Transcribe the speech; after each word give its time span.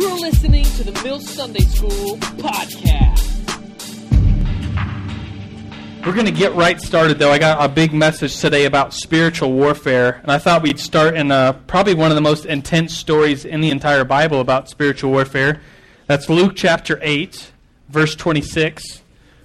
You're 0.00 0.18
listening 0.18 0.64
to 0.64 0.82
the 0.82 0.98
Mill 1.04 1.20
Sunday 1.20 1.60
School 1.60 2.16
podcast. 2.38 3.20
We're 6.06 6.14
going 6.14 6.24
to 6.24 6.32
get 6.32 6.54
right 6.54 6.80
started, 6.80 7.18
though. 7.18 7.30
I 7.30 7.38
got 7.38 7.62
a 7.62 7.68
big 7.68 7.92
message 7.92 8.40
today 8.40 8.64
about 8.64 8.94
spiritual 8.94 9.52
warfare, 9.52 10.20
and 10.22 10.32
I 10.32 10.38
thought 10.38 10.62
we'd 10.62 10.80
start 10.80 11.16
in 11.16 11.30
uh, 11.30 11.52
probably 11.66 11.92
one 11.92 12.10
of 12.10 12.14
the 12.14 12.22
most 12.22 12.46
intense 12.46 12.96
stories 12.96 13.44
in 13.44 13.60
the 13.60 13.68
entire 13.68 14.04
Bible 14.04 14.40
about 14.40 14.70
spiritual 14.70 15.10
warfare. 15.10 15.60
That's 16.06 16.30
Luke 16.30 16.54
chapter 16.56 16.98
8, 17.02 17.52
verse 17.90 18.14
26. 18.14 19.02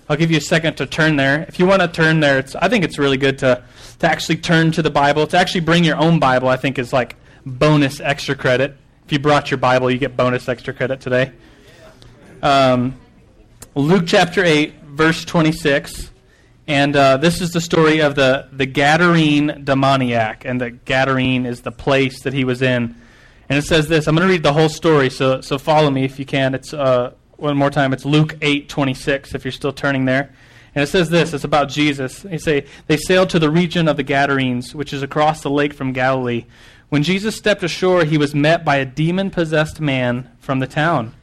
I'll 0.07 0.15
give 0.15 0.31
you 0.31 0.37
a 0.37 0.41
second 0.41 0.77
to 0.77 0.85
turn 0.85 1.17
there. 1.17 1.43
If 1.49 1.59
you 1.59 1.65
want 1.65 1.81
to 1.81 1.89
turn 1.89 2.21
there, 2.21 2.45
I 2.61 2.69
think 2.69 2.85
it's 2.85 2.97
really 2.97 3.17
good 3.17 3.39
to, 3.39 3.61
to 3.99 4.09
actually 4.09 4.37
turn 4.37 4.71
to 4.71 4.81
the 4.81 4.89
Bible. 4.89 5.27
To 5.27 5.37
actually 5.37 5.61
bring 5.61 5.83
your 5.83 5.97
own 5.97 6.17
Bible, 6.17 6.47
I 6.47 6.55
think, 6.55 6.79
is 6.79 6.93
like 6.93 7.17
bonus 7.45 7.99
extra 7.99 8.35
credit. 8.35 8.77
If 9.05 9.11
you 9.11 9.19
brought 9.19 9.51
your 9.51 9.59
Bible, 9.59 9.91
you 9.91 9.99
get 9.99 10.17
bonus 10.17 10.49
extra 10.49 10.73
credit 10.73 10.99
today. 10.99 11.31
Um, 12.41 12.95
Luke 13.75 14.05
chapter 14.07 14.43
8, 14.43 14.81
verse 14.81 15.23
26. 15.23 16.09
And 16.67 16.95
uh, 16.95 17.17
this 17.17 17.39
is 17.39 17.51
the 17.51 17.61
story 17.61 17.99
of 17.99 18.15
the, 18.15 18.49
the 18.51 18.65
Gadarene 18.65 19.63
demoniac. 19.63 20.43
And 20.45 20.59
the 20.59 20.71
Gadarene 20.71 21.45
is 21.45 21.61
the 21.61 21.71
place 21.71 22.23
that 22.23 22.33
he 22.33 22.43
was 22.45 22.63
in. 22.63 22.95
And 23.47 23.59
it 23.59 23.61
says 23.61 23.87
this. 23.87 24.07
I'm 24.07 24.15
going 24.15 24.27
to 24.27 24.33
read 24.33 24.41
the 24.41 24.53
whole 24.53 24.69
story, 24.69 25.11
so, 25.11 25.39
so 25.41 25.59
follow 25.59 25.91
me 25.91 26.03
if 26.03 26.17
you 26.17 26.25
can. 26.25 26.55
It's 26.55 26.73
uh, 26.73 27.13
One 27.37 27.55
more 27.55 27.69
time. 27.69 27.93
It's 27.93 28.05
Luke 28.05 28.35
8, 28.41 28.67
26, 28.67 29.35
if 29.35 29.45
you're 29.45 29.51
still 29.51 29.71
turning 29.71 30.05
there. 30.05 30.33
And 30.73 30.83
it 30.83 30.87
says 30.87 31.11
this. 31.11 31.31
It's 31.31 31.43
about 31.43 31.69
Jesus. 31.69 32.21
They 32.21 32.39
say, 32.39 32.65
They 32.87 32.97
sailed 32.97 33.29
to 33.29 33.39
the 33.39 33.51
region 33.51 33.87
of 33.87 33.97
the 33.97 34.03
Gadarenes, 34.03 34.73
which 34.73 34.93
is 34.93 35.03
across 35.03 35.41
the 35.41 35.51
lake 35.51 35.75
from 35.75 35.93
Galilee. 35.93 36.45
When 36.89 37.03
Jesus 37.03 37.35
stepped 37.35 37.63
ashore, 37.63 38.03
he 38.03 38.17
was 38.17 38.35
met 38.35 38.63
by 38.63 38.77
a 38.77 38.85
demon 38.85 39.31
possessed 39.31 39.81
man 39.81 40.29
from 40.39 40.59
the 40.59 40.67
town. 40.67 41.13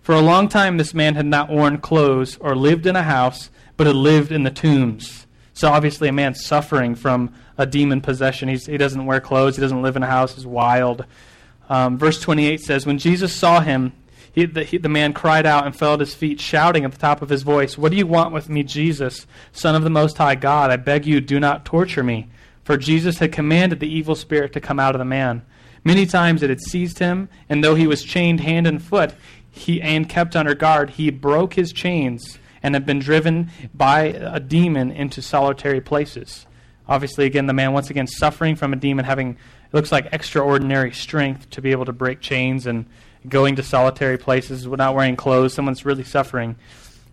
For 0.00 0.14
a 0.14 0.20
long 0.20 0.48
time, 0.48 0.76
this 0.76 0.94
man 0.94 1.14
had 1.14 1.26
not 1.26 1.48
worn 1.48 1.78
clothes 1.78 2.36
or 2.40 2.56
lived 2.56 2.86
in 2.86 2.96
a 2.96 3.04
house 3.04 3.50
but 3.76 3.86
had 3.86 3.96
lived 3.96 4.32
in 4.32 4.42
the 4.42 4.50
tombs. 4.50 5.26
So 5.54 5.68
obviously, 5.68 6.08
a 6.08 6.12
man 6.12 6.34
suffering 6.34 6.94
from 6.94 7.34
a 7.58 7.66
demon 7.66 8.00
possession. 8.00 8.48
He's, 8.48 8.66
he 8.66 8.76
doesn't 8.76 9.06
wear 9.06 9.20
clothes. 9.20 9.56
He 9.56 9.60
doesn't 9.60 9.82
live 9.82 9.96
in 9.96 10.02
a 10.02 10.06
house. 10.06 10.34
He's 10.34 10.46
wild. 10.46 11.04
Um, 11.68 11.98
verse 11.98 12.20
28 12.20 12.60
says, 12.60 12.86
When 12.86 12.98
Jesus 12.98 13.34
saw 13.34 13.60
him, 13.60 13.92
he, 14.32 14.46
the, 14.46 14.64
he, 14.64 14.78
the 14.78 14.88
man 14.88 15.12
cried 15.12 15.46
out 15.46 15.66
and 15.66 15.76
fell 15.76 15.94
at 15.94 16.00
his 16.00 16.14
feet, 16.14 16.40
shouting 16.40 16.84
at 16.84 16.92
the 16.92 16.98
top 16.98 17.22
of 17.22 17.28
his 17.28 17.42
voice, 17.42 17.76
What 17.76 17.90
do 17.90 17.98
you 17.98 18.06
want 18.06 18.32
with 18.32 18.48
me, 18.48 18.62
Jesus, 18.62 19.26
Son 19.52 19.74
of 19.74 19.82
the 19.82 19.90
Most 19.90 20.16
High 20.16 20.36
God? 20.36 20.70
I 20.70 20.76
beg 20.76 21.06
you, 21.06 21.20
do 21.20 21.38
not 21.38 21.64
torture 21.64 22.02
me. 22.02 22.28
For 22.64 22.76
Jesus 22.76 23.18
had 23.18 23.32
commanded 23.32 23.80
the 23.80 23.92
evil 23.92 24.14
spirit 24.14 24.52
to 24.52 24.60
come 24.60 24.78
out 24.78 24.94
of 24.94 24.98
the 24.98 25.04
man. 25.04 25.44
Many 25.84 26.06
times 26.06 26.42
it 26.42 26.50
had 26.50 26.60
seized 26.60 27.00
him, 27.00 27.28
and 27.48 27.62
though 27.62 27.74
he 27.74 27.86
was 27.86 28.04
chained 28.04 28.40
hand 28.40 28.66
and 28.66 28.82
foot 28.82 29.14
he, 29.50 29.82
and 29.82 30.08
kept 30.08 30.36
under 30.36 30.54
guard, 30.54 30.90
he 30.90 31.10
broke 31.10 31.54
his 31.54 31.72
chains 31.72 32.38
and 32.62 32.74
had 32.74 32.86
been 32.86 33.00
driven 33.00 33.50
by 33.74 34.04
a 34.04 34.40
demon 34.40 34.90
into 34.92 35.20
solitary 35.20 35.80
places. 35.80 36.46
Obviously, 36.88 37.26
again, 37.26 37.46
the 37.46 37.52
man 37.52 37.72
once 37.72 37.90
again 37.90 38.06
suffering 38.06 38.56
from 38.56 38.72
a 38.72 38.76
demon, 38.76 39.04
having 39.04 39.30
it 39.30 39.74
looks 39.74 39.90
like 39.90 40.08
extraordinary 40.12 40.92
strength 40.92 41.50
to 41.50 41.62
be 41.62 41.70
able 41.70 41.84
to 41.86 41.92
break 41.92 42.20
chains 42.20 42.66
and 42.66 42.86
going 43.28 43.56
to 43.56 43.62
solitary 43.62 44.18
places 44.18 44.68
without 44.68 44.94
wearing 44.94 45.16
clothes. 45.16 45.54
Someone's 45.54 45.84
really 45.84 46.04
suffering. 46.04 46.56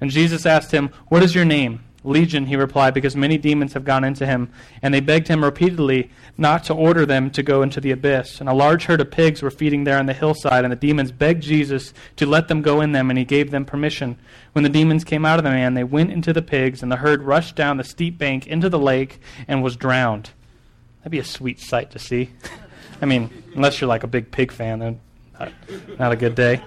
And 0.02 0.12
Jesus 0.12 0.46
asked 0.46 0.72
him, 0.72 0.90
What 1.08 1.24
is 1.24 1.34
your 1.36 1.46
name? 1.46 1.84
Legion, 2.04 2.46
he 2.46 2.56
replied, 2.56 2.94
because 2.94 3.16
many 3.16 3.38
demons 3.38 3.74
have 3.74 3.84
gone 3.84 4.04
into 4.04 4.26
him. 4.26 4.50
And 4.82 4.94
they 4.94 5.00
begged 5.00 5.28
him 5.28 5.44
repeatedly 5.44 6.10
not 6.38 6.64
to 6.66 6.74
order 6.74 7.06
them 7.06 7.30
to 7.32 7.44
go 7.44 7.62
into 7.62 7.82
the 7.82 7.92
abyss. 7.92 8.40
And 8.40 8.48
a 8.48 8.54
large 8.54 8.86
herd 8.86 9.02
of 9.02 9.12
pigs 9.12 9.42
were 9.42 9.52
feeding 9.52 9.84
there 9.84 9.98
on 9.98 10.06
the 10.06 10.14
hillside, 10.14 10.64
and 10.64 10.72
the 10.72 10.78
demons 10.78 11.12
begged 11.12 11.44
Jesus 11.44 11.94
to 12.16 12.26
let 12.26 12.48
them 12.48 12.62
go 12.62 12.82
in 12.82 12.94
them, 12.94 13.10
and 13.10 13.20
he 13.20 13.26
gave 13.26 13.52
them 13.52 13.66
permission. 13.66 14.18
When 14.54 14.64
the 14.64 14.70
demons 14.70 15.04
came 15.04 15.26
out 15.26 15.40
of 15.40 15.44
the 15.44 15.52
man, 15.52 15.74
they 15.74 15.84
went 15.84 16.12
into 16.12 16.32
the 16.32 16.42
pigs, 16.42 16.82
and 16.82 16.92
the 16.92 16.98
herd 16.98 17.24
rushed 17.24 17.56
down 17.56 17.78
the 17.78 17.84
steep 17.84 18.18
bank 18.18 18.48
into 18.48 18.70
the 18.70 18.80
lake 18.80 19.20
and 19.48 19.62
was 19.62 19.76
drowned. 19.76 20.32
That'd 21.00 21.12
be 21.12 21.20
a 21.20 21.24
sweet 21.24 21.60
sight 21.60 21.92
to 21.92 22.00
see. 22.00 22.32
I 23.02 23.06
mean, 23.06 23.30
unless 23.56 23.80
you're 23.80 23.88
like 23.88 24.04
a 24.04 24.08
big 24.08 24.32
pig 24.32 24.52
fan, 24.52 24.80
then 24.80 25.00
not, 25.40 25.52
not 25.98 26.12
a 26.12 26.16
good 26.16 26.36
day. 26.36 26.62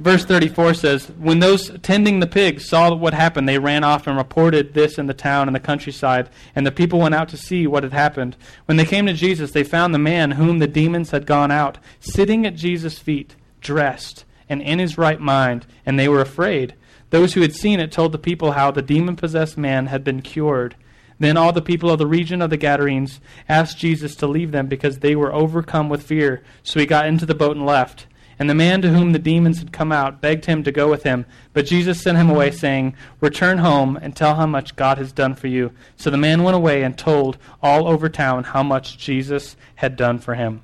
Verse 0.00 0.24
34 0.24 0.72
says, 0.72 1.06
When 1.18 1.40
those 1.40 1.70
tending 1.82 2.20
the 2.20 2.26
pigs 2.26 2.66
saw 2.66 2.94
what 2.94 3.12
happened, 3.12 3.46
they 3.46 3.58
ran 3.58 3.84
off 3.84 4.06
and 4.06 4.16
reported 4.16 4.72
this 4.72 4.96
in 4.96 5.08
the 5.08 5.12
town 5.12 5.46
and 5.46 5.54
the 5.54 5.60
countryside, 5.60 6.30
and 6.54 6.66
the 6.66 6.72
people 6.72 7.00
went 7.00 7.14
out 7.14 7.28
to 7.28 7.36
see 7.36 7.66
what 7.66 7.82
had 7.82 7.92
happened. 7.92 8.34
When 8.64 8.78
they 8.78 8.86
came 8.86 9.04
to 9.04 9.12
Jesus, 9.12 9.50
they 9.50 9.62
found 9.62 9.92
the 9.92 9.98
man 9.98 10.30
whom 10.32 10.58
the 10.58 10.66
demons 10.66 11.10
had 11.10 11.26
gone 11.26 11.50
out, 11.50 11.76
sitting 12.00 12.46
at 12.46 12.56
Jesus' 12.56 12.98
feet, 12.98 13.36
dressed, 13.60 14.24
and 14.48 14.62
in 14.62 14.78
his 14.78 14.96
right 14.96 15.20
mind, 15.20 15.66
and 15.84 15.98
they 15.98 16.08
were 16.08 16.22
afraid. 16.22 16.74
Those 17.10 17.34
who 17.34 17.42
had 17.42 17.54
seen 17.54 17.78
it 17.78 17.92
told 17.92 18.12
the 18.12 18.18
people 18.18 18.52
how 18.52 18.70
the 18.70 18.80
demon 18.80 19.16
possessed 19.16 19.58
man 19.58 19.88
had 19.88 20.02
been 20.02 20.22
cured. 20.22 20.76
Then 21.18 21.36
all 21.36 21.52
the 21.52 21.60
people 21.60 21.90
of 21.90 21.98
the 21.98 22.06
region 22.06 22.40
of 22.40 22.48
the 22.48 22.56
Gadarenes 22.56 23.20
asked 23.50 23.76
Jesus 23.76 24.16
to 24.16 24.26
leave 24.26 24.50
them 24.50 24.66
because 24.66 25.00
they 25.00 25.14
were 25.14 25.34
overcome 25.34 25.90
with 25.90 26.02
fear. 26.02 26.42
So 26.62 26.80
he 26.80 26.86
got 26.86 27.06
into 27.06 27.26
the 27.26 27.34
boat 27.34 27.54
and 27.54 27.66
left. 27.66 28.06
And 28.40 28.48
the 28.48 28.54
man 28.54 28.80
to 28.80 28.88
whom 28.88 29.12
the 29.12 29.18
demons 29.18 29.58
had 29.58 29.70
come 29.70 29.92
out 29.92 30.22
begged 30.22 30.46
him 30.46 30.62
to 30.62 30.72
go 30.72 30.88
with 30.88 31.02
him. 31.02 31.26
But 31.52 31.66
Jesus 31.66 32.00
sent 32.00 32.16
him 32.16 32.30
away, 32.30 32.50
saying, 32.50 32.94
Return 33.20 33.58
home 33.58 33.98
and 34.00 34.16
tell 34.16 34.34
how 34.34 34.46
much 34.46 34.76
God 34.76 34.96
has 34.96 35.12
done 35.12 35.34
for 35.34 35.46
you. 35.46 35.72
So 35.96 36.08
the 36.08 36.16
man 36.16 36.42
went 36.42 36.56
away 36.56 36.82
and 36.82 36.96
told 36.96 37.36
all 37.62 37.86
over 37.86 38.08
town 38.08 38.44
how 38.44 38.62
much 38.62 38.96
Jesus 38.96 39.56
had 39.74 39.94
done 39.94 40.18
for 40.18 40.36
him. 40.36 40.62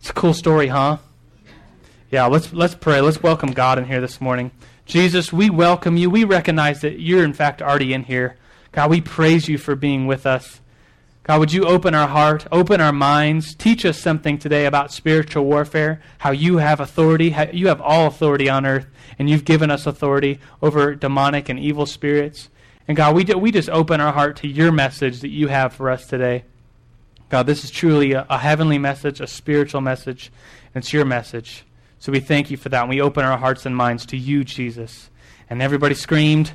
It's 0.00 0.10
a 0.10 0.12
cool 0.12 0.34
story, 0.34 0.66
huh? 0.66 0.98
Yeah, 2.10 2.26
let's, 2.26 2.52
let's 2.52 2.74
pray. 2.74 3.00
Let's 3.00 3.22
welcome 3.22 3.52
God 3.52 3.78
in 3.78 3.84
here 3.84 4.00
this 4.00 4.20
morning. 4.20 4.50
Jesus, 4.84 5.32
we 5.32 5.50
welcome 5.50 5.96
you. 5.96 6.10
We 6.10 6.24
recognize 6.24 6.80
that 6.80 6.98
you're, 6.98 7.22
in 7.22 7.32
fact, 7.32 7.62
already 7.62 7.92
in 7.92 8.02
here. 8.02 8.34
God, 8.72 8.90
we 8.90 9.00
praise 9.00 9.48
you 9.48 9.56
for 9.56 9.76
being 9.76 10.08
with 10.08 10.26
us. 10.26 10.60
God, 11.28 11.40
would 11.40 11.52
you 11.52 11.66
open 11.66 11.94
our 11.94 12.08
heart, 12.08 12.46
open 12.50 12.80
our 12.80 12.90
minds, 12.90 13.54
teach 13.54 13.84
us 13.84 14.00
something 14.00 14.38
today 14.38 14.64
about 14.64 14.94
spiritual 14.94 15.44
warfare, 15.44 16.00
how 16.16 16.30
you 16.30 16.56
have 16.56 16.80
authority, 16.80 17.28
how 17.28 17.42
you 17.52 17.68
have 17.68 17.82
all 17.82 18.06
authority 18.06 18.48
on 18.48 18.64
earth, 18.64 18.86
and 19.18 19.28
you've 19.28 19.44
given 19.44 19.70
us 19.70 19.86
authority 19.86 20.40
over 20.62 20.94
demonic 20.94 21.50
and 21.50 21.60
evil 21.60 21.84
spirits. 21.84 22.48
And 22.88 22.96
God, 22.96 23.14
we, 23.14 23.24
do, 23.24 23.36
we 23.36 23.52
just 23.52 23.68
open 23.68 24.00
our 24.00 24.10
heart 24.10 24.36
to 24.36 24.48
your 24.48 24.72
message 24.72 25.20
that 25.20 25.28
you 25.28 25.48
have 25.48 25.74
for 25.74 25.90
us 25.90 26.06
today. 26.06 26.44
God, 27.28 27.46
this 27.46 27.62
is 27.62 27.70
truly 27.70 28.12
a, 28.12 28.24
a 28.30 28.38
heavenly 28.38 28.78
message, 28.78 29.20
a 29.20 29.26
spiritual 29.26 29.82
message, 29.82 30.32
and 30.74 30.82
it's 30.82 30.94
your 30.94 31.04
message. 31.04 31.62
So 31.98 32.10
we 32.10 32.20
thank 32.20 32.50
you 32.50 32.56
for 32.56 32.70
that, 32.70 32.80
and 32.80 32.88
we 32.88 33.02
open 33.02 33.26
our 33.26 33.36
hearts 33.36 33.66
and 33.66 33.76
minds 33.76 34.06
to 34.06 34.16
you, 34.16 34.44
Jesus. 34.44 35.10
And 35.50 35.60
everybody 35.60 35.94
screamed, 35.94 36.52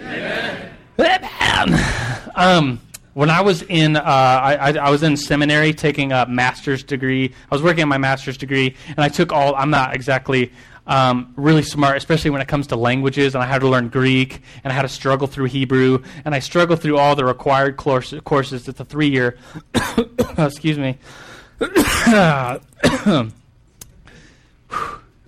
Amen. 0.00 0.72
Amen. 0.98 1.80
Um, 2.36 2.82
when 3.16 3.30
I 3.30 3.40
was 3.40 3.62
in, 3.62 3.96
uh, 3.96 4.02
I, 4.04 4.76
I, 4.76 4.90
was 4.90 5.02
in 5.02 5.16
seminary 5.16 5.72
taking 5.72 6.12
a 6.12 6.26
master's 6.26 6.82
degree. 6.82 7.32
I 7.50 7.54
was 7.54 7.62
working 7.62 7.80
on 7.80 7.88
my 7.88 7.96
master's 7.96 8.36
degree, 8.36 8.76
and 8.88 8.98
I 8.98 9.08
took 9.08 9.32
all. 9.32 9.54
I'm 9.54 9.70
not 9.70 9.94
exactly 9.94 10.52
um, 10.86 11.32
really 11.34 11.62
smart, 11.62 11.96
especially 11.96 12.28
when 12.28 12.42
it 12.42 12.48
comes 12.48 12.66
to 12.66 12.76
languages. 12.76 13.34
And 13.34 13.42
I 13.42 13.46
had 13.46 13.62
to 13.62 13.68
learn 13.68 13.88
Greek, 13.88 14.42
and 14.62 14.70
I 14.70 14.76
had 14.76 14.82
to 14.82 14.90
struggle 14.90 15.26
through 15.26 15.46
Hebrew, 15.46 16.02
and 16.26 16.34
I 16.34 16.40
struggled 16.40 16.82
through 16.82 16.98
all 16.98 17.16
the 17.16 17.24
required 17.24 17.78
course, 17.78 18.12
courses. 18.24 18.68
It's 18.68 18.80
a 18.80 18.84
three 18.84 19.08
year. 19.08 19.38
excuse 20.36 20.76
me. 20.76 20.98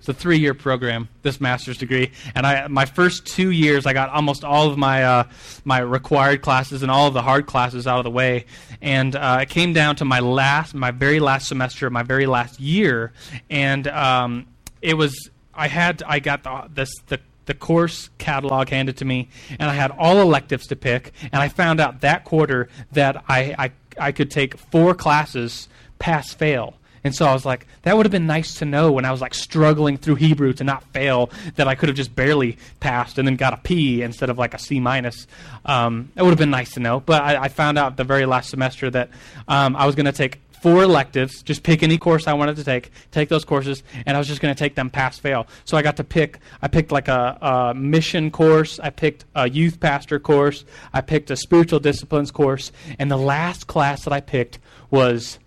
A 0.09 0.13
three 0.13 0.39
year 0.39 0.53
program, 0.53 1.07
this 1.21 1.39
master's 1.39 1.77
degree. 1.77 2.11
And 2.35 2.45
I, 2.45 2.67
my 2.67 2.85
first 2.85 3.25
two 3.25 3.51
years, 3.51 3.85
I 3.85 3.93
got 3.93 4.09
almost 4.09 4.43
all 4.43 4.69
of 4.69 4.77
my, 4.77 5.03
uh, 5.03 5.23
my 5.63 5.79
required 5.79 6.41
classes 6.41 6.81
and 6.83 6.91
all 6.91 7.07
of 7.07 7.13
the 7.13 7.21
hard 7.21 7.45
classes 7.45 7.87
out 7.87 7.99
of 7.99 8.03
the 8.03 8.11
way. 8.11 8.45
And 8.81 9.15
uh, 9.15 9.39
it 9.41 9.49
came 9.49 9.73
down 9.73 9.95
to 9.97 10.05
my 10.05 10.19
last, 10.19 10.73
my 10.73 10.91
very 10.91 11.19
last 11.19 11.47
semester, 11.47 11.89
my 11.89 12.03
very 12.03 12.25
last 12.25 12.59
year. 12.59 13.13
And 13.49 13.87
um, 13.87 14.47
it 14.81 14.95
was, 14.95 15.29
I 15.53 15.67
had, 15.67 16.03
I 16.05 16.19
got 16.19 16.43
the, 16.43 16.69
this, 16.73 16.91
the, 17.07 17.19
the 17.45 17.53
course 17.53 18.09
catalog 18.17 18.69
handed 18.69 18.97
to 18.97 19.05
me, 19.05 19.29
and 19.57 19.69
I 19.69 19.73
had 19.73 19.91
all 19.91 20.21
electives 20.21 20.67
to 20.67 20.75
pick. 20.75 21.13
And 21.31 21.41
I 21.41 21.49
found 21.49 21.79
out 21.79 22.01
that 22.01 22.23
quarter 22.23 22.69
that 22.91 23.23
I, 23.27 23.55
I, 23.57 23.71
I 23.97 24.11
could 24.11 24.29
take 24.29 24.57
four 24.57 24.93
classes 24.93 25.67
pass 25.97 26.33
fail 26.33 26.78
and 27.03 27.15
so 27.15 27.25
I 27.25 27.33
was 27.33 27.45
like, 27.45 27.67
that 27.83 27.95
would 27.95 28.05
have 28.05 28.11
been 28.11 28.27
nice 28.27 28.55
to 28.55 28.65
know 28.65 28.91
when 28.91 29.05
I 29.05 29.11
was 29.11 29.21
like 29.21 29.33
struggling 29.33 29.97
through 29.97 30.15
Hebrew 30.15 30.53
to 30.53 30.63
not 30.63 30.83
fail 30.93 31.29
that 31.55 31.67
I 31.67 31.75
could 31.75 31.89
have 31.89 31.95
just 31.95 32.15
barely 32.15 32.57
passed 32.79 33.17
and 33.17 33.27
then 33.27 33.35
got 33.35 33.53
a 33.53 33.57
P 33.57 34.01
instead 34.01 34.29
of 34.29 34.37
like 34.37 34.53
a 34.53 34.59
C 34.59 34.79
minus. 34.79 35.27
Um, 35.65 36.11
it 36.15 36.23
would 36.23 36.31
have 36.31 36.39
been 36.39 36.49
nice 36.49 36.73
to 36.73 36.79
know. 36.79 36.99
But 36.99 37.21
I, 37.21 37.43
I 37.43 37.47
found 37.47 37.77
out 37.77 37.97
the 37.97 38.03
very 38.03 38.25
last 38.25 38.49
semester 38.49 38.89
that 38.89 39.09
um, 39.47 39.75
I 39.75 39.85
was 39.85 39.95
going 39.95 40.05
to 40.05 40.11
take 40.11 40.39
four 40.61 40.83
electives, 40.83 41.41
just 41.41 41.63
pick 41.63 41.83
any 41.83 41.97
course 41.97 42.27
I 42.27 42.33
wanted 42.33 42.57
to 42.57 42.63
take, 42.63 42.91
take 43.11 43.29
those 43.29 43.45
courses, 43.45 43.81
and 44.05 44.15
I 44.15 44.19
was 44.19 44.27
just 44.27 44.41
going 44.41 44.53
to 44.53 44.59
take 44.59 44.75
them 44.75 44.89
pass 44.89 45.17
fail. 45.17 45.47
So 45.65 45.77
I 45.77 45.81
got 45.81 45.97
to 45.97 46.03
pick, 46.03 46.39
I 46.61 46.67
picked 46.67 46.91
like 46.91 47.07
a, 47.07 47.37
a, 47.41 47.73
mission 47.73 48.29
course, 48.29 48.79
I 48.79 48.89
picked 48.89 49.25
a 49.35 49.49
youth 49.49 49.79
pastor 49.79 50.19
course, 50.19 50.65
I 50.93 51.01
picked 51.01 51.31
a 51.31 51.37
spiritual 51.37 51.79
disciplines 51.79 52.31
course, 52.31 52.71
and 52.97 53.09
the 53.09 53.17
last 53.17 53.67
class 53.67 54.03
that 54.03 54.13
I 54.13 54.19
picked 54.19 54.59
was 54.91 55.39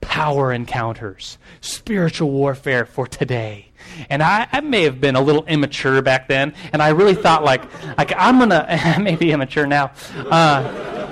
power 0.00 0.52
encounters, 0.52 1.38
spiritual 1.60 2.30
warfare 2.30 2.84
for 2.84 3.06
today. 3.06 3.68
And 4.10 4.22
I, 4.22 4.48
I 4.52 4.60
may 4.60 4.82
have 4.82 5.00
been 5.00 5.16
a 5.16 5.20
little 5.20 5.44
immature 5.46 6.02
back 6.02 6.28
then, 6.28 6.54
and 6.72 6.82
I 6.82 6.88
really 6.88 7.14
thought 7.14 7.44
like, 7.44 7.62
like 7.96 8.12
I'm 8.16 8.38
gonna, 8.38 8.66
I 8.68 8.98
may 8.98 9.16
be 9.16 9.32
immature 9.32 9.66
now. 9.66 9.92
Uh, 10.16 11.07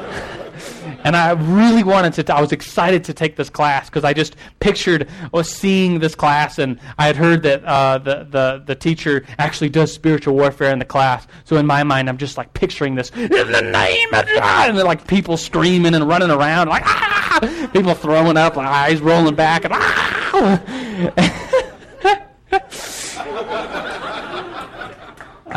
and 1.06 1.16
I 1.16 1.30
really 1.30 1.84
wanted 1.84 2.14
to. 2.14 2.24
T- 2.24 2.32
I 2.32 2.40
was 2.40 2.50
excited 2.50 3.04
to 3.04 3.14
take 3.14 3.36
this 3.36 3.48
class 3.48 3.88
because 3.88 4.02
I 4.02 4.12
just 4.12 4.34
pictured 4.58 5.08
was 5.32 5.48
seeing 5.48 6.00
this 6.00 6.16
class, 6.16 6.58
and 6.58 6.80
I 6.98 7.06
had 7.06 7.14
heard 7.14 7.44
that 7.44 7.64
uh, 7.64 7.98
the 7.98 8.26
the 8.28 8.64
the 8.66 8.74
teacher 8.74 9.24
actually 9.38 9.68
does 9.68 9.92
spiritual 9.92 10.34
warfare 10.34 10.72
in 10.72 10.80
the 10.80 10.84
class. 10.84 11.24
So 11.44 11.58
in 11.58 11.66
my 11.66 11.84
mind, 11.84 12.08
I'm 12.08 12.18
just 12.18 12.36
like 12.36 12.52
picturing 12.54 12.96
this 12.96 13.10
in 13.10 13.30
the 13.30 13.62
name 13.62 14.12
of 14.14 14.26
God, 14.26 14.70
and 14.70 14.78
like 14.78 15.06
people 15.06 15.36
screaming 15.36 15.94
and 15.94 16.08
running 16.08 16.30
around, 16.30 16.70
like 16.70 16.82
ah, 16.84 17.68
people 17.72 17.94
throwing 17.94 18.36
up, 18.36 18.56
eyes 18.56 19.00
rolling 19.00 19.36
back, 19.36 19.64
and 19.64 19.74
ah. 19.76 21.42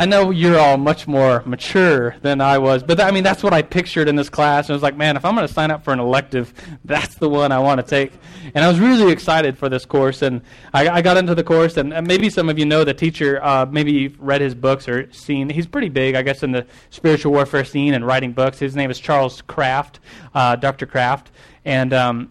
I 0.00 0.06
know 0.06 0.30
you're 0.30 0.58
all 0.58 0.78
much 0.78 1.06
more 1.06 1.42
mature 1.44 2.16
than 2.22 2.40
I 2.40 2.56
was, 2.56 2.82
but 2.82 2.94
th- 2.94 3.06
I 3.06 3.10
mean 3.10 3.22
that's 3.22 3.42
what 3.42 3.52
I 3.52 3.60
pictured 3.60 4.08
in 4.08 4.16
this 4.16 4.30
class. 4.30 4.64
And 4.64 4.70
I 4.70 4.76
was 4.76 4.82
like, 4.82 4.96
man, 4.96 5.14
if 5.14 5.26
I'm 5.26 5.34
going 5.34 5.46
to 5.46 5.52
sign 5.52 5.70
up 5.70 5.84
for 5.84 5.92
an 5.92 6.00
elective, 6.00 6.54
that's 6.86 7.16
the 7.16 7.28
one 7.28 7.52
I 7.52 7.58
want 7.58 7.82
to 7.82 7.86
take. 7.86 8.14
And 8.54 8.64
I 8.64 8.68
was 8.68 8.80
really 8.80 9.12
excited 9.12 9.58
for 9.58 9.68
this 9.68 9.84
course, 9.84 10.22
and 10.22 10.40
I, 10.72 10.88
I 10.88 11.02
got 11.02 11.18
into 11.18 11.34
the 11.34 11.44
course. 11.44 11.76
And, 11.76 11.92
and, 11.92 12.06
maybe 12.06 12.30
some 12.30 12.48
of 12.48 12.58
you 12.58 12.64
know 12.64 12.82
the 12.82 12.94
teacher. 12.94 13.44
Uh, 13.44 13.66
maybe 13.66 13.92
you've 13.92 14.18
read 14.18 14.40
his 14.40 14.54
books 14.54 14.88
or 14.88 15.12
seen. 15.12 15.50
He's 15.50 15.66
pretty 15.66 15.90
big, 15.90 16.14
I 16.14 16.22
guess, 16.22 16.42
in 16.42 16.52
the 16.52 16.64
spiritual 16.88 17.32
warfare 17.32 17.66
scene 17.66 17.92
and 17.92 18.06
writing 18.06 18.32
books. 18.32 18.58
His 18.58 18.74
name 18.74 18.90
is 18.90 18.98
Charles 18.98 19.42
Kraft, 19.42 20.00
uh, 20.34 20.56
Dr. 20.56 20.86
Kraft, 20.86 21.30
and. 21.66 21.92
Um, 21.92 22.30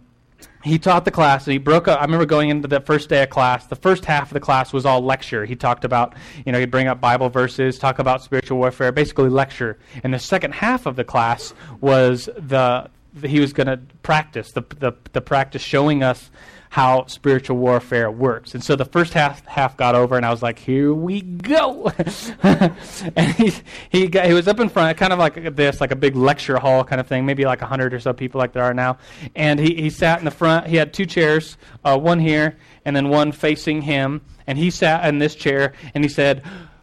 he 0.62 0.78
taught 0.78 1.04
the 1.04 1.10
class 1.10 1.46
and 1.46 1.52
he 1.52 1.58
broke 1.58 1.88
up. 1.88 2.00
I 2.00 2.04
remember 2.04 2.26
going 2.26 2.50
into 2.50 2.68
the 2.68 2.80
first 2.80 3.08
day 3.08 3.22
of 3.22 3.30
class. 3.30 3.66
The 3.66 3.76
first 3.76 4.04
half 4.04 4.28
of 4.28 4.34
the 4.34 4.40
class 4.40 4.72
was 4.72 4.84
all 4.84 5.00
lecture. 5.00 5.44
He 5.44 5.56
talked 5.56 5.84
about, 5.84 6.14
you 6.44 6.52
know, 6.52 6.58
he'd 6.58 6.70
bring 6.70 6.86
up 6.86 7.00
Bible 7.00 7.30
verses, 7.30 7.78
talk 7.78 7.98
about 7.98 8.22
spiritual 8.22 8.58
warfare, 8.58 8.92
basically 8.92 9.30
lecture. 9.30 9.78
And 10.04 10.12
the 10.12 10.18
second 10.18 10.52
half 10.52 10.86
of 10.86 10.96
the 10.96 11.04
class 11.04 11.54
was 11.80 12.28
the, 12.36 12.90
he 13.24 13.40
was 13.40 13.52
going 13.52 13.68
to 13.68 13.80
practice, 14.02 14.52
the, 14.52 14.62
the, 14.78 14.92
the 15.12 15.20
practice 15.20 15.62
showing 15.62 16.02
us 16.02 16.30
how 16.70 17.04
spiritual 17.06 17.56
warfare 17.56 18.10
works. 18.10 18.54
And 18.54 18.62
so 18.62 18.76
the 18.76 18.84
first 18.84 19.12
half 19.12 19.44
half 19.46 19.76
got 19.76 19.94
over, 19.94 20.16
and 20.16 20.24
I 20.24 20.30
was 20.30 20.42
like, 20.42 20.58
"Here 20.58 20.94
we 20.94 21.20
go!" 21.20 21.92
and 22.42 23.32
he 23.36 23.52
he 23.90 24.06
got, 24.06 24.26
he 24.26 24.32
was 24.32 24.48
up 24.48 24.60
in 24.60 24.68
front, 24.68 24.96
kind 24.96 25.12
of 25.12 25.18
like 25.18 25.56
this, 25.56 25.80
like 25.80 25.90
a 25.90 25.96
big 25.96 26.16
lecture 26.16 26.58
hall 26.58 26.84
kind 26.84 27.00
of 27.00 27.06
thing, 27.06 27.26
maybe 27.26 27.44
like 27.44 27.60
a 27.60 27.66
hundred 27.66 27.92
or 27.92 28.00
so 28.00 28.12
people, 28.12 28.38
like 28.38 28.52
there 28.52 28.62
are 28.62 28.74
now. 28.74 28.98
And 29.34 29.58
he 29.58 29.74
he 29.74 29.90
sat 29.90 30.20
in 30.20 30.24
the 30.24 30.30
front. 30.30 30.68
He 30.68 30.76
had 30.76 30.92
two 30.92 31.06
chairs, 31.06 31.56
uh, 31.84 31.98
one 31.98 32.20
here 32.20 32.56
and 32.84 32.96
then 32.96 33.08
one 33.08 33.32
facing 33.32 33.82
him. 33.82 34.22
And 34.46 34.58
he 34.58 34.70
sat 34.70 35.06
in 35.06 35.18
this 35.18 35.34
chair, 35.34 35.74
and 35.94 36.02
he 36.02 36.08
said, 36.08 36.42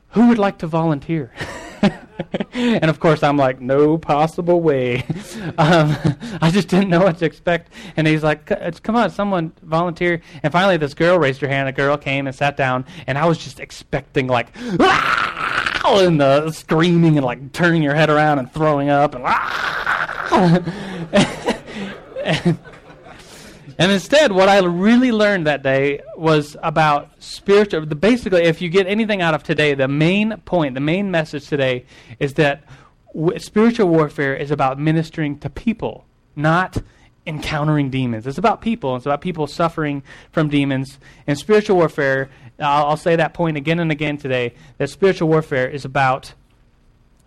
"Who 0.09 0.27
would 0.27 0.37
like 0.37 0.59
to 0.59 0.67
volunteer?" 0.67 1.31
and 2.53 2.89
of 2.89 2.99
course, 2.99 3.23
I'm 3.23 3.37
like, 3.37 3.61
no 3.61 3.97
possible 3.97 4.61
way. 4.61 4.97
um, 5.57 5.95
I 6.41 6.51
just 6.51 6.67
didn't 6.67 6.89
know 6.89 7.01
what 7.01 7.17
to 7.19 7.25
expect. 7.25 7.71
And 7.95 8.07
he's 8.07 8.23
like, 8.23 8.45
come 8.83 8.95
on, 8.95 9.09
someone 9.09 9.53
volunteer. 9.61 10.21
And 10.43 10.51
finally, 10.51 10.77
this 10.77 10.93
girl 10.93 11.17
raised 11.17 11.41
her 11.41 11.47
hand. 11.47 11.69
A 11.69 11.71
girl 11.71 11.97
came 11.97 12.27
and 12.27 12.35
sat 12.35 12.57
down, 12.57 12.85
and 13.05 13.17
I 13.17 13.25
was 13.25 13.37
just 13.37 13.59
expecting 13.59 14.27
like, 14.27 14.47
and 14.57 16.19
the 16.19 16.51
screaming 16.51 17.17
and 17.17 17.25
like 17.25 17.53
turning 17.53 17.81
your 17.81 17.95
head 17.95 18.09
around 18.09 18.39
and 18.39 18.51
throwing 18.51 18.89
up 18.89 19.15
and 19.15 19.23
and 22.23 22.59
instead, 23.91 24.31
what 24.31 24.49
I 24.49 24.59
really 24.59 25.11
learned 25.11 25.45
that 25.45 25.61
day 25.61 26.01
was 26.15 26.57
about 26.63 27.11
spiritual. 27.19 27.85
Basically, 27.85 28.43
if 28.43 28.61
you 28.61 28.69
get 28.69 28.87
anything 28.87 29.21
out 29.21 29.35
of 29.35 29.43
today, 29.43 29.75
the 29.75 29.87
main 29.87 30.37
point, 30.45 30.73
the 30.73 30.79
main 30.79 31.11
message 31.11 31.47
today 31.47 31.85
is 32.19 32.33
that 32.35 32.63
w- 33.13 33.37
spiritual 33.37 33.87
warfare 33.87 34.35
is 34.35 34.49
about 34.49 34.79
ministering 34.79 35.37
to 35.39 35.49
people, 35.49 36.05
not 36.35 36.81
encountering 37.27 37.91
demons. 37.91 38.25
It's 38.25 38.39
about 38.39 38.61
people. 38.61 38.95
It's 38.95 39.05
about 39.05 39.21
people 39.21 39.45
suffering 39.45 40.01
from 40.31 40.49
demons. 40.49 40.97
And 41.27 41.37
spiritual 41.37 41.75
warfare, 41.77 42.29
I'll, 42.59 42.87
I'll 42.87 42.97
say 42.97 43.15
that 43.17 43.35
point 43.35 43.57
again 43.57 43.79
and 43.79 43.91
again 43.91 44.17
today, 44.17 44.55
that 44.79 44.89
spiritual 44.89 45.27
warfare 45.27 45.69
is 45.69 45.85
about 45.85 46.33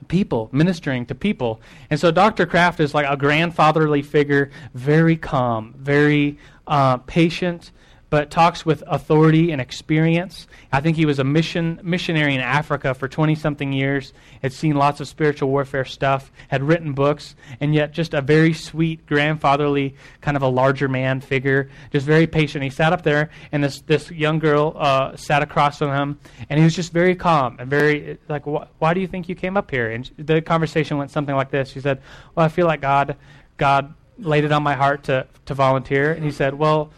people, 0.08 0.49
ministering 0.52 1.06
to 1.06 1.14
people. 1.14 1.61
And 1.91 1.99
so 1.99 2.11
Dr. 2.11 2.47
Kraft 2.47 2.81
is 2.81 2.94
like 2.94 3.06
a 3.08 3.17
grandfatherly 3.17 4.02
figure, 4.02 4.50
very 4.75 5.17
calm, 5.17 5.75
very 5.79 6.38
uh, 6.67 6.99
patient, 6.99 7.70
but 8.11 8.31
talks 8.31 8.67
with 8.67 8.83
authority 8.89 9.53
and 9.53 9.61
experience. 9.61 10.49
I 10.73 10.81
think 10.81 10.97
he 10.97 11.07
was 11.07 11.21
a 11.21 11.25
mission 11.25 11.81
missionary 11.83 12.35
in 12.35 12.41
Africa 12.41 12.93
for 12.93 13.09
20 13.09 13.37
something 13.37 13.73
years, 13.73 14.12
had 14.43 14.53
seen 14.53 14.75
lots 14.75 15.01
of 15.01 15.07
spiritual 15.09 15.49
warfare 15.49 15.85
stuff, 15.85 16.33
had 16.49 16.62
written 16.62 16.93
books, 16.93 17.37
and 17.61 17.75
yet 17.75 17.93
just 17.93 18.12
a 18.12 18.21
very 18.21 18.53
sweet, 18.53 19.07
grandfatherly, 19.07 19.95
kind 20.21 20.37
of 20.37 20.43
a 20.43 20.49
larger 20.49 20.89
man 20.89 21.21
figure, 21.21 21.71
just 21.93 22.05
very 22.05 22.27
patient. 22.27 22.65
He 22.65 22.71
sat 22.71 22.93
up 22.93 23.03
there, 23.03 23.31
and 23.53 23.62
this, 23.62 23.81
this 23.83 24.11
young 24.11 24.41
girl 24.41 24.75
uh, 24.77 25.17
sat 25.17 25.43
across 25.43 25.79
from 25.79 25.95
him, 25.95 26.19
and 26.49 26.59
he 26.59 26.65
was 26.65 26.75
just 26.75 26.93
very 26.93 27.15
calm 27.15 27.57
and 27.61 27.71
very, 27.71 28.19
like, 28.29 28.45
why 28.45 28.93
do 28.93 29.01
you 29.01 29.07
think 29.07 29.29
you 29.29 29.37
came 29.37 29.57
up 29.57 29.71
here? 29.71 29.91
And 29.91 30.11
the 30.19 30.43
conversation 30.43 30.99
went 30.99 31.12
something 31.12 31.35
like 31.35 31.51
this. 31.51 31.71
She 31.71 31.81
said, 31.81 32.03
Well, 32.35 32.45
I 32.45 32.49
feel 32.49 32.67
like 32.67 32.81
God, 32.81 33.17
God 33.57 33.95
laid 34.19 34.45
it 34.45 34.53
on 34.53 34.62
my 34.62 34.75
heart 34.75 35.05
to, 35.05 35.27
to 35.47 35.55
volunteer. 35.55 36.12
And 36.12 36.25
he 36.25 36.31
said, 36.31 36.55
Well, 36.55 36.91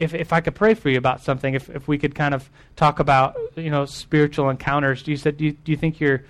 if 0.00 0.14
if 0.14 0.32
I 0.32 0.40
could 0.40 0.54
pray 0.54 0.74
for 0.74 0.88
you 0.88 0.98
about 0.98 1.20
something, 1.20 1.54
if 1.54 1.68
if 1.68 1.86
we 1.86 1.98
could 1.98 2.14
kind 2.14 2.34
of 2.34 2.50
talk 2.74 2.98
about 2.98 3.36
you 3.54 3.70
know 3.70 3.84
spiritual 3.84 4.48
encounters, 4.48 5.06
you 5.06 5.16
said, 5.16 5.36
do 5.36 5.44
you, 5.44 5.52
do 5.52 5.70
you 5.70 5.76
think 5.76 6.00
you're 6.00 6.24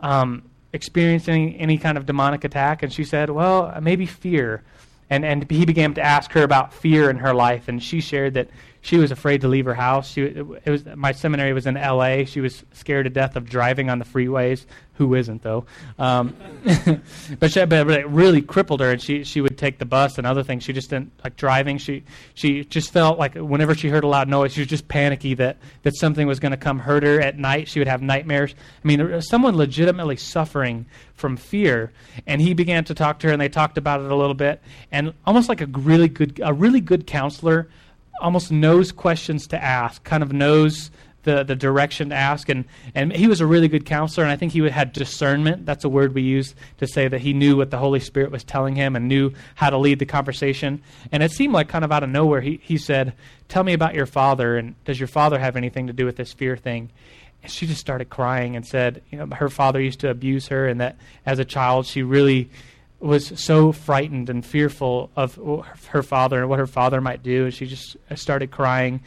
um, 0.00 0.44
experiencing 0.72 1.54
any, 1.54 1.58
any 1.58 1.78
kind 1.78 1.98
of 1.98 2.06
demonic 2.06 2.44
attack? 2.44 2.82
And 2.82 2.92
she 2.92 3.04
said, 3.04 3.28
well, 3.28 3.76
maybe 3.82 4.06
fear. 4.06 4.62
And 5.10 5.24
and 5.24 5.50
he 5.50 5.66
began 5.66 5.94
to 5.94 6.02
ask 6.02 6.32
her 6.32 6.42
about 6.42 6.72
fear 6.72 7.10
in 7.10 7.16
her 7.16 7.34
life, 7.34 7.68
and 7.68 7.82
she 7.82 8.00
shared 8.00 8.34
that 8.34 8.48
she 8.80 8.96
was 8.96 9.10
afraid 9.10 9.40
to 9.42 9.48
leave 9.48 9.64
her 9.64 9.74
house. 9.74 10.10
She 10.10 10.22
it 10.22 10.66
was 10.66 10.84
my 10.94 11.12
seminary 11.12 11.52
was 11.52 11.66
in 11.66 11.76
L.A. 11.76 12.24
She 12.24 12.40
was 12.40 12.64
scared 12.72 13.04
to 13.04 13.10
death 13.10 13.36
of 13.36 13.48
driving 13.48 13.90
on 13.90 13.98
the 13.98 14.04
freeways. 14.04 14.66
Who 14.94 15.14
isn't 15.14 15.42
though? 15.42 15.64
Um, 15.96 16.34
but, 17.38 17.52
she, 17.52 17.64
but 17.64 17.88
it 17.90 18.08
really 18.08 18.42
crippled 18.42 18.80
her, 18.80 18.90
and 18.90 19.00
she 19.00 19.24
she 19.24 19.40
would 19.40 19.56
take 19.56 19.78
the 19.78 19.84
bus 19.84 20.18
and 20.18 20.26
other 20.26 20.42
things. 20.42 20.64
She 20.64 20.72
just 20.72 20.90
didn't 20.90 21.12
like 21.22 21.36
driving. 21.36 21.78
She 21.78 22.04
she 22.34 22.64
just 22.64 22.92
felt 22.92 23.18
like 23.18 23.34
whenever 23.34 23.74
she 23.74 23.88
heard 23.88 24.04
a 24.04 24.08
loud 24.08 24.28
noise, 24.28 24.52
she 24.52 24.60
was 24.60 24.68
just 24.68 24.88
panicky 24.88 25.34
that 25.34 25.58
that 25.82 25.96
something 25.96 26.26
was 26.26 26.40
going 26.40 26.50
to 26.50 26.56
come 26.56 26.80
hurt 26.80 27.04
her 27.04 27.20
at 27.20 27.38
night. 27.38 27.68
She 27.68 27.78
would 27.78 27.88
have 27.88 28.02
nightmares. 28.02 28.54
I 28.84 28.88
mean, 28.88 29.20
someone 29.22 29.56
legitimately 29.56 30.16
suffering 30.16 30.86
from 31.18 31.36
fear. 31.36 31.92
And 32.26 32.40
he 32.40 32.54
began 32.54 32.84
to 32.84 32.94
talk 32.94 33.18
to 33.20 33.26
her, 33.26 33.32
and 33.32 33.40
they 33.40 33.48
talked 33.48 33.76
about 33.76 34.00
it 34.00 34.10
a 34.10 34.16
little 34.16 34.34
bit. 34.34 34.62
And 34.90 35.12
almost 35.26 35.48
like 35.48 35.60
a 35.60 35.66
really 35.66 36.08
good 36.08 36.40
a 36.42 36.52
really 36.52 36.80
good 36.80 37.06
counselor 37.06 37.68
almost 38.20 38.50
knows 38.50 38.92
questions 38.92 39.46
to 39.48 39.62
ask, 39.62 40.02
kind 40.04 40.22
of 40.22 40.32
knows 40.32 40.90
the, 41.24 41.42
the 41.42 41.56
direction 41.56 42.08
to 42.08 42.14
ask. 42.14 42.48
And, 42.48 42.64
and 42.94 43.12
he 43.12 43.26
was 43.26 43.40
a 43.40 43.46
really 43.46 43.68
good 43.68 43.84
counselor, 43.84 44.24
and 44.24 44.32
I 44.32 44.36
think 44.36 44.52
he 44.52 44.60
had 44.68 44.92
discernment. 44.92 45.66
That's 45.66 45.84
a 45.84 45.88
word 45.88 46.14
we 46.14 46.22
use 46.22 46.54
to 46.78 46.86
say 46.86 47.08
that 47.08 47.20
he 47.20 47.32
knew 47.32 47.56
what 47.56 47.70
the 47.70 47.78
Holy 47.78 48.00
Spirit 48.00 48.30
was 48.30 48.44
telling 48.44 48.74
him 48.74 48.96
and 48.96 49.08
knew 49.08 49.32
how 49.54 49.70
to 49.70 49.76
lead 49.76 49.98
the 49.98 50.06
conversation. 50.06 50.82
And 51.12 51.22
it 51.22 51.32
seemed 51.32 51.52
like 51.52 51.68
kind 51.68 51.84
of 51.84 51.92
out 51.92 52.02
of 52.02 52.08
nowhere, 52.08 52.40
he, 52.40 52.60
he 52.62 52.78
said, 52.78 53.14
Tell 53.48 53.64
me 53.64 53.72
about 53.72 53.94
your 53.94 54.06
father, 54.06 54.56
and 54.56 54.82
does 54.84 55.00
your 55.00 55.06
father 55.06 55.38
have 55.38 55.56
anything 55.56 55.86
to 55.86 55.92
do 55.92 56.04
with 56.04 56.16
this 56.16 56.32
fear 56.32 56.56
thing? 56.56 56.90
And 57.42 57.52
she 57.52 57.66
just 57.66 57.80
started 57.80 58.10
crying 58.10 58.56
and 58.56 58.66
said, 58.66 59.02
you 59.10 59.18
know, 59.18 59.26
her 59.36 59.48
father 59.48 59.80
used 59.80 60.00
to 60.00 60.10
abuse 60.10 60.48
her, 60.48 60.66
and 60.66 60.80
that 60.80 60.96
as 61.24 61.38
a 61.38 61.44
child, 61.44 61.86
she 61.86 62.02
really 62.02 62.50
was 63.00 63.32
so 63.40 63.72
frightened 63.72 64.28
and 64.28 64.44
fearful 64.44 65.10
of 65.14 65.38
her 65.88 66.02
father 66.02 66.40
and 66.40 66.48
what 66.48 66.58
her 66.58 66.66
father 66.66 67.00
might 67.00 67.22
do. 67.22 67.44
And 67.44 67.54
she 67.54 67.66
just 67.66 67.96
started 68.16 68.50
crying. 68.50 69.00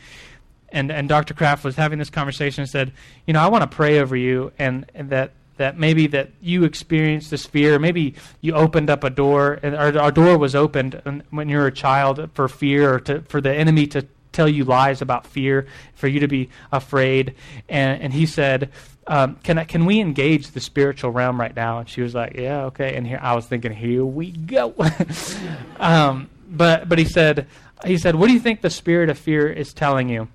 And, 0.70 0.92
and 0.92 1.10
Dr. 1.10 1.34
Kraft 1.34 1.64
was 1.64 1.76
having 1.76 2.00
this 2.00 2.10
conversation 2.10 2.62
and 2.62 2.70
said, 2.70 2.94
You 3.26 3.34
know, 3.34 3.42
I 3.42 3.48
want 3.50 3.70
to 3.70 3.76
pray 3.76 4.00
over 4.00 4.16
you 4.16 4.54
and, 4.58 4.90
and 4.96 5.10
that, 5.10 5.32
that 5.58 5.78
maybe 5.78 6.08
that 6.08 6.32
you 6.42 6.64
experienced 6.64 7.30
this 7.30 7.46
fear. 7.46 7.78
Maybe 7.78 8.16
you 8.40 8.54
opened 8.54 8.90
up 8.90 9.04
a 9.04 9.10
door, 9.10 9.60
and 9.62 9.76
our, 9.76 9.98
our 10.00 10.12
door 10.12 10.38
was 10.38 10.56
opened 10.56 11.02
when 11.30 11.50
you 11.50 11.58
were 11.58 11.68
a 11.68 11.74
child 11.74 12.30
for 12.34 12.48
fear 12.48 12.96
or 12.96 13.00
to, 13.02 13.22
for 13.24 13.42
the 13.42 13.54
enemy 13.54 13.88
to 13.88 14.08
tell 14.32 14.48
you 14.48 14.64
lies 14.64 15.02
about 15.02 15.28
fear, 15.28 15.68
for 15.94 16.08
you 16.08 16.22
to 16.22 16.28
be 16.28 16.50
afraid. 16.72 17.36
And, 17.68 18.02
and 18.02 18.14
he 18.14 18.26
said, 18.26 18.72
um, 19.08 19.36
can 19.44 19.58
I, 19.58 19.64
can 19.66 19.86
we 19.86 20.00
engage 20.00 20.52
the 20.52 20.60
spiritual 20.60 21.12
realm 21.12 21.40
right 21.40 21.56
now? 21.56 21.80
And 21.80 21.90
she 21.90 22.02
was 22.02 22.14
like, 22.14 22.36
yeah, 22.36 22.66
okay. 22.66 22.96
And 22.96 23.06
here 23.06 23.20
I 23.22 23.36
was 23.36 23.46
thinking, 23.46 23.72
here 23.72 24.06
we 24.06 24.32
go. 24.32 24.74
um, 25.80 26.30
but 26.48 26.88
but 26.88 27.00
he 27.00 27.06
said 27.06 27.48
he 27.86 27.98
said, 27.98 28.16
what 28.16 28.28
do 28.28 28.34
you 28.34 28.40
think 28.40 28.62
the 28.62 28.70
spirit 28.70 29.10
of 29.10 29.18
fear 29.18 29.52
is 29.52 29.74
telling 29.74 30.10
you? 30.10 30.28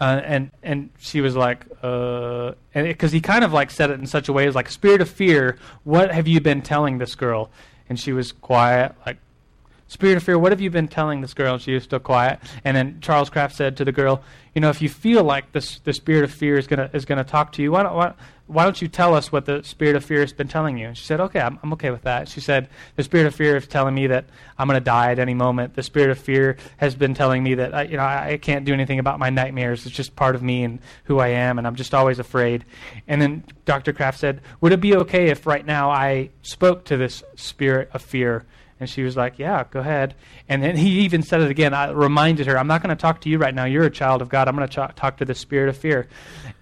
Uh, 0.00 0.20
and 0.24 0.50
and 0.62 0.90
she 0.98 1.20
was 1.20 1.36
like, 1.36 1.66
uh, 1.82 2.52
because 2.72 3.12
he 3.12 3.20
kind 3.20 3.44
of 3.44 3.52
like 3.52 3.70
said 3.70 3.90
it 3.90 4.00
in 4.00 4.06
such 4.06 4.28
a 4.28 4.32
way 4.32 4.46
as 4.46 4.54
like, 4.54 4.70
spirit 4.70 5.02
of 5.02 5.10
fear, 5.10 5.58
what 5.84 6.10
have 6.10 6.26
you 6.26 6.40
been 6.40 6.62
telling 6.62 6.98
this 6.98 7.14
girl? 7.14 7.50
And 7.88 8.00
she 8.00 8.12
was 8.12 8.32
quiet, 8.32 8.94
like 9.04 9.18
Spirit 9.90 10.18
of 10.18 10.22
fear, 10.22 10.38
what 10.38 10.52
have 10.52 10.60
you 10.60 10.70
been 10.70 10.86
telling 10.86 11.20
this 11.20 11.34
girl? 11.34 11.54
And 11.54 11.60
she 11.60 11.74
was 11.74 11.82
still 11.82 11.98
quiet. 11.98 12.38
And 12.62 12.76
then 12.76 13.00
Charles 13.00 13.28
Kraft 13.28 13.56
said 13.56 13.76
to 13.78 13.84
the 13.84 13.90
girl, 13.90 14.22
You 14.54 14.60
know, 14.60 14.70
if 14.70 14.80
you 14.80 14.88
feel 14.88 15.24
like 15.24 15.50
this, 15.50 15.80
the 15.80 15.92
spirit 15.92 16.22
of 16.22 16.30
fear 16.30 16.56
is 16.56 16.68
going 16.68 16.78
to 16.78 16.96
is 16.96 17.04
gonna 17.04 17.24
talk 17.24 17.50
to 17.54 17.62
you, 17.62 17.72
why 17.72 17.82
don't, 17.82 17.96
why, 17.96 18.14
why 18.46 18.62
don't 18.62 18.80
you 18.80 18.86
tell 18.86 19.16
us 19.16 19.32
what 19.32 19.46
the 19.46 19.64
spirit 19.64 19.96
of 19.96 20.04
fear 20.04 20.20
has 20.20 20.32
been 20.32 20.46
telling 20.46 20.78
you? 20.78 20.86
And 20.86 20.96
she 20.96 21.04
said, 21.04 21.20
Okay, 21.20 21.40
I'm, 21.40 21.58
I'm 21.64 21.72
okay 21.72 21.90
with 21.90 22.02
that. 22.02 22.28
She 22.28 22.38
said, 22.38 22.68
The 22.94 23.02
spirit 23.02 23.26
of 23.26 23.34
fear 23.34 23.56
is 23.56 23.66
telling 23.66 23.96
me 23.96 24.06
that 24.06 24.26
I'm 24.56 24.68
going 24.68 24.78
to 24.78 24.84
die 24.84 25.10
at 25.10 25.18
any 25.18 25.34
moment. 25.34 25.74
The 25.74 25.82
spirit 25.82 26.10
of 26.10 26.20
fear 26.20 26.56
has 26.76 26.94
been 26.94 27.12
telling 27.12 27.42
me 27.42 27.54
that, 27.54 27.74
I, 27.74 27.82
you 27.82 27.96
know, 27.96 28.04
I, 28.04 28.28
I 28.28 28.36
can't 28.36 28.64
do 28.64 28.72
anything 28.72 29.00
about 29.00 29.18
my 29.18 29.30
nightmares. 29.30 29.86
It's 29.86 29.96
just 29.96 30.14
part 30.14 30.36
of 30.36 30.42
me 30.44 30.62
and 30.62 30.78
who 31.02 31.18
I 31.18 31.28
am, 31.28 31.58
and 31.58 31.66
I'm 31.66 31.74
just 31.74 31.94
always 31.94 32.20
afraid. 32.20 32.64
And 33.08 33.20
then 33.20 33.42
Dr. 33.64 33.92
Kraft 33.92 34.20
said, 34.20 34.40
Would 34.60 34.70
it 34.70 34.80
be 34.80 34.94
okay 34.94 35.30
if 35.30 35.48
right 35.48 35.66
now 35.66 35.90
I 35.90 36.30
spoke 36.42 36.84
to 36.84 36.96
this 36.96 37.24
spirit 37.34 37.90
of 37.92 38.02
fear? 38.02 38.46
And 38.80 38.88
she 38.88 39.02
was 39.02 39.14
like, 39.14 39.38
Yeah, 39.38 39.64
go 39.70 39.80
ahead. 39.80 40.14
And 40.48 40.62
then 40.62 40.74
he 40.74 41.00
even 41.00 41.22
said 41.22 41.42
it 41.42 41.50
again. 41.50 41.74
I 41.74 41.90
reminded 41.90 42.46
her, 42.46 42.58
I'm 42.58 42.66
not 42.66 42.82
going 42.82 42.96
to 42.96 43.00
talk 43.00 43.20
to 43.20 43.28
you 43.28 43.36
right 43.36 43.54
now. 43.54 43.66
You're 43.66 43.84
a 43.84 43.90
child 43.90 44.22
of 44.22 44.30
God. 44.30 44.48
I'm 44.48 44.56
going 44.56 44.66
to 44.66 44.88
ch- 44.88 44.96
talk 44.96 45.18
to 45.18 45.26
the 45.26 45.34
spirit 45.34 45.68
of 45.68 45.76
fear. 45.76 46.08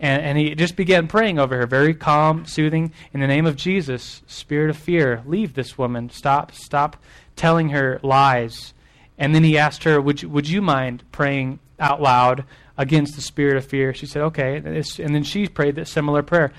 And, 0.01 0.23
and 0.23 0.39
he 0.39 0.55
just 0.57 0.75
began 0.75 1.07
praying 1.07 1.39
over 1.39 1.57
her, 1.57 1.67
very 1.67 1.95
calm, 1.95 2.45
soothing. 2.45 2.93
In 3.13 3.21
the 3.21 3.29
name 3.29 3.47
of 3.47 3.55
Jesus, 3.55 4.23
spirit 4.27 4.69
of 4.69 4.77
fear, 4.77 5.23
leave 5.27 5.55
this 5.55 5.79
woman. 5.79 6.11
Stop, 6.11 6.53
stop 6.53 6.97
telling 7.37 7.69
her 7.71 8.01
lies. 8.03 8.75
And 9.17 9.33
then 9.35 9.45
he 9.45 9.57
asked 9.57 9.85
her, 9.85 10.01
Would 10.01 10.23
you, 10.23 10.29
would 10.29 10.49
you 10.49 10.61
mind 10.61 11.05
praying 11.13 11.61
out 11.79 12.03
loud 12.03 12.45
against 12.77 13.15
the 13.15 13.23
spirit 13.23 13.57
of 13.57 13.65
fear? 13.65 13.95
She 13.95 14.07
said, 14.07 14.23
Okay. 14.23 14.57
And 14.57 15.15
then 15.15 15.23
she 15.23 15.47
prayed 15.47 15.77
that 15.77 15.87
similar 15.87 16.25
prayer 16.25 16.53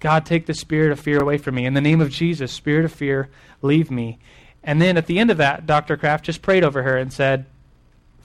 God, 0.00 0.24
take 0.24 0.46
the 0.46 0.54
spirit 0.54 0.92
of 0.92 0.98
fear 0.98 1.20
away 1.20 1.36
from 1.36 1.54
me. 1.54 1.66
In 1.66 1.74
the 1.74 1.80
name 1.80 2.00
of 2.00 2.08
Jesus, 2.08 2.50
spirit 2.50 2.86
of 2.86 2.92
fear, 2.92 3.28
leave 3.60 3.90
me. 3.90 4.18
And 4.62 4.80
then 4.80 4.96
at 4.96 5.06
the 5.06 5.18
end 5.18 5.30
of 5.30 5.38
that, 5.38 5.66
Dr. 5.66 5.96
Kraft 5.96 6.24
just 6.24 6.42
prayed 6.42 6.64
over 6.64 6.82
her 6.82 6.96
and 6.96 7.12
said, 7.12 7.46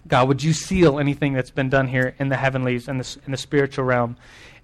God, 0.07 0.27
would 0.27 0.43
you 0.43 0.53
seal 0.53 0.99
anything 0.99 1.33
that's 1.33 1.49
been 1.49 1.69
done 1.69 1.87
here 1.87 2.15
in 2.19 2.29
the 2.29 2.37
heavenlies 2.37 2.87
and 2.87 2.99
the, 2.99 3.17
in 3.25 3.31
the 3.31 3.37
spiritual 3.37 3.85
realm? 3.85 4.17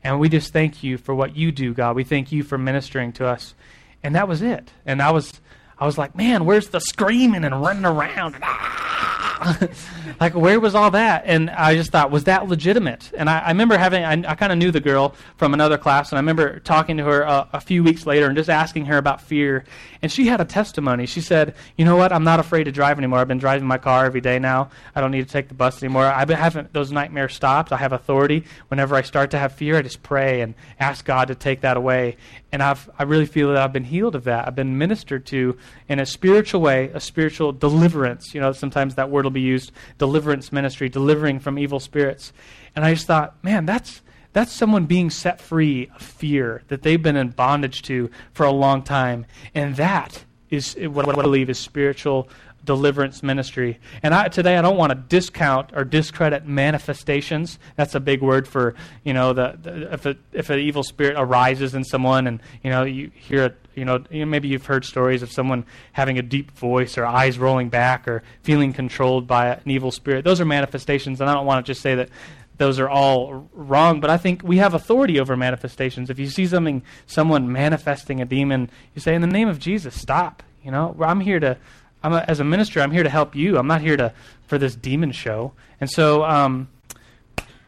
And 0.03 0.19
we 0.19 0.29
just 0.29 0.53
thank 0.53 0.83
you 0.83 0.97
for 0.97 1.15
what 1.15 1.35
you 1.35 1.51
do, 1.51 1.73
God. 1.73 1.95
We 1.95 2.03
thank 2.03 2.31
you 2.31 2.43
for 2.43 2.57
ministering 2.57 3.11
to 3.13 3.27
us. 3.27 3.55
And 4.03 4.15
that 4.15 4.27
was 4.27 4.41
it. 4.41 4.71
And 4.85 5.01
I 5.01 5.11
was, 5.11 5.39
I 5.81 5.85
was 5.85 5.97
like, 5.97 6.15
man, 6.15 6.45
where's 6.45 6.69
the 6.69 6.79
screaming 6.79 7.43
and 7.43 7.59
running 7.59 7.85
around? 7.85 8.35
like, 10.19 10.35
where 10.35 10.59
was 10.59 10.75
all 10.75 10.91
that? 10.91 11.23
And 11.25 11.49
I 11.49 11.73
just 11.73 11.91
thought, 11.91 12.11
was 12.11 12.25
that 12.25 12.47
legitimate? 12.47 13.11
And 13.17 13.27
I, 13.27 13.39
I 13.39 13.47
remember 13.47 13.75
having, 13.79 14.03
I, 14.03 14.11
I 14.11 14.35
kind 14.35 14.51
of 14.51 14.59
knew 14.59 14.69
the 14.69 14.79
girl 14.79 15.15
from 15.37 15.55
another 15.55 15.79
class, 15.79 16.11
and 16.11 16.17
I 16.17 16.21
remember 16.21 16.59
talking 16.59 16.97
to 16.97 17.03
her 17.05 17.27
uh, 17.27 17.47
a 17.51 17.59
few 17.59 17.83
weeks 17.83 18.05
later 18.05 18.27
and 18.27 18.37
just 18.37 18.47
asking 18.47 18.85
her 18.85 18.97
about 18.99 19.21
fear. 19.21 19.63
And 20.03 20.11
she 20.11 20.27
had 20.27 20.39
a 20.39 20.45
testimony. 20.45 21.07
She 21.07 21.19
said, 21.19 21.55
you 21.77 21.85
know 21.85 21.95
what? 21.95 22.13
I'm 22.13 22.23
not 22.23 22.39
afraid 22.39 22.65
to 22.65 22.71
drive 22.71 22.99
anymore. 22.99 23.17
I've 23.17 23.27
been 23.27 23.39
driving 23.39 23.67
my 23.67 23.79
car 23.79 24.05
every 24.05 24.21
day 24.21 24.37
now. 24.37 24.69
I 24.95 25.01
don't 25.01 25.09
need 25.09 25.25
to 25.25 25.33
take 25.33 25.47
the 25.47 25.55
bus 25.55 25.81
anymore. 25.81 26.05
I 26.05 26.31
haven't, 26.31 26.73
those 26.73 26.91
nightmares 26.91 27.33
stopped. 27.33 27.71
I 27.71 27.77
have 27.77 27.91
authority. 27.91 28.43
Whenever 28.67 28.93
I 28.95 29.01
start 29.01 29.31
to 29.31 29.39
have 29.39 29.53
fear, 29.53 29.77
I 29.77 29.81
just 29.81 30.03
pray 30.03 30.41
and 30.41 30.53
ask 30.79 31.03
God 31.03 31.29
to 31.29 31.35
take 31.35 31.61
that 31.61 31.75
away. 31.75 32.17
And 32.51 32.61
I've, 32.61 32.89
I 32.99 33.03
really 33.03 33.25
feel 33.25 33.47
that 33.49 33.57
I've 33.57 33.71
been 33.71 33.85
healed 33.85 34.15
of 34.15 34.25
that. 34.25 34.47
I've 34.47 34.55
been 34.55 34.77
ministered 34.77 35.25
to 35.27 35.57
in 35.87 35.99
a 35.99 36.05
spiritual 36.05 36.61
way, 36.61 36.91
a 36.93 36.99
spiritual 36.99 37.53
deliverance. 37.53 38.33
You 38.33 38.41
know, 38.41 38.51
sometimes 38.51 38.95
that 38.95 39.09
word 39.09 39.23
will 39.23 39.31
be 39.31 39.41
used 39.41 39.71
deliverance 39.97 40.51
ministry, 40.51 40.89
delivering 40.89 41.39
from 41.39 41.57
evil 41.57 41.79
spirits. 41.79 42.33
And 42.75 42.83
I 42.83 42.93
just 42.93 43.07
thought, 43.07 43.41
man, 43.43 43.65
that's 43.65 44.01
that's 44.33 44.51
someone 44.53 44.85
being 44.85 45.09
set 45.09 45.41
free 45.41 45.89
of 45.93 46.01
fear 46.01 46.63
that 46.69 46.83
they've 46.83 47.01
been 47.01 47.17
in 47.17 47.29
bondage 47.29 47.81
to 47.83 48.09
for 48.33 48.45
a 48.45 48.51
long 48.51 48.81
time. 48.81 49.25
And 49.53 49.75
that 49.75 50.23
is 50.49 50.75
what 50.75 51.07
I 51.07 51.21
believe 51.21 51.49
is 51.49 51.59
spiritual 51.59 52.29
deliverance 52.63 53.23
ministry. 53.23 53.79
And 54.03 54.13
I, 54.13 54.27
today 54.27 54.57
I 54.57 54.61
don't 54.61 54.77
want 54.77 54.91
to 54.91 54.95
discount 54.95 55.71
or 55.73 55.83
discredit 55.83 56.45
manifestations. 56.45 57.59
That's 57.75 57.95
a 57.95 57.99
big 57.99 58.21
word 58.21 58.47
for, 58.47 58.75
you 59.03 59.13
know, 59.13 59.33
the, 59.33 59.57
the 59.61 59.93
if, 59.93 60.05
a, 60.05 60.15
if 60.31 60.49
an 60.49 60.59
evil 60.59 60.83
spirit 60.83 61.15
arises 61.17 61.73
in 61.73 61.83
someone 61.83 62.27
and, 62.27 62.41
you 62.63 62.69
know, 62.69 62.83
you 62.83 63.11
hear 63.15 63.45
it, 63.45 63.57
you 63.73 63.85
know, 63.85 64.03
maybe 64.11 64.49
you've 64.49 64.65
heard 64.65 64.85
stories 64.85 65.23
of 65.23 65.31
someone 65.31 65.65
having 65.93 66.17
a 66.19 66.21
deep 66.21 66.51
voice 66.51 66.97
or 66.97 67.05
eyes 67.05 67.39
rolling 67.39 67.69
back 67.69 68.07
or 68.07 68.21
feeling 68.43 68.73
controlled 68.73 69.27
by 69.27 69.47
an 69.47 69.61
evil 69.65 69.91
spirit. 69.91 70.25
Those 70.25 70.41
are 70.41 70.45
manifestations, 70.45 71.21
and 71.21 71.29
I 71.29 71.33
don't 71.33 71.45
want 71.45 71.65
to 71.65 71.69
just 71.71 71.81
say 71.81 71.95
that 71.95 72.09
those 72.57 72.79
are 72.79 72.89
all 72.89 73.49
wrong, 73.53 74.01
but 74.01 74.09
I 74.11 74.17
think 74.17 74.43
we 74.43 74.57
have 74.57 74.73
authority 74.73 75.19
over 75.19 75.35
manifestations. 75.35 76.09
If 76.09 76.19
you 76.19 76.27
see 76.27 76.45
something, 76.45 76.83
someone 77.07 77.51
manifesting 77.51 78.21
a 78.21 78.25
demon, 78.25 78.69
you 78.93 79.01
say, 79.01 79.15
in 79.15 79.21
the 79.21 79.27
name 79.27 79.47
of 79.47 79.57
Jesus, 79.57 79.99
stop. 79.99 80.43
You 80.63 80.69
know, 80.69 80.95
I'm 80.99 81.21
here 81.21 81.39
to 81.39 81.57
I'm 82.03 82.13
a, 82.13 82.25
as 82.27 82.39
a 82.39 82.43
minister, 82.43 82.81
I'm 82.81 82.91
here 82.91 83.03
to 83.03 83.09
help 83.09 83.35
you. 83.35 83.57
I'm 83.57 83.67
not 83.67 83.81
here 83.81 83.97
to 83.97 84.13
for 84.47 84.57
this 84.57 84.75
demon 84.75 85.11
show. 85.11 85.53
And 85.79 85.89
so, 85.89 86.23
um, 86.23 86.67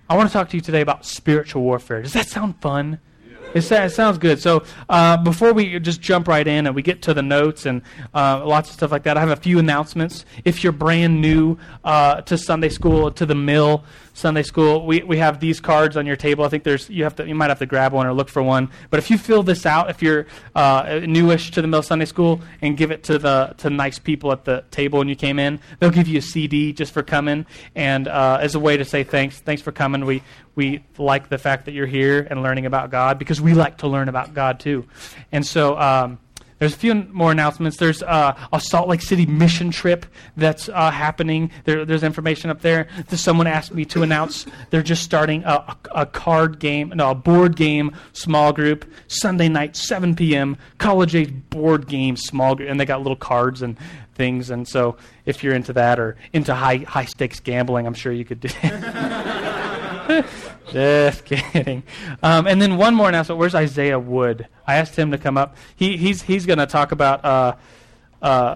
I 0.09 0.17
want 0.17 0.29
to 0.29 0.33
talk 0.33 0.49
to 0.49 0.57
you 0.57 0.61
today 0.61 0.81
about 0.81 1.05
spiritual 1.05 1.63
warfare. 1.63 2.01
Does 2.01 2.13
that 2.13 2.27
sound 2.27 2.59
fun? 2.61 2.99
It, 3.53 3.71
it 3.71 3.91
sounds 3.91 4.17
good. 4.17 4.41
So 4.41 4.63
uh, 4.89 5.17
before 5.17 5.53
we 5.53 5.79
just 5.79 6.01
jump 6.01 6.27
right 6.27 6.45
in 6.45 6.65
and 6.65 6.75
we 6.75 6.81
get 6.81 7.01
to 7.03 7.13
the 7.13 7.21
notes 7.21 7.65
and 7.65 7.81
uh, 8.13 8.45
lots 8.45 8.69
of 8.69 8.75
stuff 8.75 8.91
like 8.91 9.03
that, 9.03 9.17
I 9.17 9.21
have 9.21 9.29
a 9.29 9.35
few 9.35 9.59
announcements. 9.59 10.25
If 10.43 10.63
you're 10.63 10.73
brand 10.73 11.21
new 11.21 11.57
uh, 11.83 12.21
to 12.21 12.37
Sunday 12.37 12.69
school, 12.69 13.11
to 13.11 13.25
the 13.25 13.35
mill, 13.35 13.83
Sunday 14.13 14.43
school, 14.43 14.85
we, 14.85 15.01
we 15.01 15.17
have 15.17 15.39
these 15.39 15.59
cards 15.59 15.97
on 15.97 16.05
your 16.05 16.15
table. 16.15 16.45
I 16.45 16.49
think 16.49 16.63
there's 16.63 16.89
you 16.89 17.03
have 17.03 17.15
to 17.15 17.27
you 17.27 17.33
might 17.33 17.49
have 17.49 17.59
to 17.59 17.65
grab 17.65 17.93
one 17.93 18.05
or 18.05 18.13
look 18.13 18.29
for 18.29 18.43
one. 18.43 18.69
But 18.89 18.99
if 18.99 19.09
you 19.09 19.17
fill 19.17 19.41
this 19.43 19.65
out, 19.65 19.89
if 19.89 20.01
you're 20.01 20.27
uh, 20.55 21.01
newish 21.03 21.51
to 21.51 21.61
the 21.61 21.67
Mill 21.67 21.81
Sunday 21.81 22.05
School, 22.05 22.41
and 22.61 22.77
give 22.77 22.91
it 22.91 23.03
to 23.05 23.17
the 23.17 23.55
to 23.57 23.69
nice 23.69 23.97
people 23.99 24.31
at 24.31 24.45
the 24.45 24.63
table 24.69 24.99
when 24.99 25.09
you 25.09 25.15
came 25.15 25.39
in, 25.39 25.59
they'll 25.79 25.89
give 25.89 26.07
you 26.07 26.19
a 26.19 26.21
CD 26.21 26.73
just 26.73 26.93
for 26.93 27.01
coming 27.01 27.45
and 27.75 28.07
uh, 28.07 28.37
as 28.39 28.55
a 28.55 28.59
way 28.59 28.77
to 28.77 28.85
say 28.85 29.03
thanks. 29.03 29.39
Thanks 29.39 29.61
for 29.61 29.71
coming. 29.71 30.05
We 30.05 30.21
we 30.55 30.83
like 30.97 31.29
the 31.29 31.39
fact 31.39 31.65
that 31.65 31.71
you're 31.71 31.87
here 31.87 32.27
and 32.29 32.43
learning 32.43 32.67
about 32.67 32.91
God 32.91 33.17
because 33.17 33.41
we 33.41 33.55
like 33.55 33.77
to 33.77 33.87
learn 33.87 34.09
about 34.09 34.33
God 34.33 34.59
too. 34.59 34.87
And 35.31 35.45
so. 35.45 35.77
Um, 35.77 36.19
there's 36.59 36.73
a 36.73 36.77
few 36.77 36.95
more 36.95 37.31
announcements. 37.31 37.77
There's 37.77 38.03
uh, 38.03 38.37
a 38.51 38.59
Salt 38.59 38.87
Lake 38.87 39.01
City 39.01 39.25
mission 39.25 39.71
trip 39.71 40.05
that's 40.37 40.69
uh, 40.69 40.91
happening. 40.91 41.51
There, 41.65 41.85
there's 41.85 42.03
information 42.03 42.49
up 42.49 42.61
there. 42.61 42.87
Someone 43.09 43.47
asked 43.47 43.73
me 43.73 43.85
to 43.85 44.03
announce 44.03 44.45
they're 44.69 44.83
just 44.83 45.03
starting 45.03 45.43
a, 45.45 45.77
a, 45.93 46.05
card 46.05 46.59
game, 46.59 46.93
no, 46.95 47.11
a 47.11 47.15
board 47.15 47.55
game 47.55 47.95
small 48.13 48.53
group 48.53 48.85
Sunday 49.07 49.49
night, 49.49 49.75
7 49.75 50.15
p.m. 50.15 50.57
College 50.77 51.15
age 51.15 51.33
board 51.49 51.87
game 51.87 52.15
small 52.15 52.55
group, 52.55 52.69
and 52.69 52.79
they 52.79 52.85
got 52.85 53.01
little 53.01 53.15
cards 53.15 53.61
and 53.61 53.77
things. 54.15 54.49
And 54.49 54.67
so, 54.67 54.97
if 55.25 55.43
you're 55.43 55.55
into 55.55 55.73
that 55.73 55.99
or 55.99 56.17
into 56.33 56.53
high 56.53 56.77
high 56.77 57.05
stakes 57.05 57.39
gambling, 57.39 57.87
I'm 57.87 57.93
sure 57.93 58.11
you 58.11 58.25
could 58.25 58.39
do. 58.39 58.49
Just 60.71 61.25
kidding. 61.53 61.83
Um, 62.21 62.47
and 62.47 62.61
then 62.61 62.77
one 62.77 62.95
more 62.95 63.09
announcement. 63.09 63.39
Where's 63.39 63.55
Isaiah 63.55 63.99
Wood? 63.99 64.47
I 64.65 64.75
asked 64.75 64.95
him 64.95 65.11
to 65.11 65.17
come 65.17 65.37
up. 65.37 65.57
He, 65.75 65.97
he's 65.97 66.21
he's 66.21 66.45
going 66.45 66.59
to 66.59 66.65
talk 66.65 66.91
about 66.91 67.23
uh, 67.25 67.55
uh, 68.21 68.55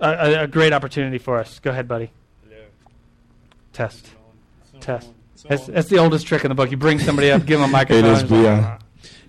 a, 0.00 0.42
a, 0.42 0.46
great 0.46 0.72
opportunity 0.72 1.18
for 1.18 1.38
us. 1.38 1.60
Go 1.60 1.70
ahead, 1.70 1.86
buddy. 1.86 2.10
Hello. 2.42 2.62
Test. 3.72 4.10
Test. 4.80 5.10
That's, 5.48 5.66
that's, 5.66 5.88
the 5.88 5.98
oldest 5.98 6.26
trick 6.26 6.44
in 6.44 6.48
the 6.48 6.54
book. 6.54 6.70
You 6.70 6.78
bring 6.78 6.98
somebody 6.98 7.30
up, 7.30 7.44
give 7.44 7.60
them 7.60 7.68
a 7.68 7.72
microphone. 7.72 8.04
It 8.04 8.24
is, 8.24 8.30
yeah. 8.30 8.78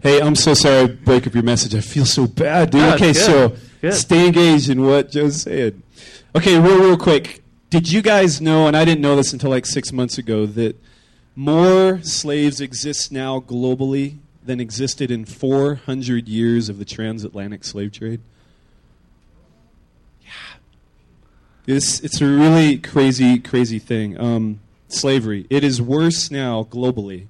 Hey, 0.01 0.21
I'm 0.21 0.35
so 0.35 0.53
sorry 0.53 0.77
I 0.77 0.87
break 0.87 1.27
up 1.27 1.33
your 1.33 1.43
message. 1.43 1.75
I 1.75 1.81
feel 1.81 2.05
so 2.05 2.25
bad, 2.25 2.69
dude. 2.69 2.81
No, 2.81 2.93
okay, 2.93 3.11
good. 3.11 3.15
so 3.15 3.55
good. 3.81 3.93
stay 3.93 4.27
engaged 4.27 4.69
in 4.69 4.81
what 4.81 5.11
Joe 5.11 5.29
said. 5.29 5.81
Okay, 6.35 6.59
real, 6.59 6.79
real 6.79 6.97
quick. 6.97 7.43
Did 7.69 7.91
you 7.91 8.01
guys 8.01 8.39
know, 8.39 8.67
and 8.67 8.77
I 8.77 8.85
didn't 8.85 9.01
know 9.01 9.15
this 9.15 9.33
until 9.33 9.49
like 9.49 9.65
six 9.65 9.91
months 9.91 10.17
ago, 10.17 10.45
that 10.45 10.81
more 11.35 12.01
slaves 12.01 12.61
exist 12.61 13.11
now 13.11 13.39
globally 13.39 14.17
than 14.43 14.59
existed 14.59 15.11
in 15.11 15.25
400 15.25 16.27
years 16.27 16.69
of 16.69 16.77
the 16.77 16.85
transatlantic 16.85 17.63
slave 17.63 17.91
trade. 17.91 18.21
Yeah. 20.21 21.75
It's, 21.75 21.99
it's 22.01 22.21
a 22.21 22.25
really 22.25 22.77
crazy, 22.77 23.39
crazy 23.39 23.79
thing. 23.79 24.19
Um, 24.19 24.59
slavery. 24.87 25.45
It 25.49 25.63
is 25.63 25.81
worse 25.81 26.31
now 26.31 26.63
globally 26.63 27.27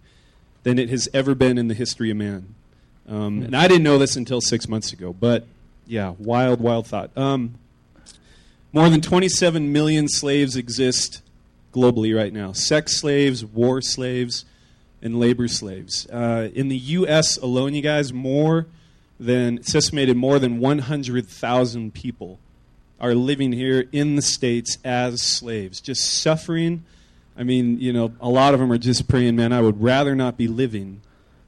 than 0.63 0.77
it 0.77 0.89
has 0.89 1.07
ever 1.13 1.35
been 1.35 1.57
in 1.57 1.67
the 1.67 1.73
history 1.73 2.11
of 2.11 2.17
man. 2.17 2.55
Um, 3.07 3.43
and 3.43 3.55
I 3.55 3.67
didn't 3.67 3.83
know 3.83 3.97
this 3.97 4.15
until 4.15 4.41
six 4.41 4.67
months 4.67 4.91
ago, 4.91 5.13
but 5.13 5.45
yeah, 5.85 6.15
wild, 6.17 6.59
wild 6.59 6.87
thought. 6.87 7.15
Um, 7.15 7.55
more 8.73 8.89
than 8.89 9.01
27 9.01 9.71
million 9.71 10.07
slaves 10.07 10.55
exist 10.55 11.21
globally 11.75 12.15
right 12.15 12.31
now 12.31 12.53
sex 12.53 12.97
slaves, 12.97 13.43
war 13.43 13.81
slaves, 13.81 14.45
and 15.01 15.19
labor 15.19 15.47
slaves. 15.47 16.07
Uh, 16.09 16.49
in 16.55 16.69
the 16.69 16.77
U.S. 16.77 17.37
alone, 17.37 17.73
you 17.73 17.81
guys, 17.81 18.13
more 18.13 18.67
than, 19.19 19.57
it's 19.57 19.75
estimated 19.75 20.17
more 20.17 20.39
than 20.39 20.59
100,000 20.59 21.93
people 21.93 22.39
are 22.99 23.13
living 23.13 23.51
here 23.51 23.87
in 23.91 24.15
the 24.15 24.21
States 24.21 24.77
as 24.83 25.21
slaves, 25.21 25.81
just 25.81 26.21
suffering. 26.21 26.85
I 27.37 27.43
mean, 27.43 27.79
you 27.79 27.91
know, 27.91 28.13
a 28.21 28.29
lot 28.29 28.53
of 28.53 28.59
them 28.59 28.71
are 28.71 28.77
just 28.77 29.07
praying, 29.07 29.35
man, 29.35 29.51
I 29.51 29.61
would 29.61 29.81
rather 29.81 30.15
not 30.15 30.37
be 30.37 30.47
living 30.47 31.01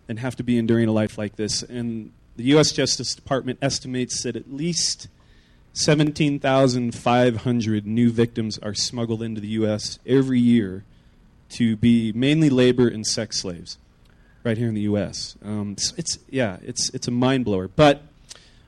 than 0.08 0.18
have 0.18 0.36
to 0.36 0.44
be 0.44 0.58
enduring 0.58 0.90
a 0.90 0.92
life 0.92 1.18
like 1.18 1.38
this. 1.38 1.64
And 1.64 2.12
the 2.36 2.44
U.S. 2.44 2.72
Justice 2.72 3.16
Department 3.16 3.60
estimates 3.62 4.24
that 4.24 4.36
at 4.36 4.54
least 4.54 5.08
17,500 5.78 7.86
new 7.86 8.10
victims 8.10 8.58
are 8.60 8.74
smuggled 8.74 9.22
into 9.22 9.40
the 9.40 9.50
U.S. 9.50 10.00
every 10.08 10.40
year 10.40 10.84
to 11.50 11.76
be 11.76 12.12
mainly 12.14 12.50
labor 12.50 12.88
and 12.88 13.06
sex 13.06 13.42
slaves 13.42 13.78
right 14.44 14.58
here 14.58 14.68
in 14.68 14.74
the 14.74 14.82
U.S. 14.82 15.36
Um, 15.44 15.74
it's, 15.74 15.94
it's, 15.96 16.18
yeah, 16.32 16.58
it's, 16.64 16.90
it's 16.96 17.08
a 17.08 17.12
mind 17.12 17.46
blower. 17.46 17.68
But 17.68 18.02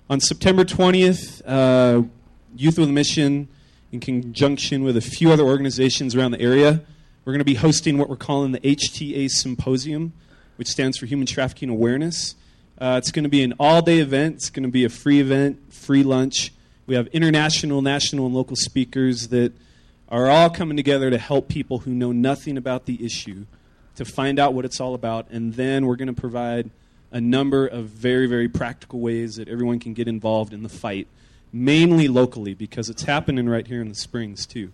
on 0.08 0.20
September 0.20 0.64
20th, 0.64 1.42
uh, 1.48 2.04
Youth 2.56 2.78
with 2.78 2.90
a 2.90 2.92
Mission, 2.92 3.48
in 3.92 4.00
conjunction 4.00 4.84
with 4.84 4.96
a 4.96 5.02
few 5.02 5.32
other 5.32 5.44
organizations 5.44 6.16
around 6.16 6.30
the 6.30 6.42
area, 6.42 6.82
we're 7.26 7.34
going 7.34 7.40
to 7.40 7.46
be 7.46 7.56
hosting 7.56 7.98
what 7.98 8.08
we're 8.08 8.18
calling 8.18 8.52
the 8.52 8.60
HTA 8.60 9.32
Symposium, 9.32 10.14
which 10.58 10.68
stands 10.68 11.00
for 11.00 11.08
Human 11.08 11.26
Trafficking 11.26 11.70
Awareness. 11.70 12.36
Uh, 12.78 13.00
it's 13.02 13.12
going 13.12 13.24
to 13.24 13.30
be 13.30 13.42
an 13.42 13.56
all 13.60 13.82
day 13.82 13.98
event, 13.98 14.36
it's 14.36 14.52
going 14.52 14.64
to 14.64 14.70
be 14.70 14.86
a 14.86 14.90
free 14.90 15.20
event, 15.20 15.74
free 15.74 16.04
lunch. 16.04 16.52
We 16.90 16.96
have 16.96 17.06
international, 17.10 17.84
national, 17.84 18.26
and 18.26 18.34
local 18.34 18.56
speakers 18.56 19.28
that 19.28 19.54
are 20.10 20.28
all 20.28 20.50
coming 20.50 20.76
together 20.76 21.12
to 21.12 21.20
help 21.20 21.48
people 21.48 21.78
who 21.78 21.92
know 21.92 22.12
nothing 22.12 22.58
about 22.58 22.88
the 22.88 23.06
issue 23.06 23.46
to 23.98 24.06
find 24.06 24.40
out 24.40 24.56
what 24.56 24.66
it's 24.66 24.80
all 24.80 24.96
about. 24.96 25.30
And 25.30 25.54
then 25.54 25.86
we're 25.86 25.98
going 25.98 26.08
to 26.08 26.20
provide 26.20 26.72
a 27.12 27.22
number 27.22 27.68
of 27.68 27.86
very, 27.86 28.26
very 28.26 28.50
practical 28.50 29.02
ways 29.02 29.36
that 29.36 29.48
everyone 29.48 29.80
can 29.80 29.94
get 29.94 30.08
involved 30.08 30.52
in 30.52 30.64
the 30.64 30.70
fight, 30.70 31.06
mainly 31.54 32.08
locally, 32.08 32.56
because 32.56 32.90
it's 32.90 33.04
happening 33.04 33.48
right 33.48 33.68
here 33.68 33.82
in 33.84 33.90
the 33.90 33.94
Springs, 33.94 34.48
too. 34.48 34.72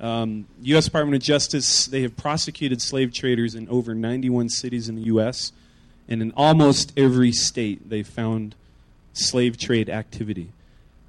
Um, 0.00 0.46
U.S. 0.62 0.86
Department 0.86 1.14
of 1.14 1.22
Justice, 1.22 1.86
they 1.86 2.02
have 2.02 2.16
prosecuted 2.16 2.82
slave 2.82 3.14
traders 3.14 3.54
in 3.54 3.68
over 3.68 3.94
91 3.94 4.48
cities 4.48 4.88
in 4.88 4.96
the 4.96 5.02
U.S., 5.02 5.52
and 6.08 6.20
in 6.20 6.32
almost 6.36 6.92
every 6.96 7.30
state, 7.30 7.88
they 7.88 8.02
found 8.02 8.56
slave 9.12 9.56
trade 9.56 9.88
activity. 9.88 10.50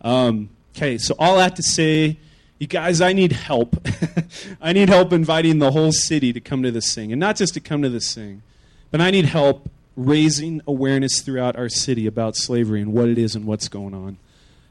Um, 0.06 0.50
okay, 0.76 1.00
so 1.00 1.16
all 1.18 1.38
that 1.38 1.56
to 1.56 1.64
say, 1.64 2.18
you 2.60 2.68
guys, 2.68 3.02
I 3.02 3.12
need 3.12 3.32
help. 3.32 3.76
I 4.62 4.72
need 4.72 4.88
help 4.88 5.12
inviting 5.12 5.58
the 5.58 5.72
whole 5.72 5.92
city 5.92 6.32
to 6.32 6.40
come 6.40 6.62
to 6.62 6.72
this 6.72 6.94
thing. 6.94 7.12
And 7.12 7.20
not 7.20 7.36
just 7.36 7.56
to 7.56 7.60
come 7.60 7.82
to 7.82 7.90
this 7.90 8.14
thing, 8.14 8.44
but 8.92 9.02
I 9.02 9.10
need 9.10 9.26
help 9.26 9.70
raising 9.98 10.62
awareness 10.68 11.22
throughout 11.22 11.56
our 11.56 11.70
city 11.70 12.06
about 12.06 12.36
slavery 12.36 12.82
and 12.82 12.94
what 12.94 13.10
it 13.10 13.18
is 13.18 13.36
and 13.36 13.46
what's 13.46 13.68
going 13.68 13.96
on. 13.96 14.18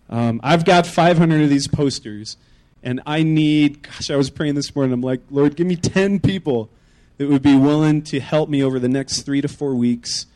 Um, 0.08 0.40
I've 0.44 0.64
got 0.64 0.86
500 0.86 1.42
of 1.42 1.50
these 1.50 1.66
posters, 1.66 2.36
and 2.84 3.00
I 3.04 3.24
need, 3.24 3.82
gosh, 3.82 4.10
I 4.10 4.16
was 4.16 4.30
praying 4.30 4.54
this 4.54 4.74
morning. 4.76 4.92
I'm 4.92 5.00
like, 5.00 5.20
Lord, 5.30 5.56
give 5.56 5.66
me 5.66 5.76
10 5.76 6.20
people 6.20 6.70
that 7.18 7.28
would 7.28 7.42
be 7.42 7.56
willing 7.56 8.02
to 8.02 8.20
help 8.20 8.48
me 8.48 8.62
over 8.62 8.78
the 8.78 8.88
next 8.88 9.22
three 9.22 9.40
to 9.40 9.48
four 9.48 9.74
weeks 9.74 10.26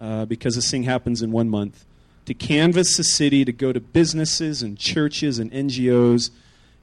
uh, 0.00 0.24
because 0.24 0.56
this 0.56 0.68
thing 0.68 0.82
happens 0.82 1.22
in 1.22 1.30
one 1.30 1.48
month 1.48 1.84
to 2.28 2.34
canvass 2.34 2.98
the 2.98 3.04
city, 3.04 3.42
to 3.42 3.52
go 3.52 3.72
to 3.72 3.80
businesses 3.80 4.62
and 4.62 4.78
churches 4.78 5.38
and 5.38 5.50
NGOs 5.50 6.30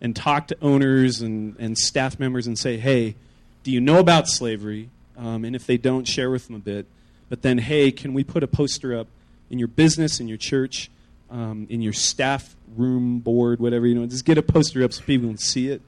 and 0.01 0.15
talk 0.15 0.47
to 0.47 0.57
owners 0.59 1.21
and, 1.21 1.55
and 1.59 1.77
staff 1.77 2.19
members 2.19 2.47
and 2.47 2.57
say, 2.57 2.77
hey, 2.77 3.13
do 3.61 3.69
you 3.69 3.79
know 3.79 3.99
about 3.99 4.27
slavery? 4.27 4.89
Um, 5.15 5.45
and 5.45 5.55
if 5.55 5.67
they 5.67 5.77
don't, 5.77 6.07
share 6.07 6.31
with 6.31 6.47
them 6.47 6.55
a 6.55 6.59
bit. 6.59 6.87
But 7.29 7.43
then, 7.43 7.59
hey, 7.59 7.91
can 7.91 8.15
we 8.15 8.23
put 8.23 8.41
a 8.41 8.47
poster 8.47 8.97
up 8.97 9.05
in 9.51 9.59
your 9.59 9.67
business, 9.67 10.19
in 10.19 10.27
your 10.27 10.39
church, 10.39 10.89
um, 11.29 11.67
in 11.69 11.79
your 11.79 11.93
staff 11.93 12.55
room, 12.75 13.19
board, 13.19 13.59
whatever, 13.59 13.85
you 13.85 13.93
know, 13.93 14.07
just 14.07 14.25
get 14.25 14.39
a 14.39 14.41
poster 14.41 14.83
up 14.83 14.93
so 14.93 15.03
people 15.03 15.29
can 15.29 15.37
see 15.37 15.69
it. 15.69 15.83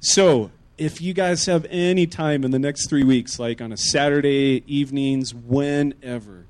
So, 0.00 0.50
if 0.76 1.00
you 1.00 1.14
guys 1.14 1.46
have 1.46 1.66
any 1.70 2.08
time 2.08 2.42
in 2.42 2.50
the 2.50 2.58
next 2.58 2.88
three 2.88 3.04
weeks, 3.04 3.38
like 3.38 3.60
on 3.60 3.70
a 3.70 3.76
Saturday 3.76 4.64
evenings, 4.66 5.32
whenever, 5.32 6.46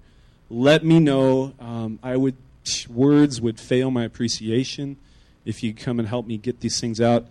let 0.52 0.84
me 0.84 1.00
know. 1.00 1.54
Um, 1.58 1.98
I 2.02 2.16
would 2.16 2.36
words 2.88 3.40
would 3.40 3.58
fail 3.58 3.90
my 3.90 4.04
appreciation 4.04 4.96
if 5.44 5.62
you 5.64 5.74
come 5.74 5.98
and 5.98 6.06
help 6.06 6.26
me 6.26 6.36
get 6.36 6.60
these 6.60 6.80
things 6.80 7.00
out. 7.00 7.26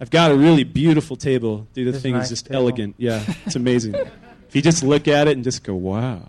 I've 0.00 0.10
got 0.10 0.30
a 0.30 0.36
really 0.36 0.62
beautiful 0.62 1.16
table. 1.16 1.66
Dude, 1.74 1.86
the 1.88 1.90
It's 1.96 2.02
thing 2.02 2.12
nice 2.14 2.24
is 2.24 2.30
just 2.30 2.46
table. 2.46 2.60
elegant. 2.62 2.94
Yeah, 2.98 3.24
it's 3.46 3.56
amazing. 3.56 3.94
if 3.96 4.54
you 4.54 4.62
just 4.62 4.84
look 4.84 5.08
at 5.08 5.26
it 5.26 5.32
and 5.32 5.42
just 5.42 5.64
go, 5.64 5.74
wow. 5.74 6.28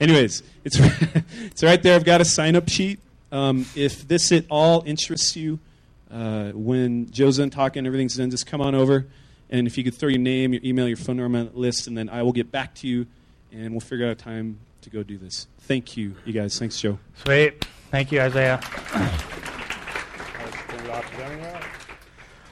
Anyways, 0.00 0.42
it's 0.64 0.76
it's 0.80 1.62
right 1.64 1.82
there. 1.82 1.96
I've 1.96 2.04
got 2.04 2.20
a 2.20 2.24
sign 2.24 2.54
up 2.54 2.68
sheet. 2.68 3.00
Um, 3.32 3.66
if 3.74 4.06
this 4.06 4.30
at 4.30 4.44
all 4.48 4.84
interests 4.86 5.34
you, 5.34 5.58
uh, 6.10 6.50
when 6.52 7.10
Joe's 7.10 7.38
done 7.38 7.50
talking, 7.50 7.84
everything's 7.86 8.16
done, 8.16 8.30
just 8.30 8.46
come 8.46 8.60
on 8.60 8.76
over. 8.76 9.06
And 9.50 9.66
if 9.66 9.76
you 9.76 9.82
could 9.82 9.94
throw 9.94 10.08
your 10.08 10.20
name, 10.20 10.52
your 10.52 10.62
email, 10.64 10.86
your 10.86 10.96
phone 10.96 11.16
number 11.16 11.38
on 11.38 11.46
the 11.52 11.58
list, 11.58 11.88
and 11.88 11.98
then 11.98 12.08
I 12.08 12.22
will 12.22 12.32
get 12.32 12.52
back 12.52 12.74
to 12.76 12.86
you, 12.88 13.06
and 13.52 13.72
we'll 13.72 13.80
figure 13.80 14.06
out 14.06 14.12
a 14.12 14.14
time 14.14 14.58
to 14.84 14.90
go 14.90 15.02
do 15.02 15.18
this. 15.18 15.48
Thank 15.60 15.96
you, 15.96 16.14
you 16.24 16.32
guys. 16.32 16.58
Thanks, 16.58 16.80
Joe. 16.80 16.98
Sweet. 17.24 17.66
Thank 17.90 18.12
you, 18.12 18.20
Isaiah. 18.20 18.60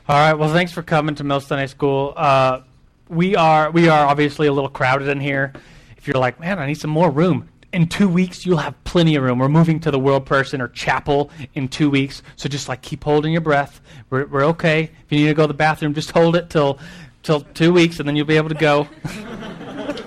All 0.09 0.18
right. 0.18 0.35
Well, 0.35 0.53
thanks 0.53 0.73
for 0.73 0.83
coming 0.83 1.14
to 1.14 1.25
Mill 1.25 1.40
Sunday 1.40 1.68
School. 1.68 2.12
Uh, 2.16 2.62
we 3.09 3.37
are 3.37 3.71
we 3.71 3.88
are 3.88 4.07
obviously 4.07 4.47
a 4.47 4.53
little 4.53 4.71
crowded 4.71 5.09
in 5.09 5.21
here. 5.21 5.53
If 5.97 6.07
you're 6.09 6.18
like, 6.18 6.40
man, 6.40 6.59
I 6.59 6.66
need 6.66 6.75
some 6.75 6.90
more 6.90 7.11
room. 7.11 7.49
In 7.73 7.87
two 7.87 8.09
weeks, 8.09 8.45
you'll 8.45 8.59
have 8.59 8.83
plenty 8.85 9.14
of 9.14 9.23
room. 9.23 9.38
We're 9.38 9.49
moving 9.49 9.81
to 9.81 9.90
the 9.90 9.99
World 9.99 10.27
Person 10.27 10.61
or 10.61 10.68
Chapel 10.68 11.31
in 11.55 11.68
two 11.68 11.88
weeks, 11.88 12.23
so 12.37 12.49
just 12.49 12.68
like 12.68 12.83
keep 12.83 13.05
holding 13.05 13.33
your 13.33 13.40
breath. 13.40 13.81
We're, 14.11 14.27
we're 14.27 14.45
okay. 14.47 14.83
If 14.83 15.07
you 15.09 15.18
need 15.18 15.29
to 15.29 15.35
go 15.35 15.45
to 15.45 15.49
the 15.49 15.55
bathroom, 15.55 15.95
just 15.95 16.11
hold 16.11 16.37
it 16.37 16.51
till 16.51 16.79
till 17.23 17.40
two 17.40 17.73
weeks, 17.73 17.99
and 17.99 18.09
then 18.09 18.16
you'll 18.16 18.27
be 18.27 18.37
able 18.37 18.51
to 18.51 18.55
go. 18.55 18.88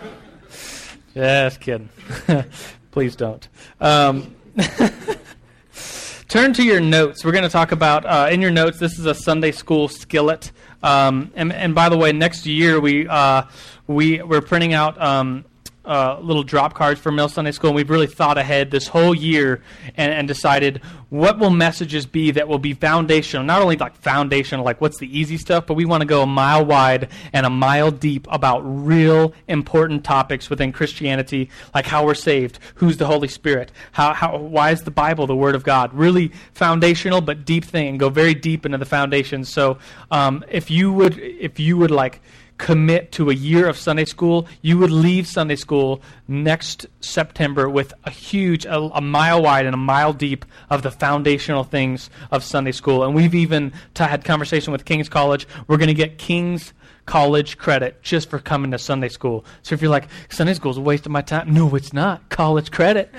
Just 1.16 1.62
kidding. 1.62 1.88
Please 2.92 3.16
don't. 3.16 3.48
Um, 3.80 4.36
turn 6.28 6.54
to 6.54 6.64
your 6.64 6.80
notes. 6.80 7.24
We're 7.24 7.32
going 7.32 7.44
to 7.44 7.50
talk 7.50 7.72
about 7.72 8.06
uh, 8.06 8.30
in 8.32 8.42
your 8.42 8.52
notes. 8.52 8.80
This 8.80 8.98
is 8.98 9.06
a 9.06 9.16
Sunday 9.16 9.52
school 9.52 9.88
skillet. 9.88 10.52
Um, 10.84 11.32
and, 11.36 11.52
and 11.52 11.76
by 11.76 11.90
the 11.90 11.98
way, 11.98 12.12
next 12.12 12.46
year 12.46 12.80
we 12.80 13.08
uh, 13.08 13.44
we 13.88 14.22
we're 14.22 14.42
printing 14.42 14.74
out. 14.74 15.02
Um, 15.02 15.46
uh, 15.86 16.20
little 16.22 16.44
drop 16.44 16.74
cards 16.74 17.00
for 17.00 17.12
Mill 17.12 17.30
Sunday 17.30 17.52
School, 17.52 17.70
and 17.70 17.76
we've 17.76 17.90
really 17.90 18.08
thought 18.08 18.38
ahead 18.38 18.72
this 18.72 18.88
whole 18.88 19.14
year 19.14 19.62
and, 19.96 20.12
and 20.12 20.28
decided 20.28 20.82
what 21.10 21.38
will 21.38 21.50
messages 21.50 22.06
be 22.06 22.32
that 22.32 22.48
will 22.48 22.60
be 22.60 22.74
foundational. 22.74 23.46
Not 23.46 23.62
only 23.62 23.78
like 23.78 23.96
foundational, 23.96 24.66
like 24.66 24.82
what's 24.82 24.98
the 24.98 25.18
easy 25.18 25.38
stuff, 25.38 25.66
but 25.68 25.76
we 25.76 25.86
want 25.86 26.02
to 26.02 26.06
go 26.06 26.24
a 26.24 26.26
mile 26.26 26.66
wide 26.66 27.10
and 27.32 27.46
a 27.46 27.50
mile 27.50 27.92
deep 27.92 28.28
about 28.30 28.60
real 28.62 29.34
important 29.48 30.04
topics 30.04 30.50
within 30.50 30.72
Christianity, 30.72 31.50
like 31.74 31.86
how 31.86 32.06
we're 32.06 32.16
saved, 32.16 32.60
who's 32.76 32.98
the 32.98 33.06
Holy 33.06 33.28
Spirit, 33.28 33.72
how, 33.92 34.14
how 34.14 34.38
why 34.38 34.72
is 34.72 34.82
the 34.82 34.92
Bible 34.92 35.28
the 35.28 35.36
Word 35.36 35.56
of 35.56 35.64
God? 35.64 35.94
Really 35.94 36.32
foundational 36.54 37.22
but 37.22 37.46
deep 37.46 37.64
thing, 37.64 37.88
and 37.88 38.00
go 38.00 38.10
very 38.10 38.34
deep 38.34 38.66
into 38.66 38.78
the 38.78 38.86
foundations. 38.86 39.50
So 39.50 39.78
um, 40.12 40.44
if 40.50 40.72
you 40.72 40.92
would, 40.92 41.18
if 41.20 41.60
you 41.60 41.78
would 41.78 41.92
like 41.92 42.22
commit 42.58 43.12
to 43.14 43.30
a 43.30 43.34
year 43.34 43.68
of 43.68 43.78
Sunday 43.78 44.06
school, 44.06 44.48
you 44.62 44.78
would 44.78 44.92
leave 44.92 45.28
Sunday 45.28 45.56
school 45.56 46.02
next 46.28 46.86
September 47.02 47.70
with 47.70 47.94
a 48.06 48.10
huge, 48.10 48.66
a, 48.66 48.78
a 48.78 49.02
mile 49.02 49.42
wide 49.42 49.66
and 49.66 49.74
a 49.74 49.78
mile 49.78 50.14
deep 50.14 50.46
of 50.70 50.82
the 50.82 50.92
foundational 50.92 51.64
things 51.64 52.10
of 52.32 52.44
Sunday 52.44 52.72
school. 52.72 53.04
And 53.04 53.14
we've 53.14 53.36
even 53.36 53.74
t- 53.94 54.04
had 54.04 54.24
conversation 54.24 54.72
with 54.72 54.86
King's 54.86 55.10
College. 55.10 55.48
We're 55.68 55.78
going 55.78 55.88
to 55.88 55.94
get 55.94 56.18
King's 56.18 56.74
college 57.06 57.58
credit 57.58 58.02
just 58.02 58.30
for 58.30 58.40
coming 58.40 58.72
to 58.72 58.80
Sunday 58.80 59.10
school. 59.10 59.46
So 59.62 59.76
if 59.76 59.82
you're 59.82 59.92
like, 59.92 60.08
Sunday 60.30 60.54
school's 60.54 60.78
a 60.78 60.82
waste 60.82 61.06
of 61.06 61.12
my 61.12 61.22
time, 61.22 61.54
no, 61.54 61.76
it's 61.76 61.94
not. 61.94 62.30
College 62.30 62.72
credit. 62.72 63.14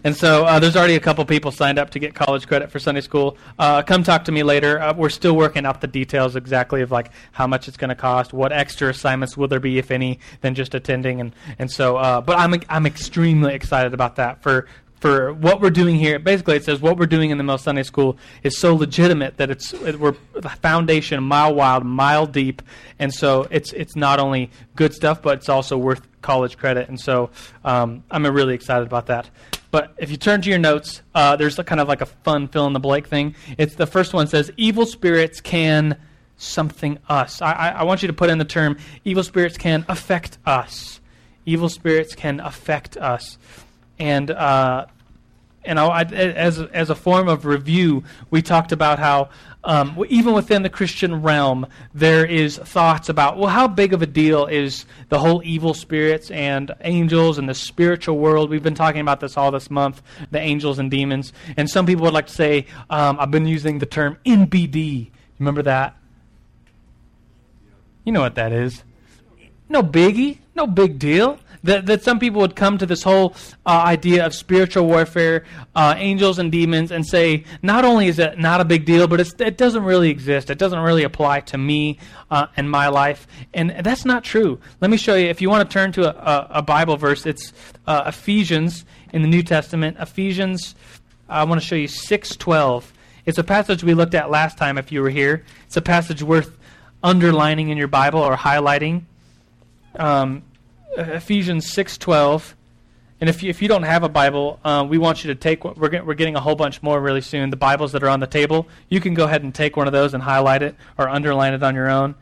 And 0.04 0.16
so 0.16 0.46
uh, 0.46 0.60
there's 0.60 0.76
already 0.76 0.96
a 0.96 1.00
couple 1.00 1.26
people 1.26 1.52
signed 1.52 1.80
up 1.80 1.92
to 1.92 2.00
get 2.00 2.14
college 2.16 2.48
credit 2.48 2.72
for 2.72 2.80
Sunday 2.80 3.02
school. 3.02 3.38
Uh, 3.58 3.82
come 3.82 4.04
talk 4.04 4.26
to 4.26 4.32
me 4.32 4.44
later. 4.44 4.80
Uh, 4.80 4.94
we're 4.94 5.10
still 5.10 5.36
working 5.36 5.66
out 5.66 5.82
the 5.82 5.88
details 5.88 6.36
exactly 6.36 6.82
of 6.82 6.92
like 6.92 7.12
how 7.32 7.48
much 7.48 7.68
it's 7.68 7.78
going 7.78 7.90
to 7.90 7.96
cost, 7.96 8.34
what 8.34 8.52
extra 8.52 8.90
assignments 8.90 9.38
will 9.38 9.48
there 9.48 9.60
be, 9.60 9.78
if 9.78 9.92
any, 9.92 10.20
than 10.42 10.56
just 10.56 10.76
attending. 10.76 11.22
And 11.22 11.36
and 11.60 11.72
so, 11.72 11.98
uh, 11.98 12.22
but 12.22 12.38
I'm 12.38 12.56
I'm 12.70 12.86
extremely 12.86 13.54
excited 13.54 13.94
about 13.94 14.18
that 14.18 14.42
for 14.42 14.68
for 15.00 15.34
what 15.34 15.62
we're 15.62 15.70
doing 15.70 15.96
here. 15.96 16.18
Basically, 16.20 16.56
it 16.56 16.64
says 16.64 16.82
what 16.82 16.98
we're 16.98 17.06
doing 17.06 17.30
in 17.30 17.38
the 17.38 17.44
Mill 17.44 17.58
Sunday 17.58 17.84
School 17.84 18.18
is 18.44 18.58
so 18.58 18.76
legitimate 18.76 19.38
that 19.38 19.52
it's 19.52 19.74
it, 19.74 20.00
we're 20.00 20.16
the 20.34 20.50
foundation, 20.50 21.24
mile 21.24 21.54
wide, 21.54 21.84
mile 21.84 22.26
deep, 22.26 22.62
and 22.98 23.14
so 23.14 23.48
it's 23.52 23.72
it's 23.74 23.96
not 23.96 24.20
only 24.20 24.50
good 24.76 24.94
stuff, 24.94 25.22
but 25.22 25.38
it's 25.38 25.50
also 25.50 25.78
worth 25.78 26.08
college 26.22 26.58
credit. 26.58 26.90
And 26.90 27.00
so 27.00 27.30
um, 27.64 28.04
I'm 28.10 28.26
really 28.26 28.56
excited 28.56 28.88
about 28.88 29.06
that. 29.08 29.30
But 29.76 29.94
if 29.98 30.10
you 30.10 30.16
turn 30.16 30.42
to 30.42 30.50
your 30.50 30.58
notes, 30.58 31.02
uh, 31.14 31.36
there's 31.36 31.58
kind 31.58 31.82
of 31.82 31.90
like 31.90 32.00
a 32.00 32.06
fun 32.06 32.48
fill 32.48 32.66
in 32.66 32.72
the 32.72 32.80
blank 32.80 33.10
thing. 33.10 33.36
It's 33.58 33.76
the 33.76 33.86
first 33.86 34.14
one 34.14 34.26
says 34.26 34.50
evil 34.56 34.86
spirits 34.86 35.42
can 35.42 35.98
something 36.38 36.98
us. 37.10 37.42
I, 37.42 37.52
I, 37.52 37.70
I 37.72 37.84
want 37.84 38.02
you 38.02 38.08
to 38.08 38.14
put 38.14 38.30
in 38.30 38.38
the 38.38 38.46
term 38.46 38.78
evil 39.04 39.22
spirits 39.22 39.58
can 39.58 39.84
affect 39.90 40.38
us. 40.46 41.02
Evil 41.46 41.68
spirits 41.68 42.16
can 42.16 42.40
affect 42.40 42.96
us, 42.96 43.38
and 44.00 44.32
uh, 44.32 44.86
and 45.66 45.80
I, 45.80 46.04
as 46.04 46.60
as 46.60 46.90
a 46.90 46.96
form 46.96 47.28
of 47.28 47.46
review, 47.46 48.04
we 48.30 48.42
talked 48.42 48.72
about 48.72 49.00
how 49.00 49.30
um, 49.64 50.06
even 50.10 50.34
within 50.34 50.62
the 50.62 50.70
Christian 50.70 51.22
realm, 51.22 51.66
there 51.94 52.26
is 52.26 52.58
thoughts 52.58 53.10
about 53.10 53.38
well, 53.38 53.50
how 53.50 53.68
big 53.68 53.94
of 53.94 54.02
a 54.02 54.06
deal 54.06 54.46
is 54.46 54.86
the 55.10 55.20
whole 55.20 55.42
evil 55.44 55.74
spirits 55.74 56.30
and 56.32 56.72
angels 56.82 57.38
and 57.38 57.50
the 57.50 57.54
spiritual 57.54 58.18
world? 58.18 58.50
We've 58.50 58.64
been 58.64 58.76
talking 58.76 59.02
about 59.02 59.20
this 59.20 59.38
all 59.38 59.52
this 59.52 59.72
month, 59.72 60.02
the 60.32 60.40
angels 60.40 60.80
and 60.80 60.92
demons, 60.92 61.34
and 61.58 61.70
some 61.70 61.86
people 61.86 62.04
would 62.04 62.14
like 62.14 62.28
to 62.28 62.34
say 62.34 62.68
um, 62.90 63.20
I've 63.20 63.32
been 63.32 63.48
using 63.48 63.80
the 63.80 63.86
term 63.86 64.18
NBD. 64.26 65.10
Remember 65.40 65.64
that? 65.64 65.98
You 68.04 68.12
know 68.12 68.22
what 68.22 68.36
that 68.36 68.52
is? 68.52 68.84
No 69.68 69.82
biggie, 69.82 70.38
no 70.54 70.68
big 70.68 71.00
deal. 71.00 71.40
That, 71.66 71.88
that 71.88 72.04
some 72.04 72.20
people 72.20 72.42
would 72.42 72.56
come 72.56 72.78
to 72.78 72.86
this 72.86 73.02
whole 73.02 73.36
uh, 73.66 73.70
idea 73.70 74.26
of 74.26 74.36
spiritual 74.36 74.86
warfare, 74.86 75.46
uh, 75.76 75.96
angels 75.98 76.38
and 76.38 76.52
demons, 76.52 76.92
and 76.92 77.06
say, 77.06 77.44
not 77.64 77.84
only 77.84 78.08
is 78.08 78.20
it 78.20 78.38
not 78.38 78.62
a 78.62 78.66
big 78.66 78.86
deal, 78.86 79.08
but 79.08 79.20
it 79.20 79.58
doesn't 79.58 79.84
really 79.84 80.10
exist. 80.10 80.50
It 80.50 80.60
doesn't 80.60 80.80
really 80.80 81.04
apply 81.04 81.42
to 81.42 81.58
me 81.58 81.98
uh, 82.30 82.48
and 82.56 82.70
my 82.70 82.88
life. 82.88 83.28
And 83.54 83.72
that's 83.84 84.06
not 84.06 84.24
true. 84.24 84.60
Let 84.80 84.92
me 84.92 84.98
show 84.98 85.16
you. 85.16 85.28
If 85.28 85.42
you 85.42 85.50
want 85.50 85.68
to 85.68 85.74
turn 85.74 85.92
to 85.94 86.08
a, 86.08 86.36
a, 86.36 86.48
a 86.60 86.62
Bible 86.62 86.98
verse, 86.98 87.26
it's 87.26 87.52
uh, 87.88 88.04
Ephesians 88.08 88.86
in 89.12 89.22
the 89.24 89.28
New 89.28 89.44
Testament. 89.44 89.98
Ephesians, 90.00 90.76
I 91.28 91.44
want 91.46 91.60
to 91.60 91.66
show 91.66 91.76
you 91.76 91.88
612. 91.88 92.94
It's 93.26 93.40
a 93.40 93.44
passage 93.44 93.84
we 93.84 93.96
looked 93.96 94.14
at 94.14 94.30
last 94.30 94.58
time 94.58 94.78
if 94.78 94.92
you 94.92 95.02
were 95.02 95.10
here. 95.10 95.44
It's 95.66 95.78
a 95.78 95.82
passage 95.82 96.22
worth 96.22 96.58
underlining 97.02 97.70
in 97.70 97.78
your 97.78 97.88
Bible 97.88 98.20
or 98.20 98.36
highlighting. 98.36 99.04
Um, 99.96 100.44
Ephesians 100.98 101.72
6:12. 101.72 102.56
And 103.22 103.30
if 103.30 103.42
you, 103.42 103.50
if 103.50 103.62
you 103.62 103.70
don't 103.70 103.84
have 103.84 104.04
a 104.04 104.10
Bible, 104.10 104.60
uh, 104.64 104.86
we 104.88 104.98
want 104.98 105.24
you 105.24 105.34
to 105.34 105.36
take. 105.36 105.64
We're 105.64 105.90
get, 105.90 106.06
we're 106.06 106.16
getting 106.16 106.36
a 106.36 106.42
whole 106.42 106.56
bunch 106.56 106.84
more 106.84 107.00
really 107.00 107.22
soon. 107.22 107.50
The 107.50 107.56
Bibles 107.56 107.94
that 107.94 108.04
are 108.04 108.10
on 108.10 108.20
the 108.20 108.28
table, 108.28 108.68
you 108.90 109.00
can 109.00 109.14
go 109.14 109.24
ahead 109.24 109.44
and 109.44 109.56
take 109.56 109.78
one 109.78 109.88
of 109.88 109.94
those 109.94 110.14
and 110.14 110.22
highlight 110.22 110.62
it 110.62 110.76
or 110.98 111.08
underline 111.08 111.54
it 111.54 111.64
on 111.64 111.76
your 111.76 111.90
own. 111.90 112.16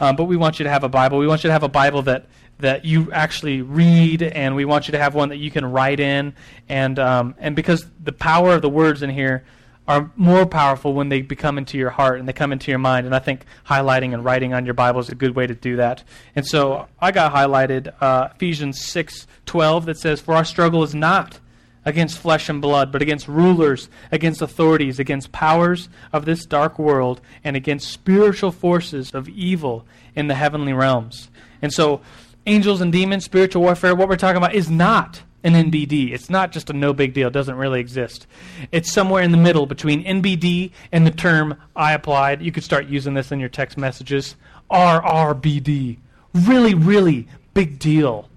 Um, 0.00 0.16
but 0.16 0.24
we 0.24 0.36
want 0.36 0.58
you 0.58 0.64
to 0.64 0.70
have 0.70 0.82
a 0.82 0.88
Bible. 0.88 1.18
We 1.18 1.28
want 1.28 1.44
you 1.44 1.48
to 1.48 1.52
have 1.52 1.62
a 1.62 1.68
Bible 1.68 2.02
that 2.02 2.26
that 2.58 2.84
you 2.84 3.10
actually 3.12 3.62
read, 3.62 4.22
and 4.22 4.54
we 4.54 4.64
want 4.64 4.88
you 4.88 4.92
to 4.92 4.98
have 4.98 5.14
one 5.14 5.30
that 5.30 5.38
you 5.38 5.50
can 5.50 5.64
write 5.64 6.00
in. 6.00 6.34
And 6.68 6.98
um, 6.98 7.34
and 7.38 7.54
because 7.54 7.86
the 8.02 8.12
power 8.12 8.54
of 8.54 8.62
the 8.62 8.68
words 8.68 9.02
in 9.02 9.10
here 9.10 9.44
are 9.90 10.08
more 10.14 10.46
powerful 10.46 10.94
when 10.94 11.08
they 11.08 11.20
become 11.20 11.58
into 11.58 11.76
your 11.76 11.90
heart 11.90 12.20
and 12.20 12.28
they 12.28 12.32
come 12.32 12.52
into 12.52 12.70
your 12.70 12.78
mind. 12.78 13.06
And 13.06 13.14
I 13.14 13.18
think 13.18 13.44
highlighting 13.66 14.14
and 14.14 14.24
writing 14.24 14.54
on 14.54 14.64
your 14.64 14.74
Bible 14.74 15.00
is 15.00 15.08
a 15.08 15.16
good 15.16 15.34
way 15.34 15.48
to 15.48 15.54
do 15.54 15.76
that. 15.76 16.04
And 16.36 16.46
so 16.46 16.86
I 17.00 17.10
got 17.10 17.34
highlighted 17.34 17.92
uh, 18.00 18.28
Ephesians 18.32 18.80
six 18.80 19.26
twelve 19.46 19.86
that 19.86 19.98
says, 19.98 20.20
"For 20.20 20.34
our 20.34 20.44
struggle 20.44 20.82
is 20.84 20.94
not." 20.94 21.40
against 21.82 22.18
flesh 22.18 22.50
and 22.50 22.60
blood, 22.60 22.92
but 22.92 23.00
against 23.00 23.26
rulers, 23.26 23.88
against 24.12 24.42
authorities, 24.42 24.98
against 24.98 25.32
powers 25.32 25.88
of 26.12 26.26
this 26.26 26.44
dark 26.44 26.78
world, 26.78 27.22
and 27.42 27.56
against 27.56 27.90
spiritual 27.90 28.52
forces 28.52 29.12
of 29.14 29.30
evil 29.30 29.86
in 30.14 30.26
the 30.26 30.34
heavenly 30.34 30.74
realms. 30.74 31.30
And 31.62 31.72
so, 31.72 32.02
angels 32.50 32.80
and 32.80 32.92
demons, 32.92 33.24
spiritual 33.24 33.62
warfare, 33.62 33.94
what 33.94 34.08
we're 34.08 34.16
talking 34.16 34.36
about 34.36 34.54
is 34.54 34.68
not 34.68 35.22
an 35.44 35.54
NBD. 35.54 36.12
It's 36.12 36.28
not 36.28 36.52
just 36.52 36.68
a 36.68 36.72
no 36.72 36.92
big 36.92 37.14
deal, 37.14 37.28
it 37.28 37.32
doesn't 37.32 37.54
really 37.54 37.80
exist. 37.80 38.26
It's 38.72 38.92
somewhere 38.92 39.22
in 39.22 39.30
the 39.30 39.38
middle 39.38 39.66
between 39.66 40.04
NBD 40.04 40.72
and 40.92 41.06
the 41.06 41.10
term 41.10 41.56
I 41.76 41.92
applied. 41.92 42.42
You 42.42 42.52
could 42.52 42.64
start 42.64 42.86
using 42.86 43.14
this 43.14 43.32
in 43.32 43.40
your 43.40 43.48
text 43.48 43.78
messages 43.78 44.36
RRBD. 44.70 45.98
Really, 46.34 46.74
really 46.74 47.28
big 47.54 47.78
deal. 47.78 48.28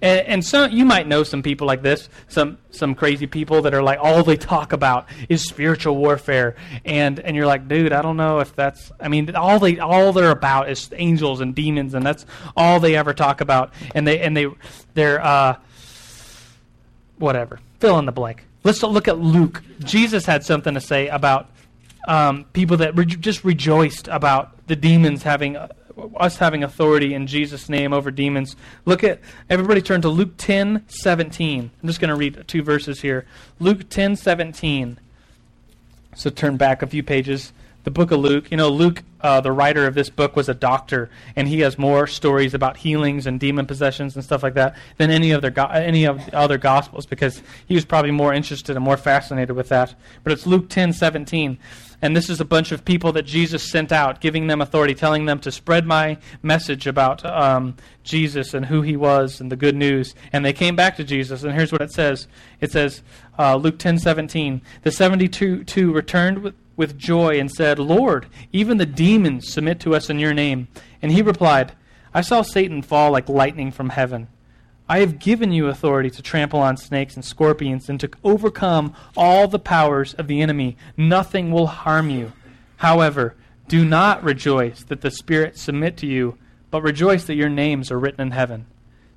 And, 0.00 0.44
and 0.44 0.72
you 0.72 0.84
might 0.84 1.08
know 1.08 1.24
some 1.24 1.42
people 1.42 1.66
like 1.66 1.82
this, 1.82 2.08
some 2.28 2.58
some 2.70 2.94
crazy 2.94 3.26
people 3.26 3.62
that 3.62 3.74
are 3.74 3.82
like 3.82 3.98
all 4.00 4.22
they 4.22 4.36
talk 4.36 4.72
about 4.72 5.08
is 5.28 5.42
spiritual 5.42 5.96
warfare, 5.96 6.56
and 6.84 7.18
and 7.18 7.36
you're 7.36 7.46
like, 7.46 7.68
dude, 7.68 7.92
I 7.92 8.02
don't 8.02 8.16
know 8.16 8.38
if 8.38 8.54
that's. 8.54 8.92
I 9.00 9.08
mean, 9.08 9.34
all 9.34 9.58
they 9.58 9.78
all 9.78 10.12
they're 10.12 10.30
about 10.30 10.70
is 10.70 10.90
angels 10.94 11.40
and 11.40 11.54
demons, 11.54 11.94
and 11.94 12.06
that's 12.06 12.26
all 12.56 12.80
they 12.80 12.94
ever 12.96 13.12
talk 13.12 13.40
about. 13.40 13.72
And 13.94 14.06
they 14.06 14.20
and 14.20 14.36
they 14.36 14.46
they're 14.94 15.24
uh, 15.24 15.56
whatever. 17.18 17.60
Fill 17.80 17.98
in 17.98 18.06
the 18.06 18.12
blank. 18.12 18.44
Let's 18.64 18.82
look 18.82 19.08
at 19.08 19.18
Luke. 19.18 19.62
Jesus 19.80 20.26
had 20.26 20.44
something 20.44 20.74
to 20.74 20.80
say 20.80 21.08
about 21.08 21.50
um, 22.06 22.44
people 22.52 22.78
that 22.78 22.96
re- 22.96 23.06
just 23.06 23.44
rejoiced 23.44 24.08
about 24.08 24.66
the 24.66 24.76
demons 24.76 25.22
having 25.22 25.56
us 26.16 26.36
having 26.36 26.64
authority 26.64 27.14
in 27.14 27.26
Jesus' 27.26 27.68
name 27.68 27.92
over 27.92 28.10
demons. 28.10 28.56
Look 28.84 29.04
at 29.04 29.20
everybody. 29.48 29.82
Turn 29.82 30.02
to 30.02 30.08
Luke 30.08 30.36
ten 30.36 30.84
seventeen. 30.88 31.70
I'm 31.82 31.86
just 31.88 32.00
going 32.00 32.10
to 32.10 32.16
read 32.16 32.44
two 32.46 32.62
verses 32.62 33.00
here. 33.00 33.26
Luke 33.58 33.88
ten 33.88 34.16
seventeen. 34.16 34.98
So 36.14 36.30
turn 36.30 36.56
back 36.56 36.82
a 36.82 36.86
few 36.86 37.02
pages 37.02 37.52
the 37.88 37.92
book 37.92 38.10
of 38.10 38.20
Luke. 38.20 38.50
You 38.50 38.58
know, 38.58 38.68
Luke, 38.68 39.02
uh, 39.22 39.40
the 39.40 39.50
writer 39.50 39.86
of 39.86 39.94
this 39.94 40.10
book, 40.10 40.36
was 40.36 40.50
a 40.50 40.54
doctor, 40.54 41.08
and 41.34 41.48
he 41.48 41.60
has 41.60 41.78
more 41.78 42.06
stories 42.06 42.52
about 42.52 42.76
healings 42.76 43.26
and 43.26 43.40
demon 43.40 43.64
possessions 43.64 44.14
and 44.14 44.22
stuff 44.22 44.42
like 44.42 44.54
that 44.54 44.76
than 44.98 45.10
any 45.10 45.32
other 45.32 45.48
go- 45.48 45.68
any 45.68 46.04
of 46.04 46.24
the 46.26 46.36
other 46.36 46.58
gospels 46.58 47.06
because 47.06 47.42
he 47.66 47.74
was 47.74 47.86
probably 47.86 48.10
more 48.10 48.34
interested 48.34 48.76
and 48.76 48.84
more 48.84 48.98
fascinated 48.98 49.56
with 49.56 49.70
that. 49.70 49.94
But 50.22 50.32
it's 50.32 50.46
Luke 50.46 50.68
ten 50.68 50.92
seventeen, 50.92 51.58
and 52.00 52.16
this 52.16 52.30
is 52.30 52.40
a 52.40 52.44
bunch 52.44 52.72
of 52.72 52.84
people 52.84 53.12
that 53.12 53.22
Jesus 53.22 53.70
sent 53.70 53.92
out, 53.92 54.20
giving 54.20 54.46
them 54.46 54.60
authority, 54.60 54.94
telling 54.94 55.24
them 55.24 55.40
to 55.40 55.50
spread 55.50 55.86
my 55.86 56.18
message 56.42 56.86
about 56.86 57.24
um, 57.24 57.76
Jesus 58.02 58.54
and 58.54 58.66
who 58.66 58.82
he 58.82 58.96
was 58.96 59.40
and 59.40 59.50
the 59.50 59.56
good 59.56 59.76
news. 59.76 60.14
And 60.32 60.44
they 60.44 60.52
came 60.52 60.76
back 60.76 60.96
to 60.96 61.04
Jesus, 61.04 61.42
and 61.42 61.54
here's 61.54 61.72
what 61.72 61.82
it 61.82 61.92
says: 61.92 62.28
It 62.60 62.72
says, 62.72 63.02
uh, 63.38 63.56
Luke 63.56 63.78
ten 63.78 63.98
seventeen, 63.98 64.62
the 64.82 64.92
seventy 64.92 65.28
two 65.28 65.92
returned 65.92 66.42
with 66.42 66.54
with 66.78 66.96
joy 66.96 67.40
and 67.40 67.50
said, 67.50 67.78
Lord, 67.78 68.28
even 68.52 68.76
the 68.76 68.86
demons 68.86 69.52
submit 69.52 69.80
to 69.80 69.96
us 69.96 70.08
in 70.08 70.20
your 70.20 70.32
name. 70.32 70.68
And 71.02 71.10
he 71.10 71.22
replied, 71.22 71.72
I 72.14 72.20
saw 72.20 72.42
Satan 72.42 72.82
fall 72.82 73.10
like 73.10 73.28
lightning 73.28 73.72
from 73.72 73.90
heaven. 73.90 74.28
I 74.88 75.00
have 75.00 75.18
given 75.18 75.52
you 75.52 75.66
authority 75.66 76.10
to 76.10 76.22
trample 76.22 76.60
on 76.60 76.76
snakes 76.76 77.14
and 77.14 77.24
scorpions 77.24 77.88
and 77.90 78.00
to 78.00 78.10
overcome 78.24 78.94
all 79.16 79.46
the 79.46 79.58
powers 79.58 80.14
of 80.14 80.28
the 80.28 80.40
enemy. 80.40 80.76
Nothing 80.96 81.50
will 81.50 81.66
harm 81.66 82.08
you. 82.08 82.32
However, 82.78 83.36
do 83.68 83.84
not 83.84 84.24
rejoice 84.24 84.82
that 84.84 85.02
the 85.02 85.10
spirits 85.10 85.60
submit 85.60 85.98
to 85.98 86.06
you, 86.06 86.38
but 86.70 86.82
rejoice 86.82 87.24
that 87.24 87.34
your 87.34 87.50
names 87.50 87.90
are 87.90 87.98
written 87.98 88.22
in 88.22 88.30
heaven. 88.30 88.66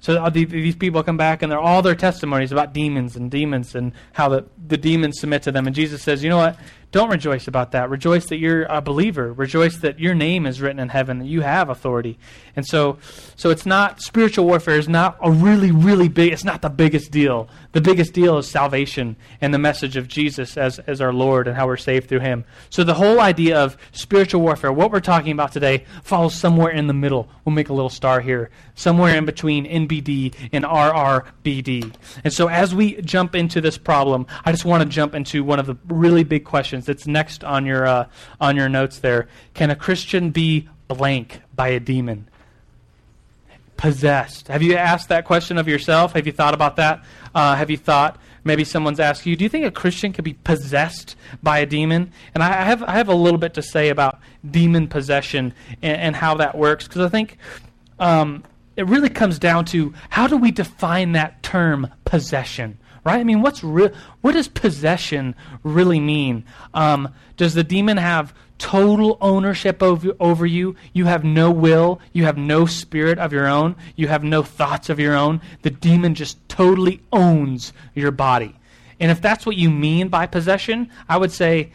So 0.02 0.30
these 0.32 0.76
people 0.76 1.04
come 1.04 1.16
back 1.16 1.44
and 1.44 1.52
they're 1.52 1.60
all 1.60 1.84
their 1.84 1.96
testimonies 1.96 2.52
about 2.52 2.74
demons 2.74 3.16
and 3.16 3.30
demons 3.30 3.76
and 3.76 3.94
how 4.14 4.30
the, 4.30 4.46
the 4.68 4.78
demons 4.78 5.20
submit 5.20 5.44
to 5.44 5.52
them. 5.52 5.68
And 5.68 5.76
Jesus 5.76 6.02
says, 6.02 6.24
you 6.24 6.30
know 6.30 6.38
what? 6.38 6.58
Don't 6.92 7.10
rejoice 7.10 7.48
about 7.48 7.72
that. 7.72 7.90
Rejoice 7.90 8.26
that 8.28 8.38
you're 8.38 8.64
a 8.64 8.82
believer. 8.82 9.32
Rejoice 9.32 9.78
that 9.78 10.00
your 10.00 10.14
name 10.14 10.46
is 10.46 10.60
written 10.60 10.80
in 10.80 10.90
heaven, 10.90 11.20
that 11.20 11.26
you 11.26 11.40
have 11.40 11.70
authority. 11.70 12.20
And 12.54 12.68
so, 12.68 12.98
so 13.38 13.50
it's 13.50 13.66
not, 13.66 14.02
spiritual 14.02 14.46
warfare 14.46 14.78
is 14.78 14.90
not 14.90 15.18
a 15.22 15.32
really, 15.32 15.72
really 15.72 16.10
big, 16.10 16.34
it's 16.34 16.44
not 16.44 16.62
the 16.62 16.70
biggest 16.70 17.10
deal. 17.10 17.48
The 17.72 17.80
biggest 17.80 18.12
deal 18.12 18.38
is 18.38 18.50
salvation 18.50 19.16
and 19.40 19.54
the 19.54 19.58
message 19.58 19.96
of 19.96 20.10
Jesus 20.10 20.58
as, 20.58 20.80
as 20.80 21.00
our 21.00 21.14
Lord 21.14 21.48
and 21.48 21.56
how 21.56 21.66
we're 21.66 21.78
saved 21.78 22.10
through 22.10 22.20
Him. 22.20 22.44
So 22.70 22.84
the 22.84 22.94
whole 22.94 23.22
idea 23.22 23.58
of 23.58 23.78
spiritual 23.94 24.42
warfare, 24.42 24.74
what 24.74 24.92
we're 24.92 25.00
talking 25.00 25.32
about 25.32 25.54
today, 25.54 25.86
falls 26.04 26.36
somewhere 26.36 26.72
in 26.72 26.88
the 26.88 26.94
middle. 26.94 27.30
We'll 27.46 27.56
make 27.56 27.70
a 27.70 27.74
little 27.74 27.90
star 27.90 28.20
here. 28.20 28.50
Somewhere 28.76 29.16
in 29.16 29.24
between 29.24 29.66
NBD 29.66 30.36
and 30.52 30.66
RRBD. 30.66 31.94
And 32.26 32.34
so 32.34 32.48
as 32.48 32.76
we 32.76 33.02
jump 33.02 33.34
into 33.34 33.62
this 33.62 33.78
problem, 33.78 34.28
I 34.44 34.52
just 34.52 34.66
want 34.66 34.84
to 34.84 34.90
jump 34.90 35.16
into 35.16 35.46
one 35.46 35.60
of 35.60 35.68
the 35.68 35.78
really 35.88 36.26
big 36.26 36.44
questions 36.44 36.81
questions. 36.82 37.02
It's 37.02 37.08
next 37.08 37.44
on 37.44 37.66
your 37.66 37.86
uh, 37.86 38.08
on 38.40 38.56
your 38.56 38.70
notes 38.70 39.00
there. 39.00 39.28
Can 39.54 39.70
a 39.70 39.76
Christian 39.76 40.32
be 40.32 40.68
blank 40.88 41.42
by 41.56 41.70
a 41.70 41.80
demon? 41.80 42.28
Possessed. 43.78 44.48
Have 44.48 44.62
you 44.62 44.76
asked 44.76 45.10
that 45.10 45.26
question 45.26 45.58
of 45.58 45.68
yourself? 45.68 46.14
Have 46.14 46.28
you 46.28 46.34
thought 46.34 46.54
about 46.54 46.76
that? 46.76 47.04
Uh, 47.34 47.56
have 47.56 47.70
you 47.70 47.78
thought? 47.78 48.20
Maybe 48.44 48.64
someone's 48.64 49.00
asked 49.00 49.28
you, 49.28 49.36
do 49.36 49.44
you 49.44 49.50
think 49.50 49.66
a 49.66 49.72
Christian 49.72 50.14
could 50.14 50.24
be 50.24 50.34
possessed 50.34 51.16
by 51.44 51.60
a 51.60 51.66
demon? 51.68 52.12
And 52.34 52.44
I 52.44 52.64
have 52.66 52.82
I 52.84 52.94
have 52.94 53.10
a 53.10 53.16
little 53.16 53.38
bit 53.38 53.54
to 53.56 53.62
say 53.62 53.90
about 53.90 54.20
demon 54.50 54.88
possession 54.88 55.54
and, 55.82 56.02
and 56.02 56.16
how 56.16 56.36
that 56.36 56.58
works 56.58 56.88
because 56.88 57.02
I 57.02 57.10
think 57.10 57.38
um, 58.00 58.44
it 58.76 58.88
really 58.88 59.10
comes 59.10 59.38
down 59.38 59.66
to 59.66 59.94
how 60.10 60.28
do 60.28 60.38
we 60.38 60.52
define 60.52 61.12
that 61.12 61.44
term 61.44 61.88
possession? 62.04 62.80
Right? 63.04 63.20
I 63.20 63.24
mean, 63.24 63.42
what's 63.42 63.64
re- 63.64 63.92
what 64.22 64.34
does 64.34 64.48
possession 64.48 65.36
really 65.64 66.00
mean? 66.00 66.46
Um, 66.74 67.14
does 67.38 67.54
the 67.54 67.64
demon 67.64 67.98
have 67.98 68.34
total 68.58 69.18
ownership 69.22 69.82
over, 69.82 70.12
over 70.20 70.46
you? 70.46 70.76
You 70.94 71.06
have 71.06 71.24
no 71.24 71.52
will. 71.52 72.00
You 72.14 72.26
have 72.26 72.38
no 72.38 72.66
spirit 72.66 73.18
of 73.18 73.34
your 73.34 73.48
own. 73.48 73.76
You 73.96 74.08
have 74.08 74.24
no 74.24 74.44
thoughts 74.44 74.90
of 74.90 75.00
your 75.00 75.16
own. 75.16 75.42
The 75.64 75.72
demon 75.72 76.16
just 76.16 76.38
totally 76.48 77.02
owns 77.12 77.74
your 77.96 78.12
body. 78.12 78.56
And 79.00 79.10
if 79.10 79.20
that's 79.20 79.46
what 79.46 79.58
you 79.58 79.72
mean 79.72 80.10
by 80.10 80.28
possession, 80.28 80.90
I 81.10 81.18
would 81.18 81.32
say 81.32 81.72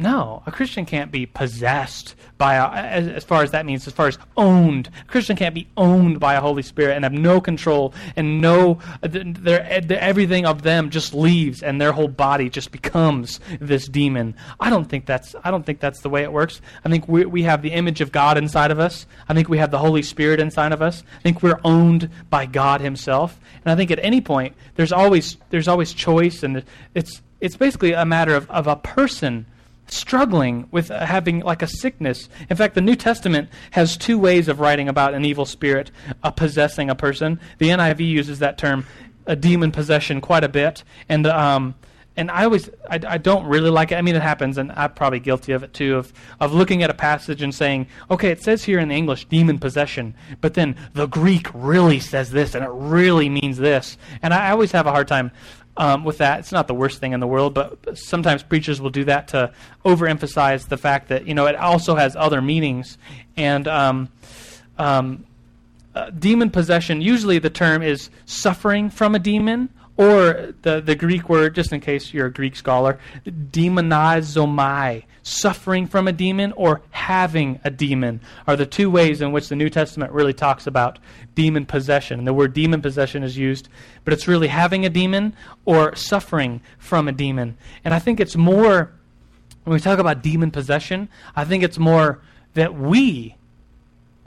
No, 0.00 0.42
a 0.46 0.50
Christian 0.50 0.86
can't 0.86 1.12
be 1.12 1.26
possessed 1.26 2.14
by 2.38 2.54
a, 2.54 2.68
as, 2.70 3.06
as 3.06 3.22
far 3.22 3.42
as 3.42 3.50
that 3.50 3.66
means, 3.66 3.86
as 3.86 3.92
far 3.92 4.06
as 4.06 4.16
owned. 4.34 4.88
A 4.88 5.04
Christian 5.04 5.36
can't 5.36 5.54
be 5.54 5.68
owned 5.76 6.18
by 6.18 6.32
a 6.32 6.40
Holy 6.40 6.62
Spirit 6.62 6.94
and 6.94 7.04
have 7.04 7.12
no 7.12 7.38
control 7.38 7.92
and 8.16 8.40
no, 8.40 8.78
their, 9.02 9.62
everything 9.90 10.46
of 10.46 10.62
them 10.62 10.88
just 10.88 11.12
leaves 11.12 11.62
and 11.62 11.78
their 11.78 11.92
whole 11.92 12.08
body 12.08 12.48
just 12.48 12.72
becomes 12.72 13.40
this 13.60 13.88
demon. 13.88 14.34
I 14.58 14.70
don't 14.70 14.86
think 14.86 15.04
that's 15.04 15.34
I 15.44 15.50
don't 15.50 15.66
think 15.66 15.80
that's 15.80 16.00
the 16.00 16.08
way 16.08 16.22
it 16.22 16.32
works. 16.32 16.62
I 16.82 16.88
think 16.88 17.06
we 17.06 17.26
we 17.26 17.42
have 17.42 17.60
the 17.60 17.72
image 17.72 18.00
of 18.00 18.10
God 18.10 18.38
inside 18.38 18.70
of 18.70 18.78
us. 18.78 19.04
I 19.28 19.34
think 19.34 19.50
we 19.50 19.58
have 19.58 19.70
the 19.70 19.78
Holy 19.78 20.02
Spirit 20.02 20.40
inside 20.40 20.72
of 20.72 20.80
us. 20.80 21.04
I 21.18 21.22
think 21.22 21.42
we're 21.42 21.60
owned 21.62 22.08
by 22.30 22.46
God 22.46 22.80
Himself. 22.80 23.38
And 23.66 23.70
I 23.70 23.76
think 23.76 23.90
at 23.90 24.02
any 24.02 24.22
point 24.22 24.56
there's 24.76 24.92
always 24.92 25.36
there's 25.50 25.68
always 25.68 25.92
choice 25.92 26.42
and 26.42 26.64
it's 26.94 27.20
it's 27.42 27.56
basically 27.58 27.92
a 27.92 28.06
matter 28.06 28.34
of, 28.34 28.50
of 28.50 28.66
a 28.66 28.76
person 28.76 29.44
struggling 29.92 30.68
with 30.70 30.88
having 30.88 31.40
like 31.40 31.62
a 31.62 31.66
sickness. 31.66 32.28
In 32.48 32.56
fact, 32.56 32.74
the 32.74 32.80
New 32.80 32.96
Testament 32.96 33.48
has 33.72 33.96
two 33.96 34.18
ways 34.18 34.48
of 34.48 34.60
writing 34.60 34.88
about 34.88 35.14
an 35.14 35.24
evil 35.24 35.46
spirit 35.46 35.90
uh, 36.22 36.30
possessing 36.30 36.90
a 36.90 36.94
person. 36.94 37.40
The 37.58 37.68
NIV 37.68 38.00
uses 38.06 38.38
that 38.40 38.58
term, 38.58 38.86
a 39.26 39.36
demon 39.36 39.72
possession, 39.72 40.20
quite 40.20 40.44
a 40.44 40.48
bit, 40.48 40.84
and 41.08 41.26
um, 41.26 41.74
and 42.16 42.30
I 42.30 42.44
always 42.44 42.68
I, 42.88 43.00
I 43.06 43.18
don't 43.18 43.46
really 43.46 43.70
like 43.70 43.92
it. 43.92 43.96
I 43.96 44.02
mean, 44.02 44.16
it 44.16 44.22
happens, 44.22 44.58
and 44.58 44.72
I'm 44.72 44.92
probably 44.92 45.20
guilty 45.20 45.52
of 45.52 45.62
it 45.62 45.72
too. 45.72 45.96
Of 45.96 46.12
of 46.40 46.52
looking 46.52 46.82
at 46.82 46.90
a 46.90 46.94
passage 46.94 47.40
and 47.40 47.54
saying, 47.54 47.86
okay, 48.10 48.30
it 48.30 48.42
says 48.42 48.64
here 48.64 48.78
in 48.78 48.88
the 48.88 48.94
English 48.94 49.26
demon 49.26 49.58
possession, 49.58 50.14
but 50.40 50.54
then 50.54 50.76
the 50.92 51.06
Greek 51.06 51.46
really 51.54 52.00
says 52.00 52.30
this, 52.30 52.54
and 52.54 52.64
it 52.64 52.70
really 52.72 53.28
means 53.28 53.58
this, 53.58 53.96
and 54.22 54.34
I 54.34 54.50
always 54.50 54.72
have 54.72 54.86
a 54.86 54.90
hard 54.90 55.08
time 55.08 55.30
um, 55.76 56.04
with 56.04 56.18
that. 56.18 56.40
It's 56.40 56.52
not 56.52 56.66
the 56.66 56.74
worst 56.74 57.00
thing 57.00 57.12
in 57.12 57.20
the 57.20 57.26
world, 57.26 57.54
but 57.54 57.96
sometimes 57.96 58.42
preachers 58.42 58.80
will 58.80 58.90
do 58.90 59.04
that 59.04 59.28
to 59.28 59.52
overemphasize 59.84 60.68
the 60.68 60.76
fact 60.76 61.08
that 61.08 61.26
you 61.26 61.34
know 61.34 61.46
it 61.46 61.56
also 61.56 61.94
has 61.94 62.16
other 62.16 62.42
meanings. 62.42 62.98
And 63.36 63.66
um, 63.66 64.08
um, 64.78 65.24
uh, 65.94 66.10
demon 66.10 66.50
possession, 66.50 67.00
usually 67.00 67.38
the 67.38 67.50
term 67.50 67.82
is 67.82 68.10
suffering 68.26 68.90
from 68.90 69.14
a 69.14 69.18
demon, 69.18 69.68
or 70.00 70.54
the, 70.62 70.80
the 70.80 70.94
Greek 70.94 71.28
word, 71.28 71.54
just 71.54 71.74
in 71.74 71.80
case 71.80 72.14
you're 72.14 72.28
a 72.28 72.32
Greek 72.32 72.56
scholar, 72.56 72.98
demonizomai, 73.26 75.04
suffering 75.22 75.86
from 75.86 76.08
a 76.08 76.12
demon 76.12 76.52
or 76.52 76.80
having 76.88 77.60
a 77.64 77.70
demon, 77.70 78.18
are 78.46 78.56
the 78.56 78.64
two 78.64 78.90
ways 78.90 79.20
in 79.20 79.30
which 79.30 79.50
the 79.50 79.56
New 79.56 79.68
Testament 79.68 80.10
really 80.10 80.32
talks 80.32 80.66
about 80.66 80.98
demon 81.34 81.66
possession. 81.66 82.18
And 82.18 82.26
the 82.26 82.32
word 82.32 82.54
demon 82.54 82.80
possession 82.80 83.22
is 83.22 83.36
used, 83.36 83.68
but 84.04 84.14
it's 84.14 84.26
really 84.26 84.48
having 84.48 84.86
a 84.86 84.88
demon 84.88 85.36
or 85.66 85.94
suffering 85.94 86.62
from 86.78 87.06
a 87.06 87.12
demon. 87.12 87.58
And 87.84 87.92
I 87.92 87.98
think 87.98 88.20
it's 88.20 88.36
more, 88.36 88.90
when 89.64 89.74
we 89.74 89.80
talk 89.80 89.98
about 89.98 90.22
demon 90.22 90.50
possession, 90.50 91.10
I 91.36 91.44
think 91.44 91.62
it's 91.62 91.78
more 91.78 92.22
that 92.54 92.74
we, 92.74 93.36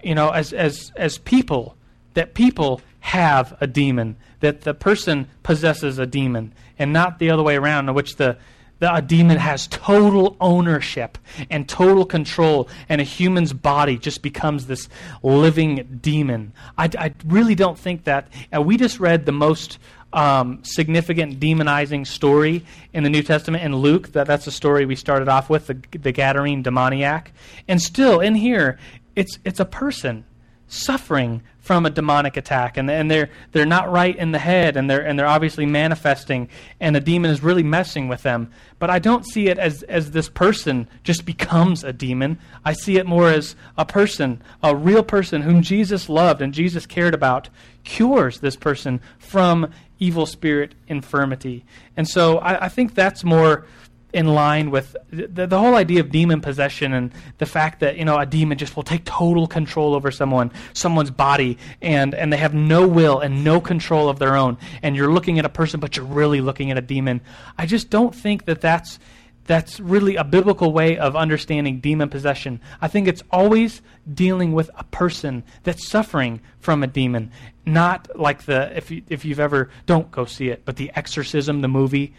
you 0.03 0.13
know, 0.13 0.29
as, 0.29 0.53
as, 0.53 0.91
as 0.95 1.17
people, 1.17 1.75
that 2.13 2.35
people 2.35 2.79
have 3.03 3.55
a 3.59 3.67
demon, 3.67 4.15
that 4.39 4.61
the 4.61 4.73
person 4.73 5.27
possesses 5.43 5.99
a 5.99 6.05
demon, 6.05 6.53
and 6.79 6.93
not 6.93 7.19
the 7.19 7.29
other 7.29 7.43
way 7.43 7.57
around, 7.57 7.89
in 7.89 7.93
which 7.93 8.15
the, 8.15 8.37
the, 8.79 8.95
a 8.95 9.01
demon 9.01 9.37
has 9.37 9.67
total 9.67 10.37
ownership 10.39 11.17
and 11.49 11.67
total 11.67 12.05
control, 12.05 12.69
and 12.87 13.01
a 13.01 13.03
human's 13.03 13.51
body 13.51 13.97
just 13.97 14.21
becomes 14.21 14.67
this 14.67 14.87
living 15.21 15.99
demon. 16.01 16.53
I, 16.77 16.89
I 16.97 17.13
really 17.25 17.55
don't 17.55 17.77
think 17.77 18.05
that. 18.05 18.29
Uh, 18.55 18.61
we 18.61 18.77
just 18.77 19.01
read 19.01 19.25
the 19.25 19.33
most 19.33 19.79
um, 20.13 20.63
significant 20.63 21.41
demonizing 21.41 22.07
story 22.07 22.63
in 22.93 23.03
the 23.03 23.09
New 23.09 23.21
Testament 23.21 23.65
in 23.65 23.75
Luke. 23.75 24.13
That, 24.13 24.27
that's 24.27 24.45
the 24.45 24.51
story 24.51 24.85
we 24.85 24.95
started 24.95 25.27
off 25.27 25.49
with, 25.49 25.67
the, 25.67 25.73
the 25.91 26.13
Gadarene 26.13 26.63
demoniac. 26.63 27.33
And 27.67 27.81
still, 27.81 28.21
in 28.21 28.35
here, 28.35 28.79
it's, 29.13 29.39
it's 29.43 29.59
a 29.59 29.65
person 29.65 30.23
suffering 30.67 31.43
from 31.63 31.85
a 31.85 31.89
demonic 31.89 32.35
attack 32.35 32.75
and, 32.75 32.91
and 32.91 33.09
they're, 33.09 33.29
they're 33.53 33.65
not 33.65 33.89
right 33.89 34.17
in 34.17 34.33
the 34.33 34.39
head 34.39 34.75
and 34.75 34.89
they're, 34.89 34.99
and 34.99 35.17
they're 35.17 35.25
obviously 35.25 35.65
manifesting 35.65 36.49
and 36.81 36.95
a 36.97 36.99
demon 36.99 37.31
is 37.31 37.41
really 37.41 37.63
messing 37.63 38.09
with 38.09 38.21
them. 38.21 38.51
But 38.79 38.89
I 38.89 38.99
don't 38.99 39.25
see 39.25 39.47
it 39.47 39.57
as, 39.57 39.81
as 39.83 40.11
this 40.11 40.27
person 40.27 40.89
just 41.03 41.25
becomes 41.25 41.85
a 41.85 41.93
demon. 41.93 42.37
I 42.65 42.73
see 42.73 42.97
it 42.97 43.05
more 43.05 43.29
as 43.29 43.55
a 43.77 43.85
person, 43.85 44.41
a 44.61 44.75
real 44.75 45.03
person 45.03 45.41
whom 45.41 45.61
Jesus 45.61 46.09
loved 46.09 46.41
and 46.41 46.53
Jesus 46.53 46.85
cared 46.85 47.13
about, 47.13 47.47
cures 47.85 48.41
this 48.41 48.57
person 48.57 48.99
from 49.17 49.71
evil 49.99 50.25
spirit 50.25 50.75
infirmity. 50.89 51.63
And 51.95 52.09
so 52.09 52.39
I, 52.39 52.65
I 52.65 52.69
think 52.69 52.93
that's 52.93 53.23
more 53.23 53.65
in 54.13 54.27
line 54.27 54.69
with 54.69 54.95
the, 55.09 55.47
the 55.47 55.59
whole 55.59 55.75
idea 55.75 55.99
of 55.99 56.11
demon 56.11 56.39
possession 56.39 56.93
and 56.93 57.11
the 57.39 57.45
fact 57.45 57.79
that 57.79 57.97
you 57.97 58.05
know 58.05 58.17
a 58.17 58.25
demon 58.25 58.57
just 58.57 58.75
will 58.75 58.83
take 58.83 59.03
total 59.05 59.47
control 59.47 59.95
over 59.95 60.11
someone 60.11 60.51
someone's 60.73 61.11
body 61.11 61.57
and 61.81 62.13
and 62.13 62.31
they 62.31 62.37
have 62.37 62.53
no 62.53 62.87
will 62.87 63.19
and 63.19 63.43
no 63.43 63.59
control 63.59 64.09
of 64.09 64.19
their 64.19 64.35
own. 64.35 64.57
And 64.81 64.95
you're 64.95 65.11
looking 65.11 65.39
at 65.39 65.45
a 65.45 65.49
person 65.49 65.79
but 65.79 65.97
you're 65.97 66.05
really 66.05 66.41
looking 66.41 66.71
at 66.71 66.77
a 66.77 66.81
demon. 66.81 67.21
I 67.57 67.65
just 67.65 67.89
don't 67.89 68.13
think 68.13 68.45
that 68.45 68.61
that's 68.61 68.99
that's 69.45 69.79
really 69.79 70.15
a 70.15 70.23
biblical 70.23 70.71
way 70.71 70.97
of 70.97 71.15
understanding 71.15 71.79
demon 71.79 72.09
possession. 72.09 72.61
I 72.81 72.87
think 72.87 73.07
it's 73.07 73.23
always 73.31 73.81
dealing 74.11 74.53
with 74.53 74.69
a 74.77 74.83
person 74.85 75.43
that's 75.63 75.87
suffering 75.87 76.39
from 76.59 76.83
a 76.83 76.87
demon, 76.87 77.31
not 77.65 78.07
like 78.17 78.43
the 78.43 78.75
if 78.77 78.91
you, 78.91 79.01
if 79.09 79.25
you've 79.25 79.39
ever 79.39 79.69
don't 79.85 80.11
go 80.11 80.25
see 80.25 80.49
it, 80.49 80.63
but 80.65 80.77
the 80.77 80.91
Exorcism, 80.95 81.61
the 81.61 81.67
movie 81.67 82.13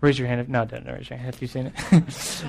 Raise 0.00 0.18
your 0.18 0.28
hand. 0.28 0.40
If, 0.40 0.48
no, 0.48 0.64
don't 0.64 0.86
raise 0.86 1.10
your 1.10 1.18
hand 1.18 1.34
if 1.34 1.42
you've 1.42 1.50
seen 1.50 1.66
it. 1.66 1.74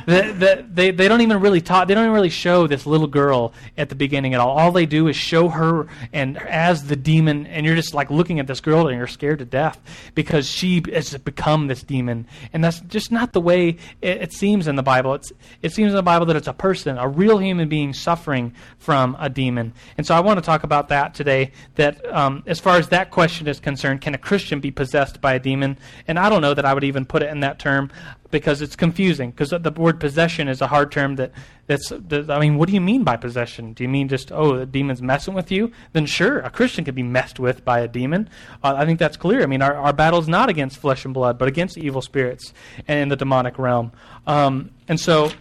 the, 0.05 0.33
the, 0.33 0.65
they, 0.69 0.91
they 0.91 1.09
don't 1.09 1.19
even 1.19 1.41
really 1.41 1.59
talk. 1.59 1.89
They 1.89 1.93
don't 1.93 2.05
even 2.05 2.13
really 2.13 2.29
show 2.29 2.65
this 2.65 2.85
little 2.85 3.07
girl 3.07 3.53
at 3.77 3.89
the 3.89 3.95
beginning 3.95 4.33
at 4.33 4.39
all. 4.39 4.57
All 4.57 4.71
they 4.71 4.85
do 4.85 5.09
is 5.09 5.17
show 5.17 5.49
her 5.49 5.87
and 6.13 6.37
as 6.37 6.85
the 6.85 6.95
demon, 6.95 7.45
and 7.47 7.65
you're 7.65 7.75
just 7.75 7.93
like 7.93 8.09
looking 8.09 8.39
at 8.39 8.47
this 8.47 8.61
girl 8.61 8.87
and 8.87 8.97
you're 8.97 9.05
scared 9.05 9.39
to 9.39 9.45
death 9.45 9.81
because 10.15 10.47
she 10.47 10.81
has 10.93 11.17
become 11.17 11.67
this 11.67 11.83
demon. 11.83 12.25
And 12.53 12.63
that's 12.63 12.79
just 12.81 13.11
not 13.11 13.33
the 13.33 13.41
way 13.41 13.77
it, 14.01 14.21
it 14.21 14.33
seems 14.33 14.69
in 14.69 14.77
the 14.77 14.83
Bible. 14.83 15.13
It's, 15.15 15.33
it 15.61 15.73
seems 15.73 15.91
in 15.91 15.95
the 15.97 16.03
Bible 16.03 16.27
that 16.27 16.37
it's 16.37 16.47
a 16.47 16.53
person, 16.53 16.97
a 16.97 17.07
real 17.09 17.37
human 17.37 17.67
being 17.67 17.93
suffering 17.93 18.53
from 18.79 19.17
a 19.19 19.29
demon. 19.29 19.73
And 19.97 20.07
so 20.07 20.15
I 20.15 20.21
want 20.21 20.37
to 20.37 20.45
talk 20.45 20.63
about 20.63 20.87
that 20.87 21.13
today. 21.15 21.51
That 21.75 22.05
um, 22.13 22.43
as 22.47 22.61
far 22.61 22.77
as 22.77 22.87
that 22.89 23.11
question 23.11 23.47
is 23.47 23.59
concerned, 23.59 23.99
can 23.99 24.15
a 24.15 24.17
Christian 24.17 24.61
be 24.61 24.71
possessed 24.71 25.19
by 25.19 25.33
a 25.33 25.39
demon? 25.39 25.77
And 26.07 26.17
I 26.17 26.29
don't 26.29 26.41
know 26.41 26.53
that 26.53 26.63
I 26.63 26.73
would 26.73 26.85
even 26.85 27.03
put 27.03 27.21
it 27.21 27.29
in 27.29 27.40
that 27.41 27.59
term 27.59 27.91
because 28.31 28.61
it's 28.61 28.75
confusing. 28.75 29.31
Because 29.31 29.49
the 29.49 29.73
word 29.75 29.99
possession 29.99 30.47
is 30.47 30.61
a 30.61 30.67
hard 30.67 30.91
term 30.91 31.17
that 31.17 31.31
that's. 31.67 31.89
That, 31.89 32.31
I 32.31 32.39
mean, 32.39 32.57
what 32.57 32.67
do 32.67 32.73
you 32.73 32.81
mean 32.81 33.03
by 33.03 33.17
possession? 33.17 33.73
Do 33.73 33.83
you 33.83 33.89
mean 33.89 34.07
just 34.07 34.31
oh, 34.31 34.57
the 34.57 34.65
demon's 34.65 35.01
messing 35.01 35.33
with 35.33 35.51
you? 35.51 35.71
Then 35.93 36.05
sure, 36.05 36.39
a 36.39 36.49
Christian 36.49 36.83
could 36.83 36.95
be 36.95 37.03
messed 37.03 37.39
with 37.39 37.63
by 37.63 37.81
a 37.81 37.87
demon. 37.87 38.29
Uh, 38.63 38.73
I 38.75 38.85
think 38.85 38.97
that's 38.97 39.17
clear. 39.17 39.43
I 39.43 39.45
mean, 39.45 39.61
our 39.61 39.75
our 39.75 39.93
battle 39.93 40.19
is 40.19 40.27
not 40.27 40.49
against 40.49 40.77
flesh 40.77 41.05
and 41.05 41.13
blood, 41.13 41.37
but 41.37 41.47
against 41.47 41.77
evil 41.77 42.01
spirits 42.01 42.53
and 42.87 42.99
in 42.99 43.09
the 43.09 43.15
demonic 43.15 43.59
realm. 43.59 43.91
Um, 44.25 44.71
and 44.87 44.99
so. 44.99 45.31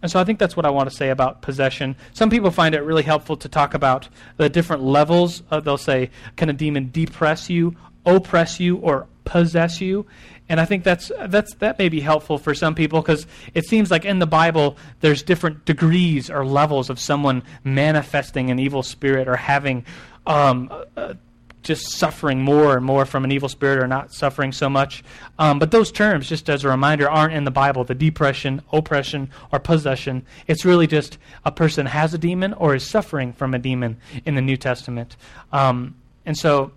And 0.00 0.10
so 0.10 0.18
I 0.18 0.24
think 0.24 0.40
that's 0.40 0.56
what 0.56 0.66
I 0.66 0.70
want 0.70 0.90
to 0.90 0.96
say 0.96 1.10
about 1.10 1.42
possession. 1.42 1.94
Some 2.12 2.28
people 2.28 2.50
find 2.50 2.74
it 2.74 2.80
really 2.80 3.04
helpful 3.04 3.36
to 3.36 3.48
talk 3.48 3.72
about 3.72 4.08
the 4.36 4.48
different 4.48 4.82
levels. 4.82 5.44
Uh, 5.48 5.60
they'll 5.60 5.78
say, 5.78 6.10
can 6.34 6.48
a 6.48 6.52
demon 6.52 6.90
depress 6.90 7.48
you, 7.48 7.76
oppress 8.04 8.58
you, 8.58 8.78
or 8.78 9.06
possess 9.24 9.80
you? 9.80 10.04
And 10.52 10.60
I 10.60 10.66
think 10.66 10.84
that's 10.84 11.10
that's 11.28 11.54
that 11.56 11.78
may 11.78 11.88
be 11.88 12.00
helpful 12.00 12.36
for 12.36 12.54
some 12.54 12.74
people 12.74 13.00
because 13.00 13.26
it 13.54 13.64
seems 13.64 13.90
like 13.90 14.04
in 14.04 14.18
the 14.18 14.26
Bible 14.26 14.76
there's 15.00 15.22
different 15.22 15.64
degrees 15.64 16.28
or 16.28 16.44
levels 16.44 16.90
of 16.90 17.00
someone 17.00 17.42
manifesting 17.64 18.50
an 18.50 18.58
evil 18.58 18.82
spirit 18.82 19.28
or 19.28 19.36
having 19.36 19.86
um, 20.26 20.70
uh, 20.94 21.14
just 21.62 21.92
suffering 21.92 22.42
more 22.42 22.76
and 22.76 22.84
more 22.84 23.06
from 23.06 23.24
an 23.24 23.32
evil 23.32 23.48
spirit 23.48 23.78
or 23.78 23.86
not 23.86 24.12
suffering 24.12 24.52
so 24.52 24.68
much. 24.68 25.02
Um, 25.38 25.58
but 25.58 25.70
those 25.70 25.90
terms, 25.90 26.28
just 26.28 26.50
as 26.50 26.64
a 26.64 26.68
reminder, 26.68 27.08
aren't 27.08 27.32
in 27.32 27.44
the 27.44 27.50
Bible. 27.50 27.84
The 27.84 27.94
depression, 27.94 28.60
oppression, 28.74 29.30
or 29.52 29.58
possession. 29.58 30.26
It's 30.48 30.66
really 30.66 30.86
just 30.86 31.16
a 31.46 31.50
person 31.50 31.86
has 31.86 32.12
a 32.12 32.18
demon 32.18 32.52
or 32.52 32.74
is 32.74 32.86
suffering 32.86 33.32
from 33.32 33.54
a 33.54 33.58
demon 33.58 33.96
in 34.26 34.34
the 34.34 34.42
New 34.42 34.58
Testament. 34.58 35.16
Um, 35.50 35.94
and 36.26 36.36
so, 36.36 36.72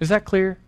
is 0.00 0.10
that 0.10 0.26
clear? 0.26 0.58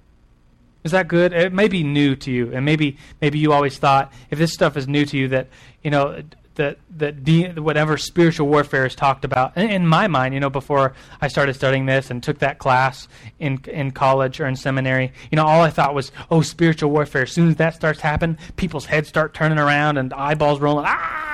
Is 0.84 0.92
that 0.92 1.08
good? 1.08 1.32
It 1.32 1.52
may 1.52 1.68
be 1.68 1.82
new 1.82 2.14
to 2.16 2.30
you, 2.30 2.52
and 2.52 2.64
maybe 2.64 2.98
maybe 3.20 3.38
you 3.38 3.52
always 3.52 3.78
thought 3.78 4.12
if 4.30 4.38
this 4.38 4.52
stuff 4.52 4.76
is 4.76 4.86
new 4.86 5.06
to 5.06 5.16
you 5.16 5.28
that 5.28 5.48
you 5.82 5.90
know 5.90 6.22
that 6.56 6.78
that 6.98 7.24
de- 7.24 7.52
whatever 7.52 7.96
spiritual 7.96 8.48
warfare 8.48 8.86
is 8.86 8.94
talked 8.94 9.24
about. 9.24 9.56
In, 9.56 9.70
in, 9.70 9.86
my 9.86 10.06
mind, 10.08 10.34
you 10.34 10.40
know, 10.40 10.50
before 10.50 10.94
I 11.20 11.28
started 11.28 11.54
studying 11.54 11.86
this 11.86 12.10
and 12.10 12.22
took 12.22 12.38
that 12.40 12.58
class 12.58 13.08
in 13.38 13.60
in 13.66 13.92
college 13.92 14.40
or 14.40 14.46
in 14.46 14.56
seminary, 14.56 15.12
you 15.30 15.36
know, 15.36 15.46
all 15.46 15.62
I 15.62 15.70
thought 15.70 15.94
was, 15.94 16.12
oh, 16.30 16.42
spiritual 16.42 16.90
warfare. 16.90 17.22
As 17.22 17.32
soon 17.32 17.48
as 17.48 17.56
that 17.56 17.74
starts 17.74 18.00
happening, 18.00 18.38
people's 18.56 18.84
heads 18.86 19.08
start 19.08 19.34
turning 19.34 19.58
around 19.58 19.96
and 19.96 20.12
eyeballs 20.12 20.60
rolling. 20.60 20.84
Ah! 20.86 21.33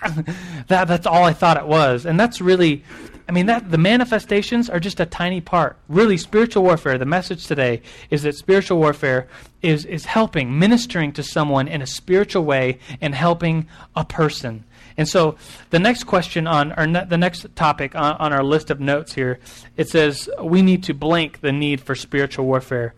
that 0.68 0.88
that's 0.88 1.06
all 1.06 1.24
I 1.24 1.32
thought 1.32 1.56
it 1.56 1.66
was, 1.66 2.06
and 2.06 2.18
that's 2.18 2.40
really, 2.40 2.84
I 3.28 3.32
mean 3.32 3.46
that 3.46 3.70
the 3.70 3.78
manifestations 3.78 4.70
are 4.70 4.80
just 4.80 5.00
a 5.00 5.06
tiny 5.06 5.40
part. 5.40 5.76
Really, 5.88 6.16
spiritual 6.16 6.62
warfare. 6.62 6.98
The 6.98 7.06
message 7.06 7.46
today 7.46 7.82
is 8.10 8.22
that 8.22 8.36
spiritual 8.36 8.78
warfare 8.78 9.28
is 9.62 9.84
is 9.84 10.04
helping, 10.04 10.58
ministering 10.58 11.12
to 11.12 11.22
someone 11.22 11.68
in 11.68 11.82
a 11.82 11.86
spiritual 11.86 12.44
way, 12.44 12.78
and 13.00 13.14
helping 13.14 13.68
a 13.96 14.04
person. 14.04 14.64
And 14.96 15.08
so, 15.08 15.36
the 15.70 15.78
next 15.78 16.04
question 16.04 16.46
on 16.46 16.72
our 16.72 16.86
ne- 16.86 17.04
the 17.04 17.18
next 17.18 17.46
topic 17.54 17.94
on, 17.94 18.16
on 18.16 18.32
our 18.32 18.44
list 18.44 18.70
of 18.70 18.80
notes 18.80 19.14
here, 19.14 19.40
it 19.76 19.88
says 19.88 20.28
we 20.42 20.62
need 20.62 20.84
to 20.84 20.94
blank 20.94 21.40
the 21.40 21.52
need 21.52 21.80
for 21.80 21.94
spiritual 21.94 22.46
warfare 22.46 22.94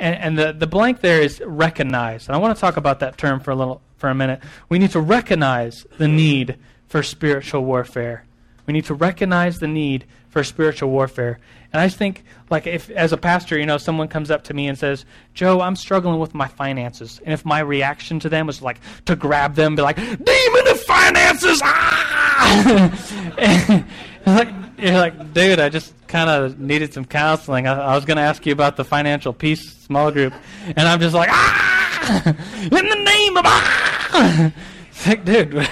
and, 0.00 0.16
and 0.16 0.38
the, 0.38 0.52
the 0.52 0.66
blank 0.66 1.00
there 1.00 1.20
is 1.20 1.40
recognize. 1.44 2.26
And 2.26 2.34
I 2.34 2.38
want 2.38 2.56
to 2.56 2.60
talk 2.60 2.76
about 2.76 3.00
that 3.00 3.18
term 3.18 3.40
for 3.40 3.50
a 3.50 3.54
little 3.54 3.82
for 4.00 4.08
a 4.08 4.14
minute. 4.14 4.40
We 4.68 4.78
need 4.78 4.90
to 4.92 5.00
recognize 5.00 5.86
the 5.98 6.08
need 6.08 6.56
for 6.88 7.02
spiritual 7.02 7.64
warfare. 7.64 8.24
We 8.66 8.72
need 8.72 8.86
to 8.86 8.94
recognize 8.94 9.58
the 9.58 9.68
need 9.68 10.06
for 10.30 10.42
spiritual 10.42 10.90
warfare. 10.90 11.38
And 11.72 11.80
I 11.80 11.88
think, 11.88 12.24
like, 12.50 12.66
if 12.66 12.90
as 12.90 13.12
a 13.12 13.16
pastor, 13.16 13.58
you 13.58 13.66
know, 13.66 13.78
someone 13.78 14.08
comes 14.08 14.30
up 14.30 14.44
to 14.44 14.54
me 14.54 14.66
and 14.66 14.76
says, 14.76 15.04
"Joe, 15.34 15.60
I'm 15.60 15.76
struggling 15.76 16.18
with 16.18 16.34
my 16.34 16.48
finances," 16.48 17.20
and 17.24 17.32
if 17.32 17.44
my 17.44 17.60
reaction 17.60 18.18
to 18.20 18.28
them 18.28 18.46
was 18.46 18.60
like 18.60 18.80
to 19.04 19.14
grab 19.14 19.54
them, 19.54 19.76
be 19.76 19.82
like, 19.82 19.96
"Demon 19.96 20.68
of 20.68 20.80
finances!" 20.80 21.60
Ah! 21.62 22.94
like, 24.26 24.48
you're 24.78 24.92
like, 24.92 25.32
dude, 25.32 25.60
I 25.60 25.68
just 25.68 25.94
kind 26.08 26.28
of 26.30 26.58
needed 26.58 26.92
some 26.92 27.04
counseling. 27.04 27.66
I, 27.66 27.78
I 27.78 27.94
was 27.94 28.04
going 28.04 28.16
to 28.16 28.22
ask 28.22 28.44
you 28.46 28.52
about 28.52 28.76
the 28.76 28.84
financial 28.84 29.32
peace 29.32 29.72
small 29.84 30.10
group, 30.10 30.32
and 30.64 30.80
I'm 30.88 31.00
just 31.00 31.14
like, 31.14 31.28
ah, 31.30 31.69
in 32.62 32.70
the 32.70 33.02
name 33.04 33.36
of 33.36 33.44
ah. 33.46 34.52
It's 34.90 35.06
like, 35.06 35.24
dude, 35.24 35.68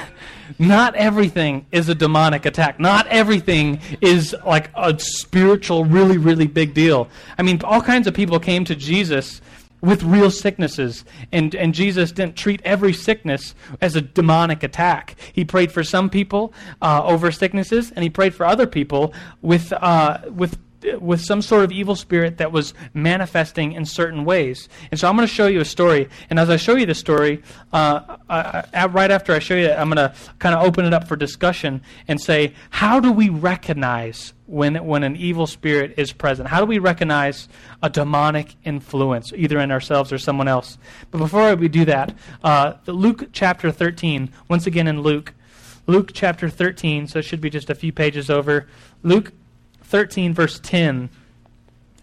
not 0.59 0.95
everything 0.95 1.67
is 1.73 1.89
a 1.89 1.95
demonic 1.95 2.47
attack. 2.47 2.79
Not 2.79 3.07
everything 3.09 3.81
is 4.01 4.35
like 4.47 4.71
a 4.77 4.99
spiritual, 4.99 5.85
really, 5.85 6.19
really 6.19 6.47
big 6.47 6.75
deal. 6.75 7.09
I 7.37 7.43
mean, 7.43 7.61
all 7.65 7.83
kinds 7.83 8.07
of 8.07 8.15
people 8.15 8.39
came 8.39 8.65
to 8.67 8.75
Jesus 8.75 9.41
with 9.81 10.03
real 10.03 10.31
sicknesses. 10.31 11.05
And, 11.33 11.55
and 11.55 11.75
Jesus 11.75 12.13
didn't 12.13 12.37
treat 12.37 12.61
every 12.65 12.93
sickness 12.93 13.55
as 13.81 13.97
a 13.97 14.01
demonic 14.01 14.63
attack. 14.63 15.17
He 15.33 15.45
prayed 15.45 15.71
for 15.71 15.85
some 15.85 16.11
people 16.11 16.53
uh, 16.83 17.03
over 17.05 17.31
sicknesses, 17.31 17.93
and 17.95 18.03
he 18.03 18.11
prayed 18.11 18.35
for 18.35 18.47
other 18.47 18.67
people 18.67 19.13
with, 19.43 19.73
uh, 19.73 20.19
with 20.31 20.59
with 21.01 21.21
some 21.21 21.43
sort 21.43 21.65
of 21.65 21.73
evil 21.73 21.97
spirit 21.97 22.39
that 22.39 22.53
was 22.53 22.75
manifesting 22.95 23.73
in 23.73 23.85
certain 23.85 24.25
ways. 24.25 24.69
And 24.91 24.99
so 24.99 25.09
I'm 25.09 25.17
going 25.17 25.27
to 25.27 25.33
show 25.33 25.47
you 25.47 25.61
a 25.61 25.65
story. 25.65 26.09
And 26.31 26.39
as 26.39 26.51
I 26.51 26.57
show 26.57 26.77
you 26.77 26.87
the 26.87 26.95
story, 26.95 27.43
uh, 27.73 28.17
I, 28.29 28.65
I, 28.73 28.87
right 28.87 29.11
after 29.11 29.33
I 29.33 29.39
show 29.39 29.57
you 29.57 29.67
it, 29.67 29.79
I'm 29.79 29.91
going 29.91 29.97
to 29.97 30.15
kind 30.39 30.55
of 30.55 30.65
open 30.65 30.85
it 30.85 30.95
up 30.95 31.09
for 31.09 31.17
discussion 31.17 31.83
and 32.07 32.21
say, 32.21 32.55
how 32.71 33.01
do 33.01 33.11
we 33.11 33.29
recognize 33.29 34.35
when, 34.47 34.77
when 34.87 35.03
an 35.03 35.17
evil 35.17 35.47
spirit 35.47 35.95
is 35.97 36.13
present? 36.13 36.49
How 36.49 36.61
do 36.61 36.67
we 36.67 36.79
recognize 36.79 37.49
a 37.83 37.91
demonic 37.91 38.55
influence, 38.65 39.33
either 39.35 39.59
in 39.59 39.71
ourselves 39.71 40.13
or 40.13 40.19
someone 40.19 40.49
else? 40.49 40.79
But 41.11 41.19
before 41.19 41.55
we 41.57 41.69
do 41.69 41.85
that, 41.87 42.15
uh, 42.45 42.75
Luke 42.87 43.31
chapter 43.33 43.73
13, 43.73 44.31
once 44.49 44.67
again 44.67 44.87
in 44.87 45.03
Luke, 45.03 45.35
Luke 45.89 46.11
chapter 46.13 46.51
13, 46.51 47.09
so 47.09 47.19
it 47.21 47.25
should 47.25 47.41
be 47.41 47.49
just 47.49 47.71
a 47.71 47.75
few 47.75 47.93
pages 47.93 48.29
over. 48.29 48.69
Luke 49.03 49.33
13, 49.89 50.35
verse 50.35 50.61
10, 50.63 51.09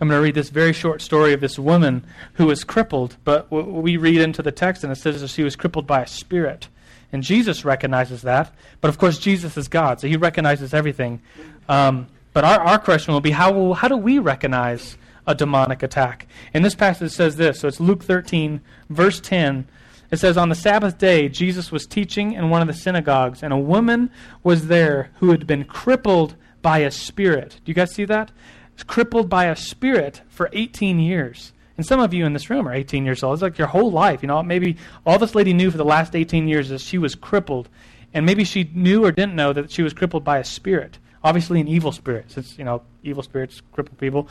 I'm 0.02 0.10
going 0.10 0.18
to 0.18 0.24
read 0.24 0.34
this 0.34 0.50
very 0.50 0.74
short 0.74 1.02
story 1.02 1.34
of 1.34 1.40
this 1.40 1.60
woman 1.60 2.04
who 2.34 2.48
was 2.48 2.64
crippled, 2.64 3.16
but 3.24 3.50
we 3.52 3.96
read 3.96 4.20
into 4.20 4.42
the 4.42 4.52
text 4.52 4.84
and 4.84 4.92
it 4.92 4.96
says 4.96 5.22
that 5.22 5.30
she 5.30 5.44
was 5.44 5.56
crippled 5.56 5.86
by 5.86 6.02
a 6.02 6.08
spirit. 6.08 6.68
And 7.14 7.22
Jesus 7.22 7.64
recognizes 7.64 8.24
that. 8.24 8.52
But 8.82 8.90
of 8.90 8.98
course, 8.98 9.20
Jesus 9.20 9.56
is 9.56 9.68
God, 9.68 10.02
so 10.02 10.08
he 10.08 10.18
recognizes 10.18 10.74
everything. 10.74 11.22
Um, 11.70 12.08
but 12.34 12.44
our, 12.44 12.60
our 12.60 12.80
question 12.80 13.14
will 13.14 13.22
be 13.22 13.32
how, 13.32 13.74
how 13.74 13.88
do 13.88 13.96
we 13.96 14.18
recognize 14.18 14.98
a 15.28 15.36
demonic 15.36 15.84
attack? 15.84 16.28
And 16.54 16.66
this 16.66 16.76
passage 16.76 17.12
says 17.12 17.36
this. 17.36 17.60
So 17.60 17.68
it's 17.68 17.80
Luke 17.80 18.04
13, 18.04 18.62
verse 18.90 19.20
10. 19.22 19.68
It 20.12 20.18
says, 20.18 20.38
On 20.38 20.50
the 20.50 20.56
Sabbath 20.56 20.98
day, 20.98 21.30
Jesus 21.30 21.72
was 21.72 21.86
teaching 21.86 22.34
in 22.34 22.50
one 22.50 22.62
of 22.62 22.68
the 22.68 22.74
synagogues, 22.74 23.44
and 23.44 23.54
a 23.54 23.58
woman 23.58 24.10
was 24.44 24.68
there 24.68 25.12
who 25.20 25.30
had 25.30 25.46
been 25.46 25.64
crippled 25.64 26.36
by 26.66 26.80
a 26.80 26.90
spirit. 26.90 27.60
Do 27.64 27.70
you 27.70 27.76
guys 27.76 27.94
see 27.94 28.06
that? 28.06 28.32
It's 28.74 28.82
crippled 28.82 29.30
by 29.30 29.46
a 29.46 29.56
spirit 29.56 30.24
for 30.30 30.50
18 30.52 31.00
years. 31.00 31.54
And 31.78 31.86
some 31.86 32.00
of 32.00 32.12
you 32.12 32.26
in 32.26 32.34
this 32.34 32.50
room 32.50 32.68
are 32.68 32.74
18 32.74 33.06
years 33.06 33.22
old. 33.22 33.36
It's 33.36 33.44
like 33.44 33.60
your 33.60 33.68
whole 33.68 33.92
life. 33.92 34.24
You 34.24 34.28
know, 34.28 34.42
maybe 34.42 34.78
all 35.06 35.20
this 35.20 35.36
lady 35.36 35.54
knew 35.54 35.70
for 35.70 35.78
the 35.78 35.86
last 35.86 36.16
18 36.16 36.48
years 36.48 36.72
is 36.72 36.82
she 36.82 36.98
was 36.98 37.14
crippled. 37.14 37.70
And 38.16 38.26
maybe 38.26 38.44
she 38.44 38.68
knew 38.74 39.06
or 39.06 39.12
didn't 39.12 39.36
know 39.36 39.54
that 39.54 39.70
she 39.70 39.84
was 39.84 39.94
crippled 39.94 40.24
by 40.24 40.40
a 40.40 40.44
spirit. 40.44 40.98
Obviously, 41.24 41.62
an 41.62 41.68
evil 41.68 41.92
spirit, 41.92 42.32
since, 42.32 42.58
you 42.58 42.66
know, 42.66 42.82
evil 43.04 43.22
spirits 43.22 43.62
cripple 43.72 43.96
people. 44.00 44.28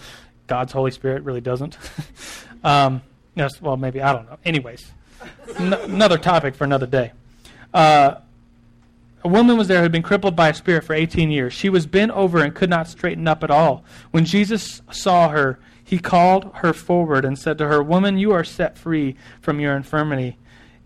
God's 0.49 0.73
Holy 0.73 0.91
Spirit 0.91 1.23
really 1.23 1.41
doesn't. 1.41 1.79
um, 2.65 3.01
yes, 3.37 3.63
well, 3.63 3.77
maybe, 3.77 4.03
I 4.03 4.13
don't 4.13 4.29
know. 4.29 4.39
Anyways, 4.45 4.91
n- 5.57 5.73
another 5.73 6.19
topic 6.19 6.57
for 6.57 6.65
another 6.65 6.87
day. 6.87 7.13
Uh, 7.73 8.17
a 9.25 9.29
woman 9.29 9.57
was 9.57 9.69
there 9.69 9.79
who 9.79 9.85
had 9.85 9.93
been 9.93 10.03
crippled 10.03 10.37
by 10.37 10.51
a 10.51 10.55
spirit 10.55 10.85
for 10.85 10.93
18 10.93 11.31
years. 11.31 11.55
She 11.55 11.71
was 11.71 11.87
bent 11.87 12.13
over 12.13 12.39
and 12.45 12.55
could 12.55 12.69
not 12.69 12.89
straighten 12.89 13.27
up 13.27 13.43
at 13.43 13.51
all. 13.51 13.83
When 14.11 14.27
Jesus 14.27 14.83
saw 14.91 15.31
her, 15.31 15.59
he 15.83 15.99
called 15.99 16.51
her 16.57 16.75
forward 16.75 17.25
and 17.25 17.39
said 17.39 17.57
to 17.59 17.69
her, 17.69 17.83
Woman, 17.83 18.19
you 18.19 18.33
are 18.33 18.45
set 18.45 18.77
free 18.77 19.17
from 19.41 19.61
your 19.61 19.77
infirmity. 19.77 20.37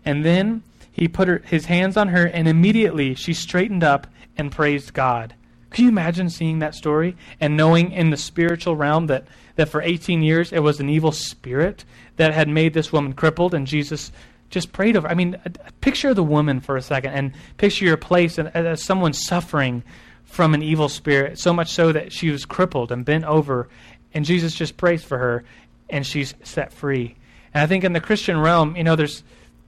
And 0.05 0.23
then 0.23 0.63
he 0.91 1.07
put 1.07 1.27
her, 1.27 1.41
his 1.45 1.65
hands 1.65 1.97
on 1.97 2.09
her, 2.09 2.25
and 2.25 2.47
immediately 2.47 3.13
she 3.13 3.33
straightened 3.33 3.83
up 3.83 4.07
and 4.37 4.51
praised 4.51 4.93
God. 4.93 5.35
Can 5.71 5.83
you 5.83 5.89
imagine 5.89 6.29
seeing 6.29 6.59
that 6.59 6.75
story 6.75 7.15
and 7.39 7.55
knowing 7.57 7.91
in 7.91 8.09
the 8.09 8.17
spiritual 8.17 8.75
realm 8.75 9.07
that, 9.07 9.27
that 9.55 9.69
for 9.69 9.81
18 9.81 10.23
years 10.23 10.51
it 10.51 10.59
was 10.59 10.79
an 10.79 10.89
evil 10.89 11.11
spirit 11.11 11.83
that 12.15 12.33
had 12.33 12.47
made 12.47 12.73
this 12.73 12.91
woman 12.91 13.13
crippled, 13.13 13.53
and 13.53 13.67
Jesus 13.67 14.11
just 14.49 14.71
prayed 14.71 14.97
over. 14.97 15.07
I 15.07 15.13
mean, 15.13 15.35
uh, 15.45 15.49
picture 15.81 16.13
the 16.13 16.23
woman 16.23 16.59
for 16.59 16.77
a 16.77 16.81
second 16.81 17.13
and 17.13 17.33
picture 17.57 17.85
your 17.85 17.97
place 17.97 18.39
uh, 18.39 18.51
as 18.53 18.83
someone 18.83 19.13
suffering 19.13 19.83
from 20.23 20.53
an 20.53 20.61
evil 20.61 20.89
spirit, 20.89 21.39
so 21.39 21.53
much 21.53 21.71
so 21.71 21.91
that 21.91 22.13
she 22.13 22.29
was 22.29 22.45
crippled 22.45 22.91
and 22.91 23.03
bent 23.03 23.25
over, 23.25 23.67
and 24.13 24.25
Jesus 24.25 24.53
just 24.53 24.77
prays 24.77 25.03
for 25.03 25.17
her, 25.17 25.43
and 25.89 26.05
she's 26.05 26.35
set 26.43 26.71
free. 26.71 27.15
And 27.51 27.63
I 27.63 27.65
think 27.65 27.83
in 27.83 27.93
the 27.93 27.99
Christian 27.99 28.39
realm, 28.39 28.75
you 28.75 28.83
know, 28.83 28.95
there's, 28.95 29.23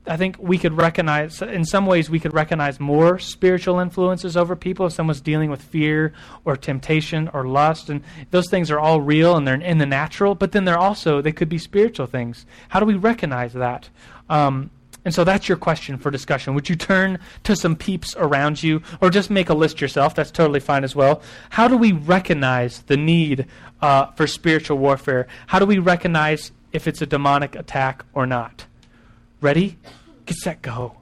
I 0.06 0.18
think 0.18 0.38
we 0.40 0.60
could 0.60 0.74
recognize, 0.74 1.42
in 1.42 1.66
some 1.66 1.88
ways, 1.88 2.12
we 2.12 2.20
could 2.20 2.34
recognize 2.34 2.80
more 2.80 3.18
spiritual 3.18 3.80
influences 3.80 4.38
over 4.38 4.56
people 4.56 4.86
if 4.86 4.94
someone's 4.94 5.22
dealing 5.22 5.50
with 5.50 5.64
fear 5.64 6.14
or 6.46 6.56
temptation 6.56 7.28
or 7.34 7.48
lust, 7.48 7.90
and 7.90 8.04
those 8.30 8.48
things 8.48 8.70
are 8.70 8.80
all 8.80 9.02
real 9.02 9.36
and 9.36 9.48
they're 9.48 9.56
in 9.56 9.80
the 9.80 9.86
natural, 9.88 10.36
but 10.36 10.52
then 10.52 10.66
they're 10.66 10.78
also, 10.78 11.22
they 11.22 11.32
could 11.32 11.50
be 11.50 11.58
spiritual 11.58 12.06
things. 12.06 12.46
How 12.70 12.80
do 12.80 12.86
we 12.86 12.96
recognize 12.96 13.54
that? 13.54 13.90
Um, 14.32 14.72
and 15.04 15.14
so 15.14 15.24
that's 15.24 15.50
your 15.50 15.58
question 15.58 15.98
for 15.98 16.12
discussion. 16.12 16.54
Would 16.54 16.70
you 16.70 16.76
turn 16.76 17.20
to 17.44 17.56
some 17.56 17.76
peeps 17.76 18.16
around 18.18 18.62
you 18.62 18.82
or 19.02 19.10
just 19.10 19.30
make 19.30 19.50
a 19.50 19.54
list 19.54 19.82
yourself? 19.82 20.14
That's 20.16 20.32
totally 20.32 20.60
fine 20.60 20.84
as 20.84 20.96
well. 20.96 21.22
How 21.50 21.68
do 21.68 21.76
we 21.76 21.92
recognize 21.92 22.84
the 22.84 22.98
need 22.98 23.48
uh, 23.82 24.08
for 24.12 24.28
spiritual 24.28 24.78
warfare? 24.78 25.28
How 25.48 25.60
do 25.60 25.66
we 25.66 25.80
recognize 25.80 26.52
if 26.72 26.88
it's 26.88 27.02
a 27.02 27.08
demonic 27.08 27.56
attack 27.56 28.06
or 28.14 28.26
not? 28.26 28.66
Ready? 29.42 29.78
Get 30.26 30.38
set, 30.38 30.62
go. 30.62 31.01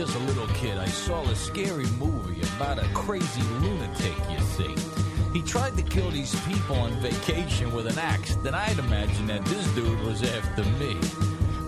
Just 0.00 0.16
a 0.16 0.18
little 0.20 0.46
kid, 0.54 0.78
I 0.78 0.86
saw 0.86 1.20
a 1.24 1.36
scary 1.36 1.84
movie 1.98 2.40
about 2.56 2.78
a 2.78 2.88
crazy 2.94 3.42
lunatic, 3.60 4.14
you 4.30 4.38
see. 4.56 4.74
He 5.34 5.42
tried 5.42 5.76
to 5.76 5.82
kill 5.82 6.10
these 6.10 6.34
people 6.46 6.76
on 6.76 6.92
vacation 7.02 7.70
with 7.74 7.86
an 7.86 7.98
axe, 7.98 8.34
then 8.36 8.54
I'd 8.54 8.78
imagine 8.78 9.26
that 9.26 9.44
this 9.44 9.66
dude 9.74 10.00
was 10.00 10.22
after 10.22 10.64
me. 10.80 10.96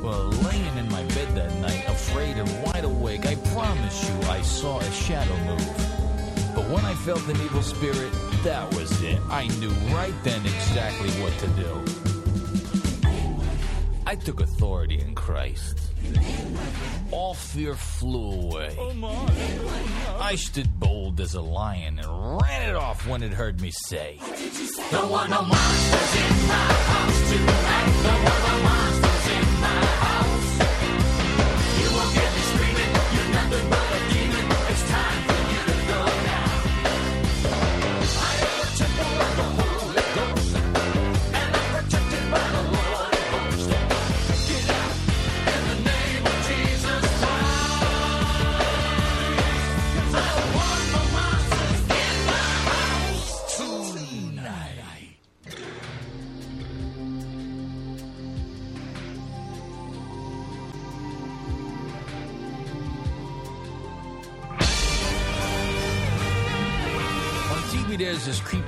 Well, 0.01 0.31
laying 0.49 0.79
in 0.79 0.91
my 0.91 1.03
bed 1.09 1.35
that 1.35 1.55
night, 1.59 1.85
afraid 1.87 2.39
and 2.39 2.49
wide 2.65 2.85
awake, 2.85 3.27
I 3.27 3.35
promise 3.53 4.09
you 4.09 4.15
I 4.31 4.41
saw 4.41 4.79
a 4.79 4.91
shadow 4.93 5.37
move. 5.45 6.55
But 6.55 6.67
when 6.71 6.87
I 6.87 6.95
felt 7.05 7.29
an 7.29 7.37
evil 7.37 7.61
spirit, 7.61 8.15
that 8.45 8.73
was 8.75 9.03
it. 9.03 9.21
I 9.29 9.47
knew 9.59 9.73
right 9.95 10.15
then 10.23 10.41
exactly 10.47 11.11
what 11.21 11.39
to 11.41 11.49
do. 11.61 11.85
I 14.07 14.15
took 14.15 14.41
authority 14.41 15.01
in 15.01 15.15
Christ. 15.15 15.81
All 17.13 17.35
fear 17.35 17.75
flew 17.75 18.33
away. 18.33 18.77
I 20.19 20.35
stood 20.37 20.81
bold 20.81 21.21
as 21.21 21.35
a 21.35 21.43
lion 21.43 21.99
and 21.99 22.41
ran 22.41 22.69
it 22.71 22.75
off 22.75 23.07
when 23.07 23.23
it 23.23 23.33
heard 23.33 23.61
me 23.61 23.71
say, 23.71 24.19
Don't 24.91 25.11
want 25.11 25.31
no 25.31 25.43
monsters 25.43 26.17
in 26.17 26.49
my 26.49 26.55
house 26.55 27.31
tonight. 27.31 28.03
Don't 28.03 28.25
want 28.25 28.49
no 28.49 28.63
monsters 28.63 28.82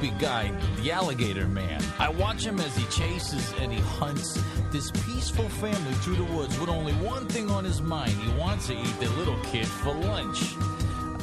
creepy 0.05 0.19
guy, 0.19 0.53
the 0.83 0.93
alligator 0.93 1.47
man. 1.49 1.83
I 1.99 2.11
watch 2.11 2.45
him 2.45 2.61
as 2.61 2.77
he 2.77 2.85
chases 2.87 3.53
and 3.61 3.73
he 3.73 3.81
hunts 3.81 4.39
this 4.71 4.91
peaceful 4.91 5.49
family 5.49 5.95
through 5.95 6.17
the 6.17 6.25
woods 6.25 6.59
with 6.59 6.69
only 6.69 6.93
one 6.95 7.27
thing 7.27 7.51
on 7.51 7.65
his 7.65 7.81
mind. 7.81 8.11
He 8.11 8.31
wants 8.39 8.67
to 8.67 8.75
eat 8.75 9.01
their 9.01 9.09
little 9.11 9.39
kid 9.45 9.67
for 9.67 9.95
lunch. 9.95 10.57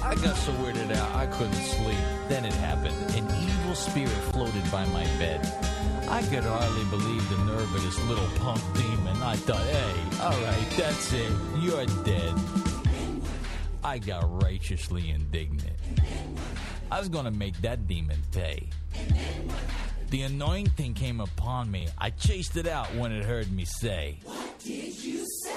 I 0.03 0.15
got 0.15 0.35
so 0.35 0.51
weirded 0.53 0.95
out 0.95 1.15
I 1.15 1.27
couldn't 1.27 1.53
sleep. 1.53 1.97
Then 2.27 2.43
it 2.45 2.53
happened. 2.53 2.95
An 3.15 3.25
evil 3.43 3.75
spirit 3.75 4.09
floated 4.33 4.71
by 4.71 4.85
my 4.87 5.03
bed. 5.19 5.41
I 6.09 6.23
could 6.23 6.43
hardly 6.43 6.85
believe 6.85 7.29
the 7.29 7.37
nerve 7.45 7.75
of 7.75 7.83
this 7.83 8.03
little 8.05 8.27
punk 8.39 8.61
demon. 8.73 9.21
I 9.21 9.35
thought, 9.35 9.63
hey, 9.63 10.23
alright, 10.23 10.69
that's 10.75 11.13
it. 11.13 11.31
You're 11.59 11.85
dead. 12.03 12.33
I 13.83 13.99
got 13.99 14.41
righteously 14.41 15.11
indignant. 15.11 15.77
I 16.91 16.99
was 16.99 17.07
gonna 17.07 17.31
make 17.31 17.55
that 17.61 17.87
demon 17.87 18.17
pay. 18.33 18.67
The 20.09 20.23
annoying 20.23 20.67
thing 20.71 20.93
came 20.93 21.21
upon 21.21 21.71
me. 21.71 21.87
I 21.97 22.09
chased 22.09 22.57
it 22.57 22.67
out 22.67 22.93
when 22.95 23.13
it 23.13 23.23
heard 23.23 23.49
me 23.49 23.63
say, 23.63 24.19
What 24.25 24.59
did 24.59 25.01
you 25.01 25.25
say? 25.45 25.55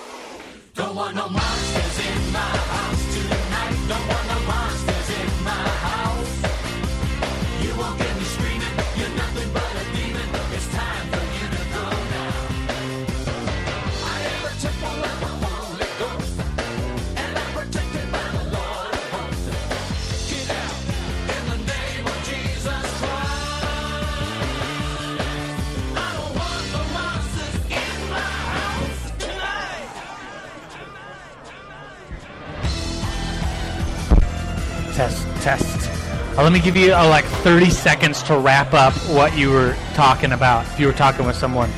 Don't 0.74 0.94
want 0.94 1.16
no 1.16 1.28
monsters 1.28 2.06
in 2.06 2.32
my 2.32 2.38
house 2.38 3.14
tonight. 3.14 3.88
Don't 3.88 4.08
want 4.08 4.28
no 4.28 4.46
monsters 4.46 5.10
in 5.18 5.44
my 5.44 5.73
let 36.42 36.52
me 36.52 36.58
give 36.58 36.76
you 36.76 36.92
uh, 36.92 37.08
like 37.08 37.24
30 37.24 37.70
seconds 37.70 38.22
to 38.24 38.36
wrap 38.36 38.74
up 38.74 38.92
what 39.08 39.38
you 39.38 39.50
were 39.50 39.76
talking 39.94 40.32
about. 40.32 40.66
If 40.66 40.80
you 40.80 40.88
were 40.88 40.92
talking 40.92 41.26
with 41.26 41.36
someone. 41.36 41.70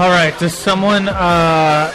All 0.00 0.10
right. 0.10 0.32
Does 0.38 0.54
someone 0.54 1.08
uh, 1.08 1.92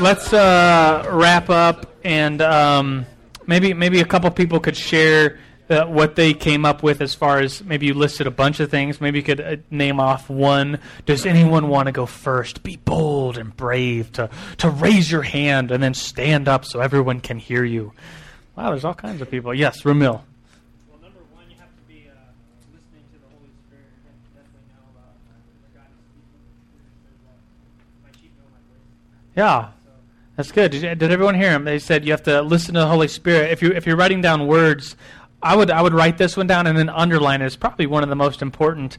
let's 0.00 0.32
uh, 0.32 1.08
wrap 1.12 1.48
up 1.48 1.87
and 2.04 2.40
um, 2.42 3.06
maybe 3.46 3.74
maybe 3.74 4.00
a 4.00 4.04
couple 4.04 4.30
people 4.30 4.60
could 4.60 4.76
share 4.76 5.38
uh, 5.70 5.84
what 5.84 6.16
they 6.16 6.32
came 6.32 6.64
up 6.64 6.82
with 6.82 7.00
as 7.00 7.14
far 7.14 7.40
as 7.40 7.62
maybe 7.62 7.86
you 7.86 7.94
listed 7.94 8.26
a 8.26 8.30
bunch 8.30 8.60
of 8.60 8.70
things. 8.70 9.00
Maybe 9.00 9.18
you 9.18 9.24
could 9.24 9.40
uh, 9.40 9.56
name 9.70 10.00
off 10.00 10.30
one. 10.30 10.78
Does 11.06 11.26
anyone 11.26 11.68
want 11.68 11.86
to 11.86 11.92
go 11.92 12.06
first? 12.06 12.62
Be 12.62 12.76
bold 12.76 13.36
and 13.36 13.54
brave 13.56 14.12
to 14.12 14.30
to 14.58 14.70
raise 14.70 15.10
your 15.10 15.22
hand 15.22 15.70
and 15.70 15.82
then 15.82 15.94
stand 15.94 16.48
up 16.48 16.64
so 16.64 16.80
everyone 16.80 17.20
can 17.20 17.38
hear 17.38 17.64
you. 17.64 17.92
Wow, 18.56 18.70
there's 18.70 18.84
all 18.84 18.94
kinds 18.94 19.20
of 19.20 19.30
people. 19.30 19.54
Yes, 19.54 19.82
Ramil. 19.82 20.20
Well, 20.88 21.00
number 21.00 21.20
one, 21.32 21.44
you 21.48 21.56
have 21.60 21.68
to 21.68 21.82
be 21.86 22.08
listening 22.72 23.04
to 23.12 23.18
the 23.20 23.28
Holy 23.36 23.52
Spirit. 23.66 23.86
You 24.02 24.08
have 24.08 24.18
to 24.18 24.30
definitely 24.34 24.66
know 24.72 24.88
when 24.96 25.70
God 25.74 25.86
is 25.92 26.00
speaking. 26.10 26.42
It 26.80 26.96
says, 27.04 27.18
"My 28.02 28.10
sheep 28.18 28.32
know 28.38 28.48
my 28.50 28.62
voice." 28.72 29.36
Yeah. 29.36 29.77
That's 30.38 30.52
good. 30.52 30.70
Did, 30.70 30.82
you- 30.84 30.94
did 30.94 31.10
everyone 31.10 31.34
hear 31.34 31.50
him? 31.50 31.64
They 31.64 31.80
said 31.80 32.04
you 32.04 32.12
have 32.12 32.22
to 32.22 32.42
listen 32.42 32.74
to 32.74 32.80
the 32.80 32.86
Holy 32.86 33.08
Spirit. 33.08 33.50
If 33.50 33.60
you 33.60 33.72
if 33.72 33.88
you're 33.88 33.96
writing 33.96 34.20
down 34.20 34.46
words, 34.46 34.94
I 35.42 35.56
would 35.56 35.68
I 35.68 35.82
would 35.82 35.92
write 35.92 36.16
this 36.16 36.36
one 36.36 36.46
down 36.46 36.68
and 36.68 36.78
then 36.78 36.88
underline 36.88 37.42
it. 37.42 37.46
It's 37.46 37.56
probably 37.56 37.86
one 37.86 38.04
of 38.04 38.08
the 38.08 38.14
most 38.14 38.40
important 38.40 38.98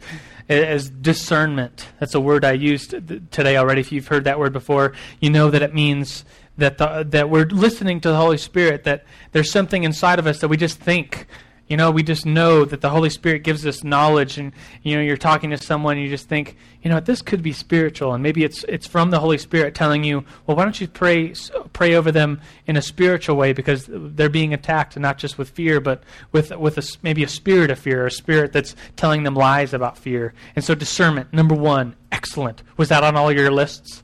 is 0.50 0.90
discernment. 0.90 1.88
That's 1.98 2.14
a 2.14 2.20
word 2.20 2.44
I 2.44 2.52
used 2.52 2.92
today 3.32 3.56
already. 3.56 3.80
If 3.80 3.94
you've 3.94 4.10
heard 4.10 4.26
that 4.26 4.38
word 4.38 4.52
before, 4.52 4.92
you 5.22 5.30
know 5.30 5.50
that 5.50 5.62
it 5.62 5.74
means 5.74 6.26
that 6.58 6.78
the, 6.78 7.06
that 7.08 7.30
we're 7.30 7.46
listening 7.46 8.02
to 8.02 8.10
the 8.10 8.18
Holy 8.18 8.38
Spirit. 8.38 8.84
That 8.84 9.06
there's 9.32 9.50
something 9.50 9.86
inside 9.86 10.20
of 10.20 10.28
us 10.28 10.42
that 10.42 10.50
we 10.50 10.58
just 10.58 10.78
think. 10.78 11.26
You 11.70 11.78
know, 11.78 11.92
we 11.92 12.02
just 12.02 12.26
know 12.26 12.66
that 12.66 12.82
the 12.82 12.90
Holy 12.90 13.12
Spirit 13.12 13.44
gives 13.44 13.64
us 13.66 13.84
knowledge, 13.84 14.40
and 14.40 14.54
you 14.82 14.96
know, 14.96 15.02
you're 15.02 15.18
talking 15.18 15.52
to 15.52 15.58
someone, 15.58 15.98
and 15.98 16.04
you 16.04 16.10
just 16.10 16.28
think, 16.28 16.58
you 16.82 16.90
know, 16.90 17.00
this 17.00 17.22
could 17.22 17.44
be 17.44 17.54
spiritual, 17.54 18.14
and 18.14 18.24
maybe 18.24 18.44
it's 18.44 18.64
it's 18.68 18.88
from 18.88 19.12
the 19.12 19.20
Holy 19.20 19.38
Spirit 19.38 19.76
telling 19.76 20.04
you, 20.04 20.26
well, 20.48 20.58
why 20.58 20.64
don't 20.64 20.82
you 20.82 20.88
pray 20.88 21.34
pray 21.72 21.94
over 21.94 22.12
them 22.12 22.42
in 22.66 22.76
a 22.76 22.82
spiritual 22.82 23.36
way 23.36 23.54
because 23.54 23.86
they're 23.88 24.30
being 24.30 24.52
attacked, 24.52 24.98
not 24.98 25.20
just 25.20 25.38
with 25.38 25.50
fear, 25.52 25.80
but 25.80 26.02
with 26.32 26.50
with 26.58 26.80
a 26.80 26.98
maybe 27.04 27.24
a 27.24 27.28
spirit 27.28 27.70
of 27.70 27.78
fear, 27.78 28.02
or 28.04 28.08
a 28.08 28.12
spirit 28.12 28.52
that's 28.52 28.76
telling 28.96 29.22
them 29.22 29.36
lies 29.36 29.72
about 29.72 29.96
fear. 29.96 30.34
And 30.56 30.66
so, 30.66 30.74
discernment, 30.74 31.32
number 31.32 31.54
one, 31.54 31.96
excellent. 32.12 32.64
Was 32.78 32.90
that 32.90 33.04
on 33.04 33.16
all 33.16 33.32
your 33.32 33.52
lists? 33.52 34.02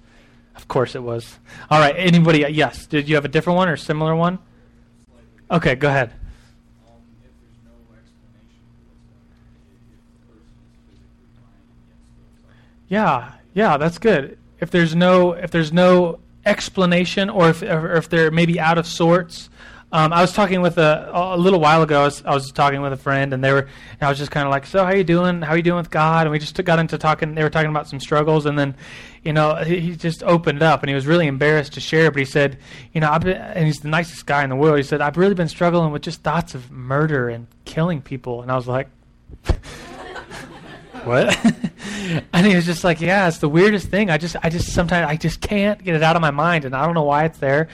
Of 0.55 0.67
course, 0.67 0.93
it 0.93 1.01
was. 1.01 1.39
All 1.71 1.79
right, 1.79 1.95
anybody? 1.97 2.45
Yes. 2.47 2.85
Did 2.85 3.09
you 3.09 3.15
have 3.15 3.25
a 3.25 3.29
different 3.29 3.57
one 3.57 3.69
or 3.69 3.75
similar 3.75 4.15
one? 4.15 4.37
Okay, 5.49 5.73
go 5.73 5.89
ahead. 5.89 6.13
Yeah, 12.95 13.33
yeah, 13.53 13.75
that's 13.75 13.97
good. 13.97 14.37
If 14.61 14.71
there's 14.71 14.95
no 14.95 15.33
if 15.33 15.51
there's 15.51 15.73
no 15.73 16.19
explanation, 16.45 17.29
or 17.29 17.49
if 17.49 17.61
or 17.61 17.97
if 17.97 18.07
they're 18.07 18.31
maybe 18.31 18.57
out 18.57 18.77
of 18.77 18.87
sorts. 18.87 19.49
Um, 19.91 20.13
I 20.13 20.21
was 20.21 20.31
talking 20.31 20.61
with 20.61 20.77
a 20.77 21.11
a 21.13 21.37
little 21.37 21.59
while 21.59 21.81
ago. 21.81 21.99
I 21.99 22.05
was, 22.05 22.23
I 22.23 22.33
was 22.33 22.53
talking 22.53 22.81
with 22.81 22.93
a 22.93 22.97
friend, 22.97 23.33
and 23.33 23.43
they 23.43 23.51
were. 23.51 23.67
And 23.99 24.03
I 24.03 24.07
was 24.07 24.17
just 24.17 24.31
kind 24.31 24.47
of 24.47 24.51
like, 24.51 24.65
"So, 24.65 24.85
how 24.85 24.93
you 24.93 25.03
doing? 25.03 25.41
How 25.41 25.55
you 25.55 25.61
doing 25.61 25.75
with 25.75 25.89
God?" 25.89 26.25
And 26.25 26.31
we 26.31 26.39
just 26.39 26.55
got 26.63 26.79
into 26.79 26.97
talking. 26.97 27.35
They 27.35 27.43
were 27.43 27.49
talking 27.49 27.69
about 27.69 27.89
some 27.89 27.99
struggles, 27.99 28.45
and 28.45 28.57
then, 28.57 28.75
you 29.25 29.33
know, 29.33 29.55
he, 29.55 29.81
he 29.81 29.95
just 29.97 30.23
opened 30.23 30.63
up, 30.63 30.81
and 30.81 30.87
he 30.87 30.95
was 30.95 31.05
really 31.05 31.27
embarrassed 31.27 31.73
to 31.73 31.81
share. 31.81 32.11
But 32.11 32.19
he 32.19 32.25
said, 32.25 32.57
"You 32.93 33.01
know, 33.01 33.11
I've 33.11 33.23
been," 33.23 33.35
and 33.35 33.65
he's 33.65 33.79
the 33.79 33.89
nicest 33.89 34.25
guy 34.25 34.41
in 34.45 34.49
the 34.49 34.55
world. 34.55 34.77
He 34.77 34.83
said, 34.83 35.01
"I've 35.01 35.17
really 35.17 35.35
been 35.35 35.49
struggling 35.49 35.91
with 35.91 36.01
just 36.01 36.23
thoughts 36.23 36.55
of 36.55 36.71
murder 36.71 37.27
and 37.27 37.47
killing 37.65 38.01
people," 38.01 38.41
and 38.41 38.49
I 38.49 38.55
was 38.55 38.69
like. 38.69 38.87
what? 41.03 41.37
and 42.33 42.45
he 42.45 42.55
was 42.55 42.65
just 42.65 42.83
like, 42.83 43.01
yeah, 43.01 43.27
it's 43.27 43.39
the 43.39 43.49
weirdest 43.49 43.87
thing. 43.87 44.09
I 44.09 44.17
just, 44.17 44.35
I 44.41 44.49
just 44.49 44.73
sometimes 44.73 45.07
I 45.09 45.15
just 45.15 45.41
can't 45.41 45.83
get 45.83 45.95
it 45.95 46.03
out 46.03 46.15
of 46.15 46.21
my 46.21 46.31
mind, 46.31 46.65
and 46.65 46.75
I 46.75 46.85
don't 46.85 46.93
know 46.93 47.03
why 47.03 47.25
it's 47.25 47.37
there. 47.39 47.67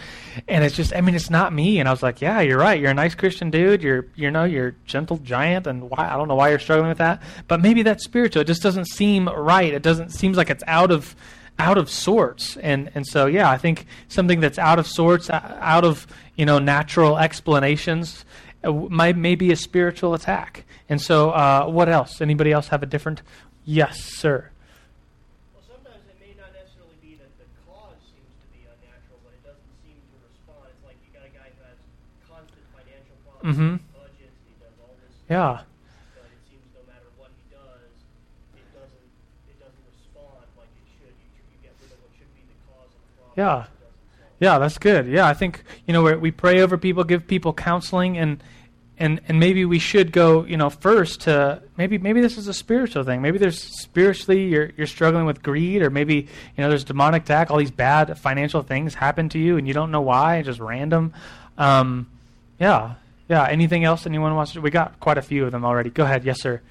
And 0.47 0.64
it's 0.64 0.76
just, 0.76 0.95
I 0.95 1.01
mean, 1.01 1.16
it's 1.16 1.30
not 1.30 1.53
me. 1.53 1.80
And 1.80 1.88
I 1.88 1.91
was 1.91 2.03
like, 2.03 2.22
yeah, 2.22 2.41
you're 2.41 2.57
right. 2.57 2.80
You're 2.80 2.91
a 2.91 2.95
nice 2.95 3.16
Christian 3.16 3.51
dude. 3.51 3.84
You're, 3.84 4.07
you 4.16 4.32
know, 4.32 4.43
you're 4.43 4.68
a 4.70 4.74
gentle 4.86 5.18
giant, 5.18 5.68
and 5.68 5.89
why? 5.89 6.09
I 6.09 6.18
don't 6.18 6.28
know 6.28 6.36
why 6.36 6.49
you're 6.49 6.59
struggling 6.59 6.89
with 6.89 6.99
that. 6.99 7.22
But 7.47 7.62
maybe 7.62 7.84
that's 7.84 8.03
spiritual. 8.03 8.41
It 8.41 8.47
just 8.47 8.62
doesn't 8.62 8.86
seem 8.86 9.28
right. 9.28 9.74
It 9.74 9.84
doesn't 9.84 10.09
seems 10.09 10.38
like 10.38 10.49
it's 10.49 10.64
out 10.68 10.91
of 10.91 11.16
out 11.59 11.78
of 11.78 11.89
sorts 11.91 12.57
and 12.57 12.89
and 12.95 13.05
so 13.05 13.28
yeah 13.28 13.47
i 13.47 13.55
think 13.55 13.86
something 14.07 14.39
that's 14.39 14.57
out 14.57 14.80
of 14.80 14.88
sorts 14.88 15.30
out 15.30 15.84
of 15.84 16.07
you 16.36 16.43
know 16.45 16.57
natural 16.57 17.20
explanations 17.20 18.26
uh, 18.64 18.72
might 18.72 19.16
may 19.16 19.36
be 19.36 19.51
a 19.51 19.55
spiritual 19.55 20.16
attack 20.16 20.66
and 20.92 21.02
so 21.02 21.32
uh, 21.32 21.66
what 21.66 21.89
else 21.89 22.22
anybody 22.22 22.52
else 22.52 22.68
have 22.68 22.84
a 22.84 22.86
different 22.86 23.24
Yes, 23.64 24.02
sir. 24.02 24.50
Well, 25.54 25.62
sometimes 25.70 26.02
it 26.10 26.18
may 26.18 26.34
not 26.34 26.50
necessarily 26.50 26.98
be 26.98 27.14
that 27.22 27.30
the 27.38 27.46
cause 27.70 27.94
seems 28.10 28.26
to 28.42 28.48
be 28.50 28.66
unnatural, 28.66 29.22
but 29.22 29.38
it 29.38 29.44
doesn't 29.46 29.74
seem 29.86 29.98
to 30.02 30.18
respond. 30.26 30.66
It's 30.74 30.82
like 30.82 30.98
you 31.06 31.14
got 31.14 31.30
a 31.30 31.34
guy 31.34 31.54
who 31.54 31.62
has 31.70 31.78
constant 32.26 32.66
financial 32.74 33.14
problems, 33.22 33.54
Mhm. 33.54 33.74
budgets, 33.94 34.34
he 34.50 34.54
does 34.58 34.74
all 34.82 34.98
this, 34.98 35.14
Yeah. 35.30 35.62
but 36.18 36.26
it 36.34 36.42
seems 36.50 36.66
no 36.74 36.82
matter 36.89 37.06
what 37.22 37.30
he 37.38 37.46
does, 37.54 37.94
it 38.58 38.66
doesn't 38.74 39.08
it 39.46 39.58
doesn't 39.62 39.86
respond 39.94 40.42
like 40.58 40.74
it 40.74 40.86
should. 40.98 41.14
You, 41.22 41.30
you 41.54 41.58
get 41.62 41.74
rid 41.86 41.94
of 41.94 42.02
what 42.02 42.12
should 42.18 42.34
be 42.34 42.42
the 42.50 42.58
cause 42.66 42.89
of 42.89 42.98
the 42.98 43.14
problem. 43.22 43.38
Yeah. 43.38 43.56
which 43.62 43.78
it 43.78 43.82
doesn't 43.86 44.10
solve. 44.18 44.42
Yeah, 44.42 44.56
that's 44.58 44.78
good. 44.82 45.06
Yeah, 45.06 45.30
I 45.30 45.38
think 45.38 45.62
you 45.86 45.94
know 45.94 46.02
we 46.18 46.34
pray 46.34 46.66
over 46.66 46.82
people, 46.82 47.06
give 47.06 47.30
people 47.30 47.54
counseling, 47.54 48.18
and 48.18 48.42
and 49.02 49.20
and 49.28 49.39
maybe 49.39 49.66
we 49.66 49.80
should 49.80 50.12
go 50.12 50.45
you 50.45 50.56
know 50.56 50.70
first 50.70 51.22
to 51.22 51.62
maybe 51.76 51.97
maybe 51.97 52.22
this 52.22 52.38
is 52.38 52.47
a 52.47 52.54
spiritual 52.54 53.04
thing. 53.04 53.22
Maybe 53.22 53.39
there's 53.39 53.60
spiritually 53.82 54.45
you're 54.45 54.72
you're 54.78 54.88
struggling 54.88 55.26
with 55.26 55.41
greed, 55.41 55.82
or 55.82 55.89
maybe 55.89 56.16
you 56.16 56.60
know 56.60 56.70
there's 56.70 56.84
demonic 56.84 57.24
attack. 57.24 57.49
All 57.49 57.58
these 57.58 57.72
bad 57.72 58.18
financial 58.20 58.62
things 58.62 58.93
happen 58.93 59.28
to 59.30 59.39
you, 59.39 59.58
and 59.58 59.68
you 59.68 59.74
don't 59.74 59.91
know 59.91 60.02
why. 60.02 60.43
Just 60.43 60.60
random. 60.60 61.14
Um, 61.58 62.10
yeah, 62.60 62.93
yeah. 63.28 63.47
Anything 63.47 63.84
else 63.84 64.06
anyone 64.06 64.36
wants 64.36 64.54
to? 64.54 64.62
We 64.62 64.70
got 64.70 64.99
quite 64.99 65.18
a 65.18 65.24
few 65.24 65.45
of 65.45 65.52
them 65.52 65.66
already. 65.66 65.89
Go 65.89 66.04
ahead. 66.04 66.24
Yes, 66.24 66.39
sir. 66.39 66.62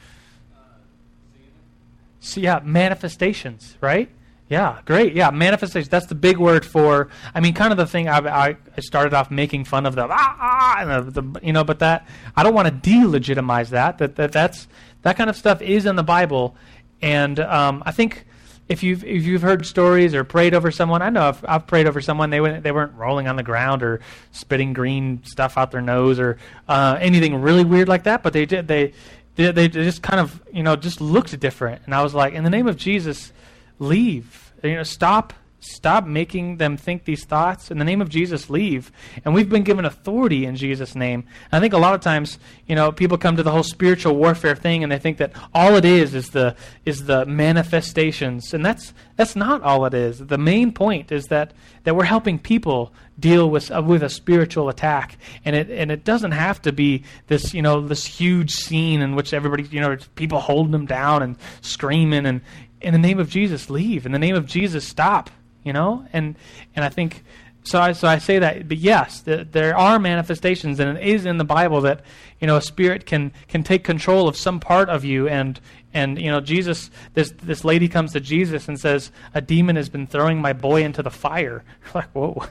So 2.21 2.41
yeah, 2.41 2.61
manifestations, 2.63 3.77
right? 3.81 4.09
Yeah, 4.51 4.81
great. 4.85 5.15
Yeah, 5.15 5.31
manifestation. 5.31 5.89
That's 5.89 6.07
the 6.07 6.17
big 6.17 6.37
word 6.37 6.67
for. 6.67 7.09
I 7.33 7.39
mean, 7.39 7.55
kind 7.55 7.71
of 7.71 7.77
the 7.77 7.87
thing. 7.87 8.09
I, 8.09 8.19
I, 8.19 8.57
I 8.77 8.81
started 8.81 9.15
off 9.15 9.31
making 9.31 9.65
fun 9.65 9.87
of 9.87 9.95
the 9.95 10.09
ah, 10.11 10.37
ah 10.41 10.77
and 10.81 11.07
the, 11.15 11.23
the 11.23 11.41
you 11.41 11.53
know, 11.53 11.63
but 11.63 11.79
that 11.79 12.09
I 12.37 12.43
don't 12.43 12.53
want 12.53 12.67
to 12.67 12.91
delegitimize 12.91 13.69
that. 13.69 13.99
That 13.99 14.17
that 14.17 14.33
that's 14.33 14.67
that 15.03 15.17
kind 15.17 15.31
of 15.31 15.37
stuff 15.37 15.63
is 15.63 15.87
in 15.87 15.95
the 15.95 16.03
Bible, 16.03 16.57
and 17.01 17.39
um, 17.39 17.85
I 17.87 17.93
think 17.93 18.27
if 18.69 18.83
you've 18.83 19.05
if 19.05 19.25
you've 19.25 19.43
heard 19.43 19.65
stories 19.67 20.17
or 20.17 20.25
prayed 20.25 20.53
over 20.53 20.73
someone, 20.73 21.01
I 21.01 21.11
know 21.11 21.29
I've, 21.29 21.45
I've 21.49 21.67
prayed 21.69 21.87
over 21.87 22.01
someone. 22.01 22.31
They 22.31 22.41
went 22.41 22.65
they 22.65 22.73
weren't 22.73 22.95
rolling 22.95 23.29
on 23.29 23.37
the 23.37 23.45
ground 23.45 23.85
or 23.85 24.01
spitting 24.33 24.73
green 24.73 25.23
stuff 25.25 25.59
out 25.59 25.71
their 25.71 25.81
nose 25.81 26.19
or 26.19 26.39
uh, 26.69 26.99
anything 27.01 27.37
really 27.41 27.65
weird 27.65 27.87
like 27.87 28.03
that, 28.03 28.25
but 28.25 28.33
they 28.33 28.47
did 28.47 28.67
they 28.67 28.95
they, 29.37 29.53
they 29.53 29.69
just 29.69 30.03
kind 30.03 30.19
of 30.19 30.43
you 30.53 30.65
know 30.65 30.75
just 30.75 31.01
looked 31.01 31.39
different, 31.39 31.83
and 31.85 31.95
I 31.95 32.03
was 32.03 32.15
like, 32.15 32.33
in 32.35 32.43
the 32.43 32.51
name 32.51 32.67
of 32.67 32.77
Jesus, 32.77 33.33
leave. 33.79 34.40
You 34.63 34.77
know, 34.77 34.83
stop 34.83 35.33
stop 35.61 36.07
making 36.07 36.57
them 36.57 36.77
think 36.77 37.05
these 37.05 37.25
thoughts. 37.25 37.71
In 37.71 37.79
the 37.79 37.85
name 37.85 38.01
of 38.01 38.09
jesus 38.09 38.51
leave. 38.51 38.91
And 39.25 39.35
we've 39.35 39.49
been 39.49 39.63
given 39.63 39.85
authority 39.85 40.47
in 40.47 40.57
jesus 40.57 40.95
name. 40.95 41.25
And 41.53 41.59
i 41.59 41.61
think 41.61 41.75
a 41.75 41.79
lot 41.79 41.95
of 41.95 42.01
times 42.01 42.39
you 42.67 42.75
know 42.75 42.91
people 42.91 43.19
come 43.19 43.37
to 43.37 43.43
the 43.43 43.51
whole 43.51 43.63
spiritual 43.63 44.17
warfare 44.17 44.57
thing 44.57 44.83
and 44.83 44.91
they 44.91 44.99
think 44.99 45.19
that 45.19 45.33
all 45.55 45.77
it 45.77 45.85
is 45.85 46.15
is 46.15 46.31
the 46.31 46.57
is 46.85 47.05
the 47.05 47.27
manifestations. 47.27 48.55
And 48.55 48.65
that's 48.65 48.95
that's 49.17 49.37
not 49.37 49.63
all 49.63 49.85
it 49.85 49.95
is. 49.95 50.19
The 50.19 50.39
main 50.39 50.73
point 50.73 51.13
is 51.13 51.27
that 51.27 51.53
that 51.85 51.95
we're 51.95 52.05
helping 52.05 52.39
people 52.39 52.93
deal 53.19 53.51
with 53.51 53.71
uh, 53.71 53.83
with 53.83 54.03
a 54.03 54.09
spiritual 54.09 54.69
attack. 54.69 55.19
And 55.45 55.55
it 55.55 55.71
and 55.71 55.91
it 55.91 56.05
doesn't 56.05 56.33
have 56.33 56.63
to 56.63 56.73
be 56.73 57.05
this 57.27 57.53
you 57.53 57.63
know 57.63 57.87
this 57.87 58.07
huge 58.07 58.53
scene 58.53 59.03
in 59.03 59.15
which 59.15 59.35
everybody 59.35 59.65
you 59.65 59.81
know 59.81 59.97
people 60.15 60.41
holding 60.41 60.73
them 60.73 60.87
down 60.87 61.23
and 61.23 61.37
screaming 61.61 62.25
and 62.25 62.41
in 62.81 62.93
the 62.93 62.99
name 62.99 63.19
of 63.19 63.29
Jesus 63.29 63.71
leave. 63.71 64.07
In 64.07 64.13
the 64.13 64.19
name 64.19 64.37
of 64.37 64.47
Jesus 64.47 64.87
stop 64.87 65.31
you 65.65 65.73
know? 65.73 66.07
And 66.13 66.37
and 66.75 66.85
i 66.85 66.89
think 66.89 67.25
so 67.63 67.79
i 67.79 67.93
so 67.93 68.09
i 68.09 68.17
say 68.17 68.39
that 68.39 68.69
but 68.69 68.79
yes 68.79 69.21
the, 69.21 69.47
there 69.51 69.77
are 69.77 69.99
manifestations 69.99 70.81
and 70.81 70.97
it 70.97 71.05
is 71.05 71.27
in 71.27 71.37
the 71.37 71.45
bible 71.45 71.83
that 71.83 72.03
you 72.41 72.47
know 72.47 72.57
a 72.57 72.63
spirit 72.63 73.05
can 73.05 73.33
can 73.49 73.63
take 73.63 73.85
control 73.85 74.29
of 74.29 74.37
some 74.37 74.61
part 74.61 74.89
of 74.89 75.05
you 75.05 75.29
and 75.29 75.61
and 75.93 76.19
you 76.19 76.31
know 76.31 76.41
jesus 76.41 76.91
this 77.13 77.35
this 77.43 77.63
lady 77.63 77.87
comes 77.87 78.13
to 78.13 78.21
jesus 78.21 78.67
and 78.67 78.81
says 78.81 79.13
a 79.35 79.43
demon 79.43 79.77
has 79.77 79.91
been 79.91 80.07
throwing 80.07 80.41
my 80.41 80.53
boy 80.53 80.83
into 80.83 81.03
the 81.03 81.11
fire. 81.11 81.63
Like 81.95 82.09
whoa. 82.13 82.45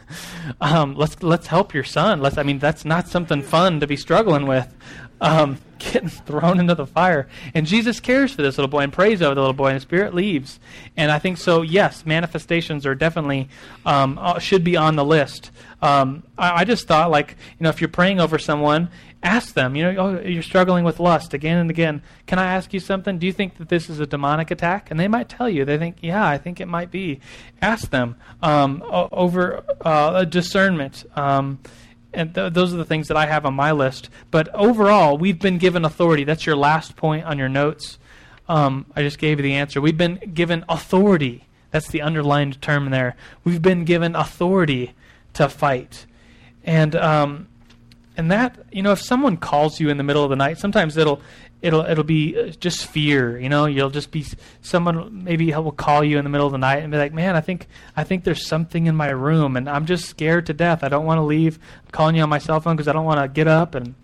Um, 0.59 0.95
let's 0.95 1.23
let's 1.23 1.47
help 1.47 1.73
your 1.73 1.86
son. 1.86 2.19
Let's 2.19 2.38
i 2.38 2.43
mean 2.43 2.59
that's 2.59 2.84
not 2.84 3.07
something 3.07 3.41
fun 3.41 3.80
to 3.80 3.88
be 3.88 3.95
struggling 3.95 4.45
with. 4.45 4.67
Um, 5.21 5.57
getting 5.80 6.09
thrown 6.09 6.59
into 6.59 6.75
the 6.75 6.86
fire. 6.86 7.27
And 7.53 7.65
Jesus 7.65 7.99
cares 7.99 8.34
for 8.34 8.41
this 8.41 8.57
little 8.57 8.69
boy 8.69 8.82
and 8.82 8.93
prays 8.93 9.21
over 9.21 9.36
the 9.36 9.41
little 9.41 9.53
boy, 9.53 9.69
and 9.69 9.77
the 9.77 9.82
spirit 9.82 10.13
leaves. 10.13 10.59
And 10.95 11.11
I 11.11 11.19
think 11.19 11.38
so. 11.38 11.61
Yes, 11.61 12.05
manifestations 12.05 12.86
are 12.86 12.95
definitely 12.95 13.49
um, 13.86 14.17
uh, 14.19 14.39
should 14.39 14.63
be 14.63 14.77
on 14.77 14.95
the 14.95 15.05
list. 15.05 15.51
Um, 15.82 16.23
I, 16.38 16.61
I 16.61 16.65
just 16.65 16.88
thought, 16.88 17.09
like, 17.09 17.36
you 17.57 17.63
know, 17.63 17.69
if 17.69 17.82
you're 17.82 17.88
praying 17.88 18.19
over 18.19 18.38
someone, 18.38 18.89
ask 19.23 19.53
them. 19.53 19.75
You 19.75 19.91
know, 19.91 20.01
oh, 20.01 20.21
you're 20.21 20.43
struggling 20.43 20.84
with 20.84 20.99
lust 20.99 21.34
again 21.34 21.57
and 21.57 21.69
again. 21.69 22.01
Can 22.25 22.39
I 22.39 22.53
ask 22.53 22.73
you 22.73 22.80
something? 22.80 23.17
Do 23.17 23.25
you 23.25 23.34
think 23.34 23.57
that 23.57 23.69
this 23.69 23.89
is 23.89 23.99
a 23.99 24.05
demonic 24.05 24.51
attack? 24.51 24.91
And 24.91 24.99
they 24.99 25.07
might 25.07 25.30
tell 25.30 25.49
you. 25.49 25.65
They 25.65 25.77
think, 25.77 25.97
yeah, 26.01 26.25
I 26.25 26.38
think 26.38 26.59
it 26.59 26.67
might 26.67 26.91
be. 26.91 27.19
Ask 27.61 27.89
them 27.89 28.15
um, 28.41 28.84
over 28.88 29.63
uh, 29.82 30.25
discernment. 30.25 31.05
And 32.14 32.34
th- 32.34 32.53
those 32.53 32.74
are 32.74 32.78
the 32.78 32.86
things 32.86 33.07
that 33.07 33.18
I 33.18 33.28
have 33.28 33.45
on 33.45 33.53
my 33.53 33.72
list. 33.72 34.10
But 34.32 34.53
overall, 34.55 35.18
we've 35.18 35.39
been 35.39 35.57
given 35.57 35.86
authority. 35.86 36.24
That's 36.24 36.45
your 36.45 36.55
last 36.55 36.95
point 36.95 37.26
on 37.26 37.38
your 37.38 37.49
notes. 37.49 37.99
Um, 38.47 38.88
I 38.95 39.03
just 39.03 39.20
gave 39.20 39.38
you 39.38 39.43
the 39.43 39.53
answer. 39.53 39.80
We've 39.80 39.97
been 39.97 40.16
given 40.34 40.66
authority. 40.68 41.47
That's 41.72 41.88
the 41.88 42.01
underlined 42.01 42.62
term 42.62 42.89
there. 42.89 43.16
We've 43.43 43.62
been 43.62 43.86
given 43.86 44.16
authority 44.16 44.95
to 45.34 45.47
fight, 45.47 46.07
and 46.64 46.95
um, 46.95 47.47
and 48.18 48.32
that 48.32 48.57
you 48.72 48.82
know, 48.82 48.91
if 48.91 49.01
someone 49.01 49.38
calls 49.38 49.80
you 49.80 49.89
in 49.89 49.97
the 49.97 50.03
middle 50.03 50.24
of 50.24 50.32
the 50.32 50.36
night, 50.36 50.57
sometimes 50.57 50.97
it'll 50.97 51.22
it'll 51.62 51.82
it'll 51.82 52.03
be 52.03 52.38
uh, 52.39 52.47
just 52.60 52.88
fear. 52.88 53.39
You 53.39 53.49
know, 53.49 53.66
you'll 53.66 53.89
just 53.89 54.12
be 54.12 54.26
someone 54.62 55.24
maybe 55.24 55.51
will 55.53 55.72
call 55.72 56.03
you 56.03 56.18
in 56.18 56.24
the 56.24 56.30
middle 56.30 56.47
of 56.47 56.51
the 56.51 56.57
night 56.57 56.84
and 56.84 56.91
be 56.91 56.97
like, 56.97 57.14
"Man, 57.14 57.36
I 57.36 57.41
think 57.41 57.68
I 57.95 58.03
think 58.03 58.24
there's 58.24 58.45
something 58.45 58.88
in 58.88 58.95
my 58.95 59.10
room, 59.10 59.55
and 59.57 59.70
I'm 59.70 59.86
just 59.86 60.05
scared 60.05 60.45
to 60.47 60.53
death. 60.53 60.84
I 60.84 60.89
don't 60.89 61.05
want 61.05 61.20
to 61.20 61.24
leave. 61.24 61.60
I'm 61.86 61.91
calling 61.91 62.16
you 62.16 62.24
on 62.24 62.30
my 62.30 62.39
cell 62.39 62.60
phone 62.60 62.76
because 62.76 62.88
I 62.88 62.93
don't 62.93 63.05
want 63.05 63.22
to 63.22 63.28
get 63.28 63.47
up 63.47 63.76
and." 63.76 63.95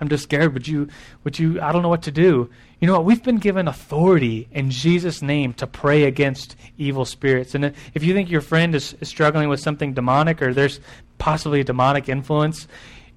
I'm 0.00 0.08
just 0.08 0.24
scared. 0.24 0.52
Would 0.54 0.66
you, 0.66 0.88
would 1.22 1.38
you, 1.38 1.60
I 1.60 1.70
don't 1.70 1.82
know 1.82 1.88
what 1.88 2.02
to 2.02 2.10
do. 2.10 2.50
You 2.80 2.88
know 2.88 2.94
what? 2.94 3.04
We've 3.04 3.22
been 3.22 3.38
given 3.38 3.68
authority 3.68 4.48
in 4.50 4.70
Jesus' 4.70 5.22
name 5.22 5.54
to 5.54 5.66
pray 5.66 6.04
against 6.04 6.56
evil 6.76 7.04
spirits. 7.04 7.54
And 7.54 7.72
if 7.94 8.02
you 8.02 8.12
think 8.12 8.28
your 8.28 8.40
friend 8.40 8.74
is, 8.74 8.94
is 9.00 9.08
struggling 9.08 9.48
with 9.48 9.60
something 9.60 9.94
demonic 9.94 10.42
or 10.42 10.52
there's 10.52 10.80
possibly 11.18 11.60
a 11.60 11.64
demonic 11.64 12.08
influence, 12.08 12.66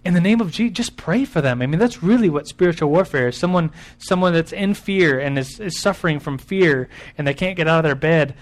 in 0.08 0.14
the 0.14 0.22
name 0.22 0.40
of 0.40 0.52
Jesus, 0.52 0.74
just 0.74 0.96
pray 0.96 1.26
for 1.26 1.42
them. 1.42 1.62
I 1.62 1.68
mean, 1.68 1.82
that's 1.82 2.02
really 2.02 2.30
what 2.30 2.48
spiritual 2.48 2.90
warfare 2.90 3.28
is. 3.28 3.38
Someone, 3.38 3.72
someone 3.98 4.32
that's 4.32 4.54
in 4.54 4.74
fear 4.74 5.20
and 5.20 5.38
is, 5.38 5.60
is 5.60 5.82
suffering 5.82 6.22
from 6.22 6.38
fear 6.38 6.88
and 7.18 7.28
they 7.28 7.34
can't 7.34 7.58
get 7.58 7.68
out 7.68 7.80
of 7.80 7.84
their 7.84 7.94
bed. 7.94 8.34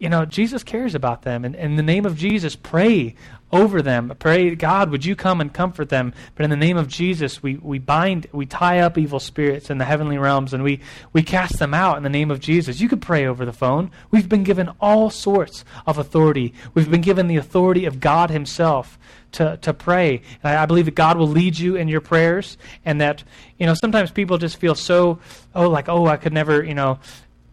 You 0.00 0.08
know, 0.08 0.24
Jesus 0.24 0.64
cares 0.64 0.94
about 0.94 1.22
them. 1.22 1.44
And 1.44 1.54
in 1.54 1.76
the 1.76 1.82
name 1.82 2.06
of 2.06 2.16
Jesus, 2.16 2.56
pray 2.56 3.14
over 3.52 3.82
them. 3.82 4.14
Pray, 4.18 4.54
God, 4.54 4.88
would 4.90 5.04
you 5.04 5.14
come 5.14 5.42
and 5.42 5.52
comfort 5.52 5.90
them? 5.90 6.14
But 6.34 6.44
in 6.44 6.50
the 6.50 6.56
name 6.56 6.78
of 6.78 6.88
Jesus, 6.88 7.42
we, 7.42 7.56
we 7.56 7.78
bind, 7.78 8.26
we 8.32 8.46
tie 8.46 8.78
up 8.78 8.96
evil 8.96 9.20
spirits 9.20 9.68
in 9.68 9.76
the 9.76 9.84
heavenly 9.84 10.16
realms 10.16 10.54
and 10.54 10.62
we, 10.62 10.80
we 11.12 11.22
cast 11.22 11.58
them 11.58 11.74
out 11.74 11.98
in 11.98 12.02
the 12.02 12.08
name 12.08 12.30
of 12.30 12.40
Jesus. 12.40 12.80
You 12.80 12.88
could 12.88 13.02
pray 13.02 13.26
over 13.26 13.44
the 13.44 13.52
phone. 13.52 13.90
We've 14.10 14.28
been 14.28 14.42
given 14.42 14.70
all 14.80 15.10
sorts 15.10 15.66
of 15.86 15.98
authority. 15.98 16.54
We've 16.72 16.90
been 16.90 17.02
given 17.02 17.26
the 17.26 17.36
authority 17.36 17.84
of 17.84 18.00
God 18.00 18.30
Himself 18.30 18.98
to, 19.32 19.58
to 19.58 19.74
pray. 19.74 20.22
And 20.42 20.56
I, 20.56 20.62
I 20.62 20.66
believe 20.66 20.86
that 20.86 20.94
God 20.94 21.18
will 21.18 21.28
lead 21.28 21.58
you 21.58 21.76
in 21.76 21.88
your 21.88 22.00
prayers 22.00 22.56
and 22.86 23.02
that, 23.02 23.22
you 23.58 23.66
know, 23.66 23.74
sometimes 23.74 24.10
people 24.10 24.38
just 24.38 24.56
feel 24.56 24.74
so, 24.74 25.18
oh, 25.54 25.68
like, 25.68 25.90
oh, 25.90 26.06
I 26.06 26.16
could 26.16 26.32
never, 26.32 26.64
you 26.64 26.74
know, 26.74 27.00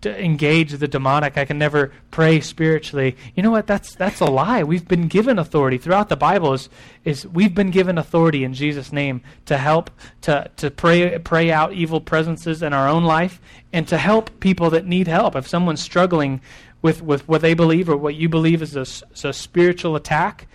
engage 0.07 0.71
the 0.73 0.87
demonic. 0.87 1.37
I 1.37 1.45
can 1.45 1.57
never 1.57 1.91
pray 2.11 2.39
spiritually. 2.39 3.15
You 3.35 3.43
know 3.43 3.51
what? 3.51 3.67
That's 3.67 3.95
that's 3.95 4.19
a 4.19 4.25
lie. 4.25 4.63
We've 4.63 4.87
been 4.87 5.07
given 5.07 5.39
authority 5.39 5.77
throughout 5.77 6.09
the 6.09 6.15
Bible. 6.15 6.53
Is 6.53 6.69
is 7.03 7.27
we've 7.27 7.55
been 7.55 7.71
given 7.71 7.97
authority 7.97 8.43
in 8.43 8.53
Jesus' 8.53 8.91
name 8.91 9.21
to 9.45 9.57
help 9.57 9.91
to 10.21 10.49
to 10.57 10.71
pray 10.71 11.17
pray 11.19 11.51
out 11.51 11.73
evil 11.73 12.01
presences 12.01 12.61
in 12.61 12.73
our 12.73 12.87
own 12.87 13.03
life 13.03 13.41
and 13.73 13.87
to 13.87 13.97
help 13.97 14.39
people 14.39 14.69
that 14.71 14.85
need 14.85 15.07
help. 15.07 15.35
If 15.35 15.47
someone's 15.47 15.81
struggling 15.81 16.41
with 16.81 17.01
with 17.01 17.27
what 17.27 17.41
they 17.41 17.53
believe 17.53 17.89
or 17.89 17.97
what 17.97 18.15
you 18.15 18.29
believe 18.29 18.61
is 18.61 18.75
a, 18.75 19.27
a 19.27 19.33
spiritual 19.33 19.95
attack, 19.95 20.47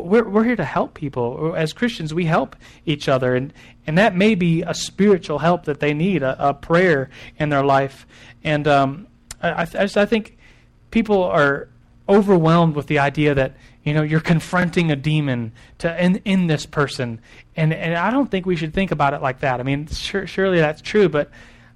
we're, 0.00 0.28
we're 0.28 0.44
here 0.44 0.56
to 0.56 0.64
help 0.64 0.94
people. 0.94 1.54
As 1.56 1.72
Christians, 1.72 2.14
we 2.14 2.24
help 2.24 2.56
each 2.86 3.08
other. 3.08 3.34
And, 3.34 3.52
and 3.86 3.98
that 3.98 4.16
may 4.16 4.34
be 4.34 4.62
a 4.62 4.74
spiritual 4.74 5.38
help 5.38 5.64
that 5.64 5.80
they 5.80 5.92
need, 5.92 6.22
a, 6.22 6.48
a 6.48 6.54
prayer 6.54 7.10
in 7.38 7.50
their 7.50 7.64
life. 7.64 8.06
And 8.44 8.66
um, 8.66 9.06
I, 9.42 9.62
I, 9.62 9.64
just, 9.64 9.96
I 9.96 10.06
think 10.06 10.38
people 10.90 11.22
are 11.22 11.68
overwhelmed 12.08 12.74
with 12.74 12.86
the 12.86 12.98
idea 12.98 13.34
that 13.34 13.56
you 13.84 13.94
know 13.94 14.02
you're 14.02 14.20
confronting 14.20 14.90
a 14.90 14.96
demon 14.96 15.52
to 15.78 16.04
in, 16.04 16.16
in 16.24 16.46
this 16.46 16.66
person 16.66 17.20
and 17.56 17.72
and 17.72 17.94
I 17.94 18.10
don't 18.10 18.30
think 18.30 18.44
we 18.44 18.56
should 18.56 18.74
think 18.74 18.90
about 18.90 19.14
it 19.14 19.22
like 19.22 19.40
that 19.40 19.60
I 19.60 19.62
mean 19.62 19.86
sure, 19.86 20.26
surely 20.26 20.58
that's 20.58 20.82
true 20.82 21.08
but 21.08 21.30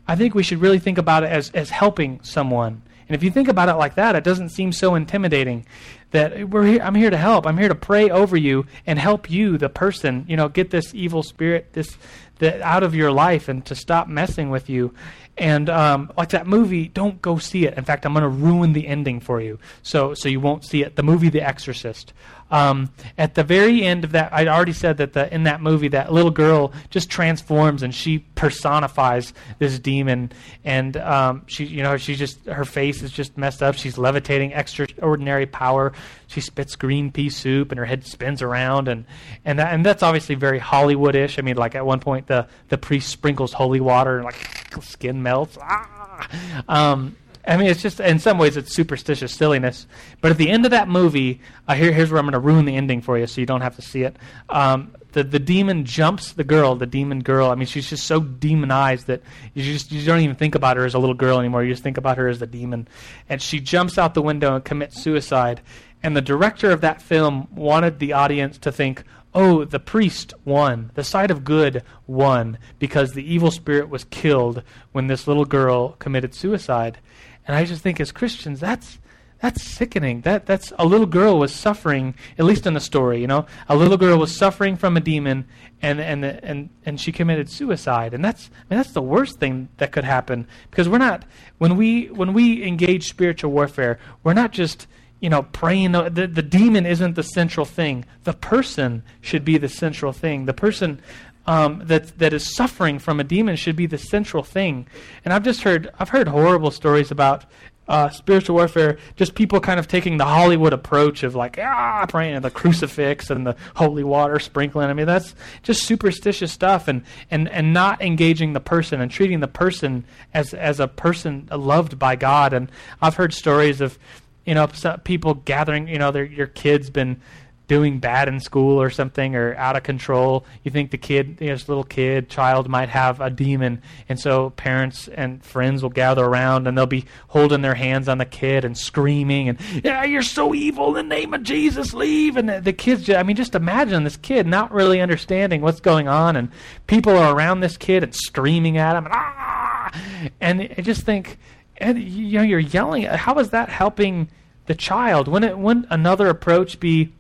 I 0.09 0.17
think 0.17 0.35
we 0.35 0.43
should 0.43 0.61
really 0.61 0.79
think 0.81 0.99
about 0.99 1.23
it 1.23 1.31
as 1.31 1.51
as 1.53 1.71
helping 1.71 2.21
someone 2.23 2.83
and 3.09 3.15
if 3.15 3.23
you 3.23 3.31
think 3.31 3.49
about 3.49 3.69
it 3.69 3.75
like 3.75 3.95
that 3.95 4.17
it 4.17 4.25
doesn't 4.25 4.49
seem 4.49 4.73
so 4.73 4.97
intimidating 4.97 5.65
that 6.11 6.49
we're 6.49 6.65
here, 6.65 6.81
I'm 6.83 6.95
here 6.95 7.11
to 7.11 7.17
help. 7.17 7.47
I'm 7.47 7.59
here 7.59 7.69
to 7.69 7.75
pray 7.75 8.11
over 8.11 8.37
you 8.37 8.67
and 8.87 8.99
help 8.99 9.31
you, 9.31 9.59
the 9.59 9.69
person, 9.69 10.25
you 10.29 10.37
know, 10.37 10.49
get 10.49 10.71
this 10.71 10.95
evil 10.95 11.23
spirit, 11.23 11.73
this 11.73 11.97
the, 12.39 12.63
out 12.63 12.83
of 12.83 12.95
your 12.95 13.11
life, 13.11 13.49
and 13.49 13.65
to 13.67 13.75
stop 13.75 14.09
messing 14.09 14.51
with 14.51 14.69
you. 14.69 14.95
And 15.39 15.69
um, 15.69 16.13
like 16.17 16.31
that 16.31 16.47
movie, 16.47 16.89
don't 16.89 17.21
go 17.21 17.39
see 17.39 17.67
it. 17.67 17.77
In 17.77 17.85
fact, 17.85 18.07
I'm 18.07 18.13
going 18.15 18.23
to 18.23 18.29
ruin 18.29 18.73
the 18.73 18.87
ending 18.87 19.21
for 19.21 19.41
you, 19.41 19.59
so 19.83 20.15
so 20.15 20.29
you 20.29 20.41
won't 20.41 20.65
see 20.65 20.83
it. 20.83 20.97
The 20.97 21.03
movie 21.03 21.29
The 21.29 21.43
Exorcist. 21.43 22.13
Um, 22.51 22.91
at 23.19 23.35
the 23.35 23.43
very 23.43 23.83
end 23.83 24.05
of 24.05 24.13
that, 24.13 24.33
I'd 24.33 24.49
already 24.49 24.73
said 24.73 24.99
that 24.99 25.13
the, 25.15 25.33
in 25.35 25.45
that 25.45 25.61
movie, 25.61 25.89
that 25.89 26.13
little 26.13 26.31
girl 26.31 26.73
just 26.91 27.11
transforms 27.11 27.83
and 27.83 27.95
she 27.95 28.21
personifies 28.37 29.35
this 29.59 29.79
demon, 29.79 30.31
and 30.65 30.97
um, 30.97 31.43
she, 31.47 31.65
you 31.65 31.83
know, 31.83 31.97
she 31.97 32.15
just 32.15 32.45
her 32.47 32.65
face 32.65 33.03
is 33.03 33.11
just 33.11 33.37
messed 33.37 33.63
up. 33.63 33.75
She's 33.75 33.99
levitating 33.99 34.53
extraordinary 34.53 35.47
power. 35.47 35.93
She 36.29 36.41
spits 36.41 36.77
green 36.77 37.11
pea 37.11 37.31
soup, 37.31 37.73
and 37.73 37.79
her 37.79 37.85
head 37.85 38.07
spins 38.07 38.43
around, 38.43 38.89
and 38.89 39.05
and 39.45 39.59
that, 39.59 39.75
and 39.75 39.85
that's 39.85 40.03
obviously 40.03 40.37
very 40.37 40.61
Hollywoodish. 40.61 41.39
I 41.39 41.43
mean, 41.43 41.57
like 41.57 41.75
at 41.75 41.85
one 41.85 42.01
point, 42.01 42.29
the 42.29 42.47
the 42.69 42.79
priest 42.79 43.09
sprinkles 43.09 43.53
holy 43.53 43.81
water, 43.81 44.17
and 44.17 44.25
like 44.25 44.47
skin 44.83 45.23
melts. 45.23 45.59
Ah! 45.61 46.29
Um, 46.69 47.17
I 47.47 47.57
mean, 47.57 47.69
it's 47.69 47.83
just 47.83 48.01
in 48.01 48.19
some 48.19 48.39
ways 48.39 48.57
it's 48.57 48.75
superstitious 48.75 49.33
silliness. 49.33 49.87
But 50.21 50.33
at 50.33 50.37
the 50.39 50.51
end 50.51 50.65
of 50.65 50.73
that 50.73 50.89
movie, 50.89 51.41
uh, 51.69 51.75
here, 51.75 51.93
here's 51.93 52.11
where 52.11 52.19
I'm 52.19 52.25
going 52.25 52.33
to 52.33 52.41
ruin 52.41 52.65
the 52.65 52.75
ending 52.77 53.01
for 53.01 53.17
you, 53.17 53.27
so 53.27 53.41
you 53.41 53.47
don't 53.47 53.61
have 53.61 53.77
to 53.77 53.83
see 53.83 54.03
it. 54.03 54.17
Um, 54.49 54.95
the 55.13 55.23
the 55.25 55.39
demon 55.39 55.85
jumps 55.85 56.33
the 56.33 56.45
girl, 56.45 56.75
the 56.75 56.87
demon 56.87 57.21
girl. 57.21 57.51
I 57.51 57.55
mean, 57.55 57.67
she's 57.67 57.89
just 57.89 58.07
so 58.07 58.21
demonized 58.21 59.07
that 59.07 59.23
you 59.55 59.63
just 59.63 59.91
you 59.93 60.05
don't 60.05 60.21
even 60.21 60.37
think 60.37 60.55
about 60.55 60.77
her 60.77 60.85
as 60.85 60.95
a 60.95 60.99
little 60.99 61.15
girl 61.15 61.39
anymore. 61.39 61.63
You 61.63 61.73
just 61.73 61.83
think 61.83 61.97
about 61.97 62.19
her 62.19 62.29
as 62.29 62.39
the 62.39 62.47
demon, 62.47 62.89
and 63.29 63.41
she 63.41 63.61
jumps 63.61 63.97
out 63.97 64.15
the 64.15 64.23
window 64.23 64.55
and 64.57 64.65
commits 64.65 65.01
suicide. 65.01 65.61
And 66.03 66.17
the 66.17 66.23
director 66.23 66.71
of 66.71 66.83
that 66.83 67.01
film 67.01 67.49
wanted 67.55 67.99
the 67.99 68.13
audience 68.13 68.59
to 68.59 68.71
think, 68.71 69.03
oh, 69.35 69.65
the 69.65 69.81
priest 69.81 70.35
won. 70.45 70.91
The 70.95 71.03
side 71.05 71.31
of 71.31 71.45
good 71.45 71.83
won 72.07 72.59
because 72.79 73.13
the 73.13 73.33
evil 73.33 73.51
spirit 73.51 73.89
was 73.89 74.05
killed 74.05 74.63
when 74.93 75.07
this 75.07 75.27
little 75.27 75.45
girl 75.45 75.91
committed 75.99 76.35
suicide. 76.35 76.99
And 77.47 77.57
I 77.57 77.65
just 77.65 77.83
think 77.83 78.01
as 78.01 78.13
Christians, 78.13 78.61
that's 78.61 78.99
that's 79.41 79.63
sickening. 79.63 80.23
That 80.23 80.47
that's 80.47 80.73
a 80.79 80.87
little 80.87 81.07
girl 81.07 81.39
was 81.39 81.55
suffering, 81.55 82.15
at 82.39 82.45
least 82.45 82.67
in 82.67 82.75
the 82.75 82.81
story, 82.81 83.21
you 83.21 83.27
know. 83.27 83.47
A 83.69 83.77
little 83.77 83.97
girl 83.97 84.19
was 84.19 84.35
suffering 84.35 84.77
from 84.77 84.97
a 84.97 85.01
demon 85.01 85.47
and 85.83 86.01
and 86.01 86.25
and 86.25 86.71
and 86.85 87.01
she 87.01 87.13
committed 87.13 87.51
suicide. 87.51 88.15
And 88.15 88.25
that's 88.25 88.51
I 88.53 88.75
mean 88.75 88.79
that's 88.79 88.93
the 88.93 89.03
worst 89.03 89.39
thing 89.39 89.69
that 89.77 89.93
could 89.93 90.05
happen 90.05 90.47
because 90.71 90.89
we're 90.89 90.99
not 90.99 91.25
when 91.59 91.77
we 91.77 92.07
when 92.07 92.33
we 92.33 92.65
engage 92.67 93.09
spiritual 93.09 93.53
warfare, 93.53 93.99
we're 94.25 94.35
not 94.35 94.53
just 94.53 94.87
you 95.21 95.31
know, 95.31 95.45
praying. 95.45 95.93
The, 95.93 96.31
the 96.31 96.43
demon 96.43 96.85
isn't 96.85 97.15
the 97.15 97.23
central 97.23 97.65
thing. 97.65 98.05
The 98.25 98.35
person 98.35 99.03
should 99.23 99.45
be 99.45 99.57
the 99.57 99.69
central 99.69 100.13
thing. 100.13 100.45
The 100.45 100.53
person 100.53 101.01
um, 101.47 101.83
that 101.85 102.19
that 102.19 102.33
is 102.33 102.55
suffering 102.55 102.99
from 102.99 103.21
a 103.21 103.25
demon 103.25 103.57
should 103.57 103.77
be 103.77 103.87
the 103.87 103.99
central 103.99 104.43
thing. 104.43 104.87
And 105.25 105.33
I've 105.33 105.45
just 105.45 105.63
heard 105.63 105.91
I've 105.99 106.11
heard 106.11 106.29
horrible 106.29 106.71
stories 106.71 107.11
about 107.11 107.45
uh, 107.89 108.11
spiritual 108.11 108.57
warfare, 108.57 108.99
just 109.15 109.37
people 109.37 109.61
kind 109.61 109.79
of 109.79 109.87
taking 109.87 110.17
the 110.17 110.25
Hollywood 110.25 110.73
approach 110.73 111.23
of 111.23 111.37
like 111.37 111.57
ah 111.61 112.05
praying 112.09 112.35
at 112.35 112.43
the 112.43 112.51
crucifix 112.51 113.31
and 113.31 113.47
the 113.47 113.57
holy 113.77 114.03
water 114.03 114.39
sprinkling. 114.41 114.89
I 114.89 114.93
mean 114.93 115.07
that's 115.07 115.35
just 115.63 115.85
superstitious 115.85 116.53
stuff, 116.53 116.89
and 116.89 117.03
and 117.31 117.49
and 117.49 117.73
not 117.73 118.03
engaging 118.03 118.53
the 118.53 118.61
person 118.61 119.01
and 119.01 119.11
treating 119.11 119.41
the 119.41 119.49
person 119.49 120.05
as 120.35 120.53
as 120.53 120.81
a 120.81 120.89
person 120.89 121.49
loved 121.53 121.99
by 121.99 122.17
God. 122.17 122.53
And 122.53 122.71
I've 123.01 123.15
heard 123.15 123.33
stories 123.33 123.81
of 123.81 123.99
you 124.45 124.55
know 124.55 124.67
people 125.05 125.35
gathering, 125.35 125.87
you 125.87 125.99
know, 125.99 126.11
their 126.11 126.25
your 126.25 126.49
kids 126.49 126.91
been 126.91 127.21
doing 127.69 127.99
bad 127.99 128.29
in 128.29 128.39
school 128.39 128.81
or 128.81 128.91
something 128.91 129.35
or 129.35 129.55
out 129.57 129.77
of 129.77 129.83
control. 129.83 130.45
You 130.63 130.71
think 130.71 130.91
the 130.91 130.99
kid, 130.99 131.39
this 131.39 131.69
little 131.69 131.85
kid, 131.85 132.29
child 132.29 132.69
might 132.69 132.89
have 132.89 133.21
a 133.21 133.31
demon. 133.31 133.83
And 134.09 134.21
so 134.21 134.51
parents 134.51 135.09
and 135.09 135.45
friends 135.45 135.83
will 135.83 135.91
gather 135.91 136.25
around 136.25 136.69
and 136.69 136.79
they'll 136.79 136.87
be 136.87 137.07
holding 137.29 137.63
their 137.63 137.75
hands 137.75 138.09
on 138.09 138.19
the 138.19 138.25
kid 138.25 138.65
and 138.65 138.77
screaming 138.77 139.49
and, 139.49 139.59
yeah, 139.85 140.05
you're 140.05 140.23
so 140.23 140.55
evil 140.55 140.97
in 140.97 141.09
the 141.09 141.15
name 141.15 141.35
of 141.35 141.43
Jesus, 141.43 141.93
leave. 141.93 142.37
And 142.37 142.49
the, 142.49 142.61
the 142.61 142.73
kids, 142.73 143.03
just, 143.03 143.19
I 143.19 143.23
mean, 143.23 143.37
just 143.37 143.55
imagine 143.55 144.05
this 144.05 144.17
kid 144.17 144.47
not 144.47 144.73
really 144.73 145.01
understanding 145.01 145.61
what's 145.61 145.81
going 145.81 146.09
on 146.09 146.37
and 146.37 146.51
people 146.87 147.17
are 147.17 147.35
around 147.35 147.61
this 147.61 147.77
kid 147.77 148.03
and 148.03 148.15
screaming 148.15 148.79
at 148.79 148.97
him 148.97 149.07
and, 149.07 149.15
ah! 149.15 149.93
And 150.41 150.63
I 150.77 150.83
just 150.83 151.03
think, 151.03 151.39
and 151.79 151.99
you 151.99 152.39
know, 152.39 152.45
you're 152.45 152.59
yelling. 152.59 153.03
How 153.05 153.39
is 153.39 153.51
that 153.51 153.69
helping 153.69 154.29
the 154.67 154.75
child? 154.75 155.29
Wouldn't, 155.29 155.53
it, 155.53 155.59
wouldn't 155.59 155.87
another 155.91 156.29
approach 156.29 156.81
be, 156.81 157.13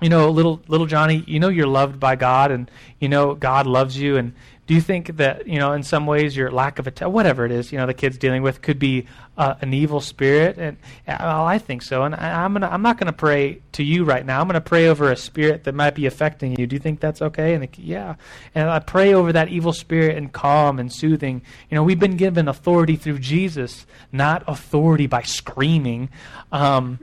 you 0.00 0.10
know, 0.10 0.30
little 0.30 0.60
little 0.68 0.86
Johnny, 0.86 1.24
you 1.26 1.40
know 1.40 1.48
you're 1.48 1.66
loved 1.66 1.98
by 1.98 2.16
God, 2.16 2.50
and 2.50 2.70
you 3.00 3.08
know 3.08 3.34
God 3.34 3.66
loves 3.66 3.98
you. 3.98 4.16
And 4.16 4.34
do 4.66 4.74
you 4.74 4.80
think 4.80 5.16
that 5.16 5.46
you 5.46 5.58
know, 5.58 5.72
in 5.72 5.82
some 5.82 6.06
ways, 6.06 6.36
your 6.36 6.50
lack 6.50 6.78
of 6.78 6.86
a 6.86 7.08
whatever 7.08 7.46
it 7.46 7.52
is, 7.52 7.72
you 7.72 7.78
know, 7.78 7.86
the 7.86 7.94
kid's 7.94 8.18
dealing 8.18 8.42
with 8.42 8.60
could 8.60 8.78
be 8.78 9.06
uh, 9.38 9.54
an 9.62 9.72
evil 9.72 10.00
spirit? 10.02 10.58
And 10.58 10.76
well, 11.06 11.46
I 11.46 11.58
think 11.58 11.82
so. 11.82 12.02
And 12.02 12.14
I, 12.14 12.44
am 12.44 12.52
gonna, 12.52 12.68
I'm 12.68 12.82
not 12.82 12.98
going 12.98 13.06
to 13.06 13.12
pray 13.12 13.62
to 13.72 13.82
you 13.82 14.04
right 14.04 14.26
now. 14.26 14.40
I'm 14.40 14.48
going 14.48 14.54
to 14.54 14.60
pray 14.60 14.88
over 14.88 15.10
a 15.10 15.16
spirit 15.16 15.64
that 15.64 15.74
might 15.74 15.94
be 15.94 16.04
affecting 16.04 16.58
you. 16.58 16.66
Do 16.66 16.76
you 16.76 16.80
think 16.80 17.00
that's 17.00 17.22
okay? 17.22 17.54
And 17.54 17.66
yeah, 17.78 18.16
and 18.54 18.68
I 18.68 18.80
pray 18.80 19.14
over 19.14 19.32
that 19.32 19.48
evil 19.48 19.72
spirit 19.72 20.18
and 20.18 20.30
calm 20.30 20.78
and 20.78 20.92
soothing. 20.92 21.40
You 21.70 21.76
know, 21.76 21.84
we've 21.84 22.00
been 22.00 22.18
given 22.18 22.48
authority 22.48 22.96
through 22.96 23.20
Jesus, 23.20 23.86
not 24.12 24.44
authority 24.46 25.06
by 25.06 25.22
screaming. 25.22 26.10
Um, 26.52 26.98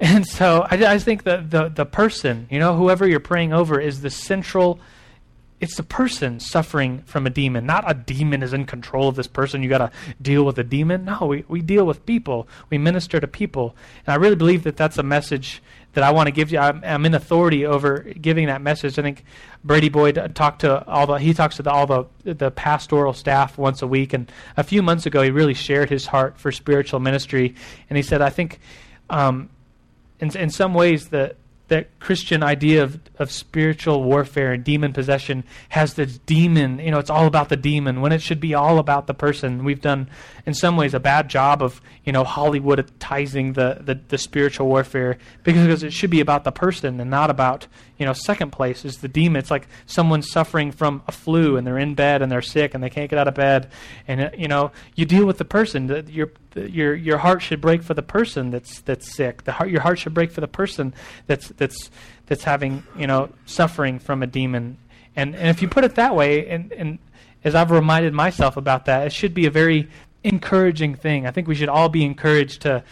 and 0.00 0.26
so 0.26 0.66
I, 0.70 0.94
I 0.94 0.98
think 0.98 1.24
that 1.24 1.50
the, 1.50 1.68
the 1.68 1.84
person, 1.84 2.48
you 2.50 2.58
know, 2.58 2.74
whoever 2.76 3.06
you're 3.06 3.20
praying 3.20 3.52
over 3.52 3.78
is 3.78 4.00
the 4.00 4.10
central, 4.10 4.80
it's 5.60 5.76
the 5.76 5.82
person 5.82 6.40
suffering 6.40 7.02
from 7.02 7.26
a 7.26 7.30
demon. 7.30 7.66
Not 7.66 7.84
a 7.88 7.92
demon 7.92 8.42
is 8.42 8.54
in 8.54 8.64
control 8.64 9.08
of 9.08 9.16
this 9.16 9.26
person. 9.26 9.62
You 9.62 9.68
got 9.68 9.78
to 9.78 9.90
deal 10.20 10.44
with 10.44 10.58
a 10.58 10.64
demon. 10.64 11.04
No, 11.04 11.26
we, 11.26 11.44
we 11.48 11.60
deal 11.60 11.84
with 11.84 12.06
people. 12.06 12.48
We 12.70 12.78
minister 12.78 13.20
to 13.20 13.28
people. 13.28 13.76
And 14.06 14.14
I 14.14 14.16
really 14.16 14.36
believe 14.36 14.62
that 14.64 14.78
that's 14.78 14.96
a 14.96 15.02
message 15.02 15.62
that 15.92 16.02
I 16.02 16.12
want 16.12 16.28
to 16.28 16.30
give 16.30 16.50
you. 16.50 16.58
I'm, 16.58 16.82
I'm 16.82 17.04
in 17.04 17.14
authority 17.14 17.66
over 17.66 17.98
giving 17.98 18.46
that 18.46 18.62
message. 18.62 18.98
I 18.98 19.02
think 19.02 19.24
Brady 19.62 19.90
Boyd 19.90 20.32
talked 20.34 20.62
to 20.62 20.86
all 20.86 21.06
the, 21.06 21.16
he 21.16 21.34
talks 21.34 21.56
to 21.56 21.62
the, 21.62 21.70
all 21.70 21.86
the, 21.86 22.06
the 22.24 22.50
pastoral 22.50 23.12
staff 23.12 23.58
once 23.58 23.82
a 23.82 23.86
week. 23.86 24.14
And 24.14 24.32
a 24.56 24.62
few 24.64 24.82
months 24.82 25.04
ago, 25.04 25.20
he 25.20 25.30
really 25.30 25.52
shared 25.52 25.90
his 25.90 26.06
heart 26.06 26.38
for 26.38 26.52
spiritual 26.52 27.00
ministry. 27.00 27.54
And 27.90 27.96
he 27.98 28.02
said, 28.02 28.22
I 28.22 28.30
think, 28.30 28.60
um, 29.10 29.50
in, 30.20 30.36
in 30.36 30.50
some 30.50 30.74
ways, 30.74 31.08
the, 31.08 31.34
that 31.70 32.00
Christian 32.00 32.42
idea 32.42 32.82
of, 32.82 32.98
of 33.20 33.30
spiritual 33.30 34.02
warfare 34.02 34.52
and 34.52 34.64
demon 34.64 34.92
possession 34.92 35.44
has 35.68 35.94
this 35.94 36.18
demon, 36.18 36.80
you 36.80 36.90
know, 36.90 36.98
it's 36.98 37.10
all 37.10 37.26
about 37.26 37.48
the 37.48 37.56
demon 37.56 38.00
when 38.00 38.10
it 38.10 38.20
should 38.20 38.40
be 38.40 38.54
all 38.54 38.78
about 38.80 39.06
the 39.06 39.14
person. 39.14 39.62
We've 39.62 39.80
done, 39.80 40.10
in 40.46 40.52
some 40.52 40.76
ways, 40.76 40.94
a 40.94 41.00
bad 41.00 41.28
job 41.28 41.62
of, 41.62 41.80
you 42.04 42.12
know, 42.12 42.24
Hollywoodizing 42.24 43.54
the, 43.54 43.78
the, 43.82 44.00
the 44.08 44.18
spiritual 44.18 44.66
warfare 44.66 45.16
because, 45.44 45.84
it 45.84 45.92
should 45.92 46.10
be 46.10 46.20
about 46.20 46.42
the 46.42 46.50
person 46.50 46.98
and 47.00 47.08
not 47.08 47.30
about, 47.30 47.68
you 47.98 48.04
know, 48.04 48.14
second 48.14 48.50
place 48.50 48.84
is 48.84 48.98
the 48.98 49.08
demon. 49.08 49.38
It's 49.38 49.50
like 49.50 49.68
someone 49.86 50.22
suffering 50.22 50.72
from 50.72 51.04
a 51.06 51.12
flu 51.12 51.56
and 51.56 51.64
they're 51.64 51.78
in 51.78 51.94
bed 51.94 52.20
and 52.20 52.32
they're 52.32 52.42
sick 52.42 52.74
and 52.74 52.82
they 52.82 52.90
can't 52.90 53.08
get 53.08 53.18
out 53.20 53.28
of 53.28 53.34
bed. 53.34 53.70
And, 54.08 54.20
uh, 54.20 54.30
you 54.36 54.48
know, 54.48 54.72
you 54.96 55.04
deal 55.04 55.24
with 55.24 55.38
the 55.38 55.44
person. 55.44 56.04
Your, 56.08 56.32
the, 56.52 56.70
your, 56.70 56.94
your 56.94 57.18
heart 57.18 57.42
should 57.42 57.60
break 57.60 57.82
for 57.82 57.94
the 57.94 58.02
person 58.02 58.50
that's, 58.50 58.80
that's 58.80 59.12
sick. 59.12 59.44
The 59.44 59.52
heart, 59.52 59.70
your 59.70 59.80
heart 59.80 59.98
should 59.98 60.14
break 60.14 60.30
for 60.32 60.40
the 60.40 60.48
person 60.48 60.94
that's, 61.26 61.48
that's, 61.48 61.90
that's 62.26 62.44
having, 62.44 62.84
you 62.96 63.06
know, 63.06 63.30
suffering 63.46 63.98
from 63.98 64.22
a 64.22 64.26
demon. 64.26 64.78
And, 65.16 65.34
and 65.34 65.48
if 65.48 65.62
you 65.62 65.68
put 65.68 65.84
it 65.84 65.96
that 65.96 66.14
way, 66.14 66.48
and, 66.48 66.72
and 66.72 66.98
as 67.44 67.54
I've 67.54 67.70
reminded 67.70 68.12
myself 68.12 68.56
about 68.56 68.86
that, 68.86 69.06
it 69.06 69.12
should 69.12 69.34
be 69.34 69.46
a 69.46 69.50
very 69.50 69.88
encouraging 70.22 70.94
thing. 70.94 71.26
I 71.26 71.30
think 71.30 71.48
we 71.48 71.54
should 71.54 71.68
all 71.68 71.88
be 71.88 72.04
encouraged 72.04 72.62
to 72.62 72.84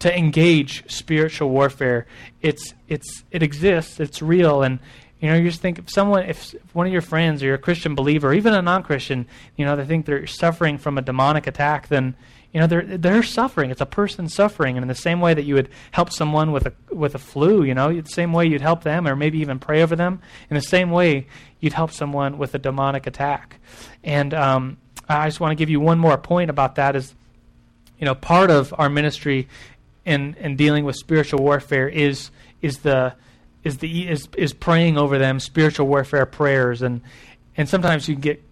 to 0.00 0.16
engage 0.16 0.88
spiritual 0.90 1.50
warfare. 1.50 2.06
It's 2.40 2.74
it's 2.88 3.24
it 3.30 3.42
exists. 3.42 3.98
It's 4.00 4.22
real, 4.22 4.62
and 4.62 4.78
you 5.20 5.28
know 5.28 5.36
you 5.36 5.48
just 5.48 5.60
think 5.60 5.78
if 5.78 5.90
someone, 5.90 6.24
if 6.24 6.54
one 6.72 6.86
of 6.86 6.92
your 6.92 7.02
friends 7.02 7.42
or 7.42 7.46
you're 7.46 7.56
a 7.56 7.58
Christian 7.58 7.94
believer, 7.94 8.28
or 8.28 8.34
even 8.34 8.54
a 8.54 8.62
non-Christian, 8.62 9.26
you 9.56 9.64
know 9.64 9.76
they 9.76 9.84
think 9.84 10.06
they're 10.06 10.26
suffering 10.26 10.78
from 10.78 10.98
a 10.98 11.02
demonic 11.02 11.46
attack, 11.46 11.88
then 11.88 12.14
you 12.52 12.60
know 12.60 12.66
they're 12.66 12.82
they're 12.82 13.22
suffering. 13.22 13.70
It's 13.70 13.80
a 13.80 13.86
person 13.86 14.28
suffering, 14.28 14.76
and 14.76 14.84
in 14.84 14.88
the 14.88 14.94
same 14.94 15.20
way 15.20 15.34
that 15.34 15.44
you 15.44 15.54
would 15.54 15.68
help 15.90 16.10
someone 16.10 16.50
with 16.52 16.66
a 16.66 16.72
with 16.94 17.14
a 17.14 17.18
flu, 17.18 17.62
you 17.62 17.74
know, 17.74 18.00
the 18.00 18.08
same 18.08 18.32
way 18.32 18.46
you'd 18.46 18.62
help 18.62 18.84
them, 18.84 19.06
or 19.06 19.14
maybe 19.14 19.38
even 19.38 19.58
pray 19.58 19.82
over 19.82 19.94
them. 19.94 20.20
In 20.48 20.54
the 20.54 20.62
same 20.62 20.90
way, 20.90 21.26
you'd 21.60 21.74
help 21.74 21.92
someone 21.92 22.38
with 22.38 22.54
a 22.54 22.58
demonic 22.58 23.06
attack. 23.06 23.60
And 24.02 24.32
um, 24.32 24.78
I 25.08 25.26
just 25.26 25.40
want 25.40 25.52
to 25.52 25.56
give 25.56 25.68
you 25.68 25.80
one 25.80 25.98
more 25.98 26.16
point 26.16 26.48
about 26.48 26.76
that. 26.76 26.96
Is 26.96 27.14
you 27.98 28.06
know 28.06 28.14
part 28.14 28.50
of 28.50 28.74
our 28.78 28.88
ministry 28.88 29.48
in 30.06 30.34
in 30.40 30.56
dealing 30.56 30.84
with 30.84 30.96
spiritual 30.96 31.42
warfare 31.42 31.88
is 31.88 32.30
is 32.62 32.78
the 32.78 33.14
is 33.62 33.78
the 33.78 34.08
is 34.08 34.28
is 34.36 34.54
praying 34.54 34.96
over 34.96 35.18
them 35.18 35.38
spiritual 35.38 35.86
warfare 35.86 36.24
prayers 36.24 36.80
and 36.80 37.02
and 37.56 37.68
sometimes 37.68 38.08
you 38.08 38.16
get 38.16 38.42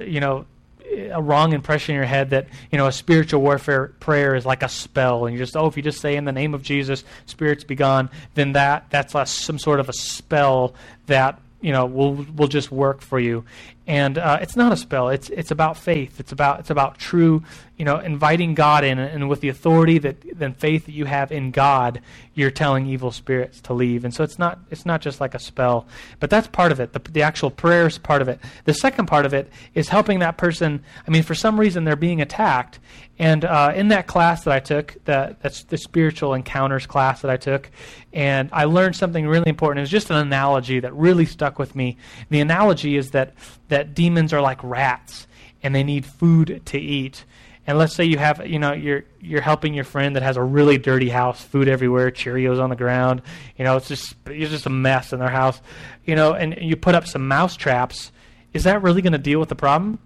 you 0.00 0.18
know 0.18 0.44
a 0.92 1.20
wrong 1.20 1.52
impression 1.52 1.94
in 1.94 1.96
your 1.96 2.06
head 2.06 2.30
that 2.30 2.48
you 2.70 2.78
know 2.78 2.86
a 2.86 2.92
spiritual 2.92 3.40
warfare 3.40 3.88
prayer 4.00 4.34
is 4.34 4.46
like 4.46 4.62
a 4.62 4.68
spell, 4.68 5.26
and 5.26 5.34
you 5.34 5.38
just 5.38 5.56
oh 5.56 5.66
if 5.66 5.76
you 5.76 5.82
just 5.82 6.00
say 6.00 6.16
in 6.16 6.24
the 6.24 6.32
name 6.32 6.54
of 6.54 6.62
Jesus, 6.62 7.04
spirits 7.26 7.64
be 7.64 7.74
gone, 7.74 8.10
then 8.34 8.52
that 8.52 8.86
that's 8.90 9.14
a, 9.14 9.26
some 9.26 9.58
sort 9.58 9.80
of 9.80 9.88
a 9.88 9.92
spell 9.92 10.74
that 11.06 11.40
you 11.60 11.72
know 11.72 11.86
will 11.86 12.26
will 12.36 12.48
just 12.48 12.70
work 12.70 13.00
for 13.00 13.18
you. 13.18 13.44
And 13.86 14.16
uh, 14.18 14.38
it's 14.40 14.56
not 14.56 14.72
a 14.72 14.76
spell. 14.76 15.08
It's 15.08 15.30
it's 15.30 15.50
about 15.50 15.76
faith. 15.76 16.20
It's 16.20 16.32
about 16.32 16.60
it's 16.60 16.70
about 16.70 16.98
true 16.98 17.42
you 17.76 17.84
know 17.84 17.98
inviting 17.98 18.54
god 18.54 18.84
in 18.84 18.98
and 18.98 19.28
with 19.28 19.40
the 19.40 19.48
authority 19.48 19.98
that 19.98 20.16
then 20.38 20.52
faith 20.54 20.86
that 20.86 20.92
you 20.92 21.04
have 21.04 21.32
in 21.32 21.50
god 21.50 22.00
you're 22.34 22.50
telling 22.50 22.86
evil 22.86 23.10
spirits 23.10 23.60
to 23.60 23.72
leave 23.72 24.04
and 24.04 24.14
so 24.14 24.22
it's 24.22 24.38
not 24.38 24.58
it's 24.70 24.86
not 24.86 25.00
just 25.00 25.20
like 25.20 25.34
a 25.34 25.38
spell 25.38 25.86
but 26.20 26.30
that's 26.30 26.46
part 26.48 26.72
of 26.72 26.80
it 26.80 26.92
the, 26.92 27.00
the 27.10 27.22
actual 27.22 27.50
prayer 27.50 27.86
is 27.86 27.98
part 27.98 28.22
of 28.22 28.28
it 28.28 28.38
the 28.64 28.74
second 28.74 29.06
part 29.06 29.26
of 29.26 29.34
it 29.34 29.50
is 29.74 29.88
helping 29.88 30.20
that 30.20 30.36
person 30.36 30.82
i 31.06 31.10
mean 31.10 31.22
for 31.22 31.34
some 31.34 31.58
reason 31.58 31.84
they're 31.84 31.96
being 31.96 32.20
attacked 32.20 32.78
and 33.18 33.44
uh, 33.44 33.72
in 33.74 33.88
that 33.88 34.06
class 34.08 34.42
that 34.44 34.52
I 34.52 34.58
took, 34.58 34.96
that, 35.04 35.40
that's 35.40 35.64
the 35.64 35.78
spiritual 35.78 36.34
encounters 36.34 36.86
class 36.86 37.22
that 37.22 37.30
I 37.30 37.36
took, 37.36 37.70
and 38.12 38.48
I 38.52 38.64
learned 38.64 38.96
something 38.96 39.26
really 39.26 39.48
important. 39.48 39.78
It 39.78 39.82
was 39.82 39.90
just 39.90 40.10
an 40.10 40.16
analogy 40.16 40.80
that 40.80 40.92
really 40.94 41.24
stuck 41.24 41.58
with 41.58 41.76
me. 41.76 41.96
The 42.30 42.40
analogy 42.40 42.96
is 42.96 43.12
that, 43.12 43.34
that 43.68 43.94
demons 43.94 44.32
are 44.32 44.40
like 44.40 44.58
rats, 44.64 45.28
and 45.62 45.74
they 45.74 45.84
need 45.84 46.04
food 46.04 46.62
to 46.66 46.78
eat. 46.78 47.24
And 47.66 47.78
let's 47.78 47.94
say 47.94 48.04
you 48.04 48.18
have, 48.18 48.46
you 48.46 48.58
know, 48.58 48.72
you're 48.72 49.04
you're 49.20 49.40
helping 49.40 49.72
your 49.72 49.84
friend 49.84 50.16
that 50.16 50.22
has 50.22 50.36
a 50.36 50.42
really 50.42 50.76
dirty 50.76 51.08
house, 51.08 51.42
food 51.42 51.66
everywhere, 51.66 52.10
Cheerios 52.10 52.60
on 52.60 52.70
the 52.70 52.76
ground. 52.76 53.22
You 53.56 53.64
know, 53.64 53.76
it's 53.76 53.88
just 53.88 54.14
it's 54.26 54.50
just 54.50 54.66
a 54.66 54.70
mess 54.70 55.12
in 55.12 55.18
their 55.18 55.30
house. 55.30 55.60
You 56.04 56.14
know, 56.14 56.34
and 56.34 56.56
you 56.60 56.76
put 56.76 56.94
up 56.94 57.06
some 57.06 57.26
mouse 57.26 57.56
traps. 57.56 58.12
Is 58.52 58.64
that 58.64 58.82
really 58.82 59.02
going 59.02 59.12
to 59.12 59.18
deal 59.18 59.40
with 59.40 59.48
the 59.48 59.56
problem? 59.56 59.98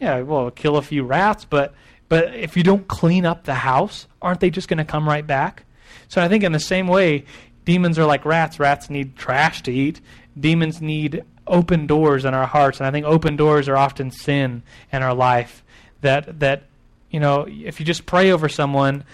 Yeah, 0.00 0.20
well, 0.20 0.50
kill 0.50 0.76
a 0.76 0.82
few 0.82 1.04
rats, 1.04 1.44
but 1.44 1.74
but 2.08 2.34
if 2.34 2.56
you 2.56 2.62
don't 2.62 2.86
clean 2.88 3.24
up 3.24 3.44
the 3.44 3.54
house, 3.54 4.06
aren't 4.20 4.40
they 4.40 4.50
just 4.50 4.68
going 4.68 4.78
to 4.78 4.84
come 4.84 5.08
right 5.08 5.26
back? 5.26 5.64
So 6.08 6.22
I 6.22 6.28
think 6.28 6.42
in 6.42 6.52
the 6.52 6.60
same 6.60 6.88
way, 6.88 7.24
demons 7.64 7.98
are 7.98 8.06
like 8.06 8.24
rats. 8.24 8.58
Rats 8.58 8.90
need 8.90 9.16
trash 9.16 9.62
to 9.62 9.72
eat. 9.72 10.00
Demons 10.38 10.80
need 10.80 11.24
open 11.46 11.86
doors 11.86 12.24
in 12.24 12.34
our 12.34 12.46
hearts, 12.46 12.78
and 12.78 12.86
I 12.86 12.90
think 12.90 13.06
open 13.06 13.36
doors 13.36 13.68
are 13.68 13.76
often 13.76 14.10
sin 14.10 14.62
in 14.92 15.02
our 15.02 15.14
life. 15.14 15.62
That 16.00 16.40
that 16.40 16.64
you 17.10 17.20
know, 17.20 17.46
if 17.48 17.80
you 17.80 17.86
just 17.86 18.06
pray 18.06 18.30
over 18.30 18.48
someone 18.48 19.04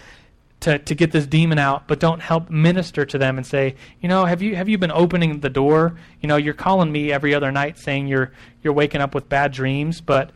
to, 0.61 0.79
to 0.79 0.95
get 0.95 1.13
this 1.13 1.27
demon 1.27 1.59
out, 1.59 1.87
but 1.87 2.01
don't 2.01 2.21
help 2.21 2.49
minister 2.49 3.05
to 3.05 3.19
them 3.19 3.37
and 3.37 3.47
say, 3.47 3.77
you 4.01 4.09
know, 4.09 4.25
have 4.25 4.41
you 4.41 4.57
have 4.57 4.69
you 4.69 4.79
been 4.79 4.91
opening 4.91 5.41
the 5.41 5.51
door? 5.51 5.99
You 6.21 6.29
know, 6.29 6.37
you're 6.37 6.55
calling 6.55 6.91
me 6.91 7.13
every 7.13 7.35
other 7.35 7.53
night 7.53 7.79
saying 7.79 8.07
you're 8.07 8.33
you're 8.63 8.73
waking 8.73 9.01
up 9.01 9.15
with 9.15 9.29
bad 9.29 9.53
dreams, 9.53 10.01
but 10.01 10.31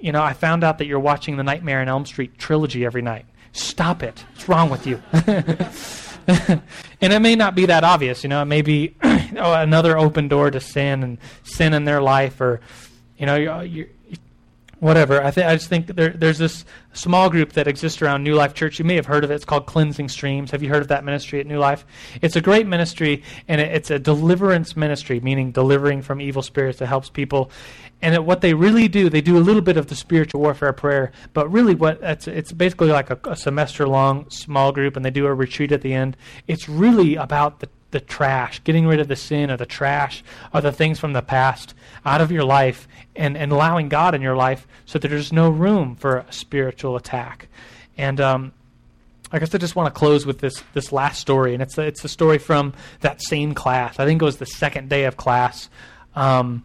you 0.00 0.12
know, 0.12 0.22
I 0.22 0.32
found 0.32 0.64
out 0.64 0.78
that 0.78 0.86
you're 0.86 1.00
watching 1.00 1.36
the 1.36 1.42
Nightmare 1.42 1.80
on 1.80 1.88
Elm 1.88 2.06
Street 2.06 2.38
trilogy 2.38 2.84
every 2.84 3.02
night. 3.02 3.26
Stop 3.52 4.02
it. 4.02 4.24
What's 4.32 4.48
wrong 4.48 4.70
with 4.70 4.86
you? 4.86 5.02
and 7.00 7.12
it 7.12 7.20
may 7.20 7.36
not 7.36 7.54
be 7.54 7.66
that 7.66 7.84
obvious, 7.84 8.22
you 8.22 8.28
know, 8.28 8.42
it 8.42 8.46
may 8.46 8.62
be 8.62 8.94
oh, 9.02 9.52
another 9.52 9.98
open 9.98 10.28
door 10.28 10.50
to 10.50 10.60
sin 10.60 11.02
and 11.02 11.18
sin 11.42 11.74
in 11.74 11.84
their 11.84 12.00
life 12.00 12.40
or, 12.40 12.60
you 13.18 13.26
know, 13.26 13.36
you're, 13.36 13.62
you're, 13.64 13.88
whatever. 14.82 15.22
I, 15.22 15.30
th- 15.30 15.46
I 15.46 15.54
just 15.54 15.68
think 15.68 15.86
there, 15.86 16.10
there's 16.10 16.38
this 16.38 16.64
small 16.92 17.30
group 17.30 17.52
that 17.52 17.68
exists 17.68 18.02
around 18.02 18.24
New 18.24 18.34
Life 18.34 18.52
Church. 18.52 18.80
You 18.80 18.84
may 18.84 18.96
have 18.96 19.06
heard 19.06 19.22
of 19.22 19.30
it. 19.30 19.34
It's 19.34 19.44
called 19.44 19.64
Cleansing 19.64 20.08
Streams. 20.08 20.50
Have 20.50 20.60
you 20.60 20.70
heard 20.70 20.82
of 20.82 20.88
that 20.88 21.04
ministry 21.04 21.38
at 21.38 21.46
New 21.46 21.60
Life? 21.60 21.86
It's 22.20 22.34
a 22.34 22.40
great 22.40 22.66
ministry, 22.66 23.22
and 23.46 23.60
it, 23.60 23.72
it's 23.72 23.92
a 23.92 24.00
deliverance 24.00 24.76
ministry, 24.76 25.20
meaning 25.20 25.52
delivering 25.52 26.02
from 26.02 26.20
evil 26.20 26.42
spirits 26.42 26.80
that 26.80 26.86
helps 26.86 27.08
people. 27.08 27.52
And 28.02 28.26
what 28.26 28.40
they 28.40 28.54
really 28.54 28.88
do, 28.88 29.08
they 29.08 29.20
do 29.20 29.38
a 29.38 29.38
little 29.38 29.62
bit 29.62 29.76
of 29.76 29.86
the 29.86 29.94
spiritual 29.94 30.40
warfare 30.40 30.72
prayer, 30.72 31.12
but 31.32 31.48
really, 31.52 31.76
what 31.76 32.00
it's, 32.02 32.26
it's 32.26 32.50
basically 32.50 32.88
like 32.88 33.08
a, 33.10 33.20
a 33.22 33.36
semester 33.36 33.86
long 33.86 34.28
small 34.30 34.72
group, 34.72 34.96
and 34.96 35.04
they 35.04 35.10
do 35.10 35.26
a 35.26 35.32
retreat 35.32 35.70
at 35.70 35.82
the 35.82 35.94
end. 35.94 36.16
It's 36.48 36.68
really 36.68 37.14
about 37.14 37.60
the 37.60 37.68
the 37.92 38.00
trash, 38.00 38.62
getting 38.64 38.86
rid 38.86 39.00
of 39.00 39.08
the 39.08 39.16
sin 39.16 39.50
or 39.50 39.56
the 39.56 39.66
trash 39.66 40.24
or 40.52 40.60
the 40.60 40.72
things 40.72 40.98
from 40.98 41.12
the 41.12 41.22
past 41.22 41.74
out 42.04 42.20
of 42.20 42.32
your 42.32 42.44
life 42.44 42.88
and, 43.14 43.36
and 43.36 43.52
allowing 43.52 43.88
God 43.88 44.14
in 44.14 44.20
your 44.20 44.36
life 44.36 44.66
so 44.84 44.98
that 44.98 45.08
there's 45.08 45.32
no 45.32 45.48
room 45.48 45.94
for 45.94 46.18
a 46.18 46.32
spiritual 46.32 46.96
attack. 46.96 47.48
And 47.96 48.20
um, 48.20 48.52
I 49.30 49.38
guess 49.38 49.54
I 49.54 49.58
just 49.58 49.76
want 49.76 49.92
to 49.92 49.98
close 49.98 50.26
with 50.26 50.40
this 50.40 50.62
this 50.74 50.92
last 50.92 51.20
story, 51.20 51.54
and 51.54 51.62
it's 51.62 51.78
a, 51.78 51.82
it's 51.82 52.04
a 52.04 52.08
story 52.08 52.38
from 52.38 52.74
that 53.00 53.22
same 53.22 53.54
class. 53.54 53.98
I 53.98 54.04
think 54.04 54.20
it 54.20 54.24
was 54.24 54.36
the 54.36 54.46
second 54.46 54.90
day 54.90 55.04
of 55.04 55.16
class. 55.16 55.70
Um, 56.14 56.64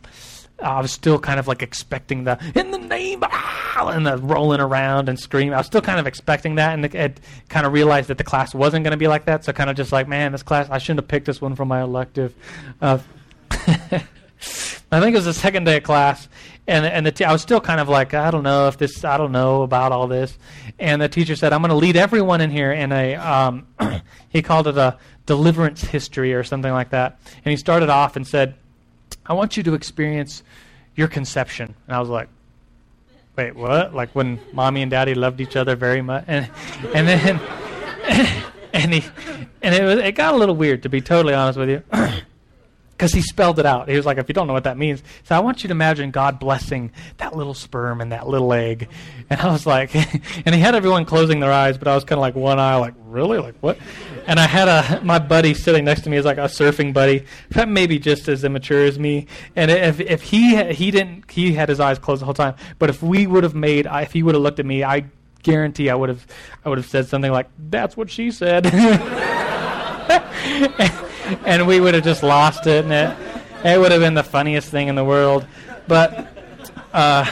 I 0.61 0.81
was 0.81 0.91
still 0.91 1.19
kind 1.19 1.39
of 1.39 1.47
like 1.47 1.61
expecting 1.61 2.23
the 2.23 2.39
in 2.55 2.71
the 2.71 2.79
name 2.79 3.19
ah, 3.23 3.89
and 3.89 4.05
the 4.05 4.17
rolling 4.17 4.59
around 4.59 5.07
and 5.09 5.19
screaming. 5.19 5.53
I 5.53 5.57
was 5.57 5.67
still 5.67 5.81
kind 5.81 5.99
of 5.99 6.07
expecting 6.07 6.55
that, 6.55 6.73
and 6.73 6.85
it, 6.85 7.19
kind 7.49 7.65
of 7.65 7.73
realized 7.73 8.09
that 8.09 8.17
the 8.17 8.23
class 8.23 8.55
wasn't 8.55 8.83
going 8.83 8.91
to 8.91 8.97
be 8.97 9.07
like 9.07 9.25
that. 9.25 9.45
So 9.45 9.53
kind 9.53 9.69
of 9.69 9.75
just 9.75 9.91
like, 9.91 10.07
man, 10.07 10.31
this 10.31 10.43
class 10.43 10.67
I 10.69 10.79
shouldn't 10.79 11.01
have 11.01 11.07
picked 11.07 11.27
this 11.27 11.41
one 11.41 11.55
for 11.55 11.65
my 11.65 11.81
elective. 11.81 12.33
Uh, 12.81 12.99
I 13.51 15.01
think 15.01 15.13
it 15.13 15.17
was 15.17 15.25
the 15.25 15.33
second 15.33 15.65
day 15.65 15.77
of 15.77 15.83
class, 15.83 16.27
and 16.65 16.85
and 16.85 17.05
the 17.05 17.11
t- 17.11 17.25
I 17.25 17.31
was 17.31 17.41
still 17.41 17.61
kind 17.61 17.79
of 17.79 17.87
like, 17.87 18.13
I 18.13 18.31
don't 18.31 18.43
know 18.43 18.67
if 18.67 18.77
this, 18.77 19.03
I 19.03 19.17
don't 19.17 19.31
know 19.31 19.61
about 19.61 19.91
all 19.91 20.07
this. 20.07 20.37
And 20.79 21.01
the 21.01 21.09
teacher 21.09 21.35
said, 21.35 21.53
I'm 21.53 21.61
going 21.61 21.69
to 21.69 21.75
lead 21.75 21.97
everyone 21.97 22.41
in 22.41 22.49
here 22.49 22.71
in 22.71 22.91
a, 22.91 23.15
um, 23.15 23.67
he 24.29 24.41
called 24.41 24.67
it 24.67 24.77
a 24.77 24.97
deliverance 25.25 25.81
history 25.81 26.33
or 26.33 26.43
something 26.43 26.71
like 26.71 26.91
that. 26.91 27.19
And 27.43 27.51
he 27.51 27.57
started 27.57 27.89
off 27.89 28.15
and 28.15 28.25
said 28.25 28.55
I 29.27 29.33
want 29.33 29.57
you 29.57 29.63
to 29.63 29.73
experience 29.73 30.43
your 30.95 31.07
conception. 31.07 31.75
And 31.87 31.95
I 31.95 31.99
was 31.99 32.09
like, 32.09 32.29
wait, 33.35 33.55
what? 33.55 33.93
Like 33.93 34.09
when 34.15 34.39
mommy 34.53 34.81
and 34.81 34.91
daddy 34.91 35.13
loved 35.13 35.41
each 35.41 35.55
other 35.55 35.75
very 35.75 36.01
much? 36.01 36.25
And, 36.27 36.49
and 36.93 37.07
then, 37.07 37.39
and 38.73 38.93
he, 38.93 39.05
and 39.61 39.75
it, 39.75 39.83
was, 39.83 39.99
it 39.99 40.13
got 40.13 40.33
a 40.33 40.37
little 40.37 40.55
weird, 40.55 40.83
to 40.83 40.89
be 40.89 41.01
totally 41.01 41.33
honest 41.33 41.59
with 41.59 41.69
you. 41.69 41.83
because 42.97 43.13
he 43.13 43.21
spelled 43.21 43.59
it 43.59 43.65
out. 43.65 43.87
He 43.87 43.95
was 43.95 44.07
like, 44.07 44.17
if 44.17 44.27
you 44.27 44.33
don't 44.33 44.47
know 44.47 44.53
what 44.53 44.63
that 44.63 44.77
means, 44.77 45.03
so 45.23 45.35
I 45.35 45.39
want 45.39 45.63
you 45.63 45.67
to 45.67 45.71
imagine 45.71 46.09
God 46.09 46.39
blessing 46.39 46.91
that 47.17 47.35
little 47.35 47.53
sperm 47.53 48.01
and 48.01 48.11
that 48.11 48.27
little 48.27 48.51
egg. 48.51 48.89
And 49.29 49.39
I 49.39 49.51
was 49.51 49.67
like, 49.67 49.95
and 50.45 50.55
he 50.55 50.59
had 50.59 50.73
everyone 50.73 51.05
closing 51.05 51.39
their 51.39 51.51
eyes, 51.51 51.77
but 51.77 51.87
I 51.87 51.93
was 51.93 52.03
kind 52.03 52.17
of 52.17 52.21
like 52.21 52.33
one 52.33 52.59
eye, 52.59 52.75
like 52.77 52.95
really, 53.05 53.37
like 53.37 53.53
what? 53.59 53.77
And 54.25 54.39
I 54.39 54.47
had 54.47 54.67
a 54.67 55.01
my 55.03 55.19
buddy 55.19 55.53
sitting 55.53 55.85
next 55.85 56.01
to 56.01 56.09
me 56.09 56.17
is 56.17 56.25
like 56.25 56.39
a 56.39 56.45
surfing 56.45 56.91
buddy, 56.91 57.25
that 57.49 57.69
maybe 57.69 57.99
just 57.99 58.27
as 58.27 58.43
immature 58.43 58.83
as 58.85 58.97
me. 58.97 59.27
And 59.55 59.69
if 59.69 59.99
if 59.99 60.23
he 60.23 60.55
he 60.73 60.89
didn't 60.89 61.29
he 61.29 61.53
had 61.53 61.69
his 61.69 61.79
eyes 61.79 61.99
closed 61.99 62.21
the 62.21 62.25
whole 62.25 62.33
time, 62.33 62.55
but 62.79 62.89
if 62.89 63.03
we 63.03 63.27
would 63.27 63.43
have 63.43 63.53
made 63.53 63.85
if 63.89 64.11
he 64.11 64.23
would 64.23 64.33
have 64.33 64.41
looked 64.41 64.59
at 64.59 64.65
me, 64.65 64.83
I 64.83 65.05
guarantee 65.43 65.91
I 65.91 65.95
would 65.95 66.09
have 66.09 66.25
I 66.65 66.69
would 66.69 66.79
have 66.79 66.87
said 66.87 67.07
something 67.07 67.31
like, 67.31 67.47
"That's 67.69 67.95
what 67.95 68.09
she 68.09 68.31
said." 68.31 68.65
and 71.45 71.67
we 71.67 71.79
would 71.79 71.93
have 71.93 72.03
just 72.03 72.23
lost 72.23 72.67
it, 72.67 72.85
and 72.85 72.93
it, 72.93 73.17
it 73.65 73.79
would 73.79 73.91
have 73.91 74.01
been 74.01 74.13
the 74.13 74.23
funniest 74.23 74.69
thing 74.69 74.87
in 74.87 74.95
the 74.95 75.03
world. 75.03 75.45
But 75.87 76.27
uh, 76.93 77.25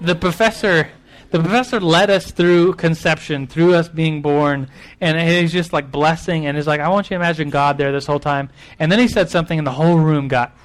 the 0.00 0.14
professor, 0.14 0.88
the 1.30 1.40
professor 1.40 1.80
led 1.80 2.10
us 2.10 2.30
through 2.30 2.74
conception, 2.74 3.46
through 3.46 3.74
us 3.74 3.88
being 3.88 4.22
born, 4.22 4.68
and 5.00 5.18
he's 5.18 5.52
just 5.52 5.72
like 5.72 5.90
blessing, 5.90 6.46
and 6.46 6.56
he's 6.56 6.66
like, 6.66 6.80
I 6.80 6.88
want 6.88 7.06
you 7.06 7.16
to 7.16 7.22
imagine 7.22 7.50
God 7.50 7.78
there 7.78 7.92
this 7.92 8.06
whole 8.06 8.20
time. 8.20 8.50
And 8.78 8.90
then 8.90 8.98
he 8.98 9.08
said 9.08 9.30
something, 9.30 9.58
and 9.58 9.66
the 9.66 9.72
whole 9.72 9.98
room 9.98 10.28
got 10.28 10.56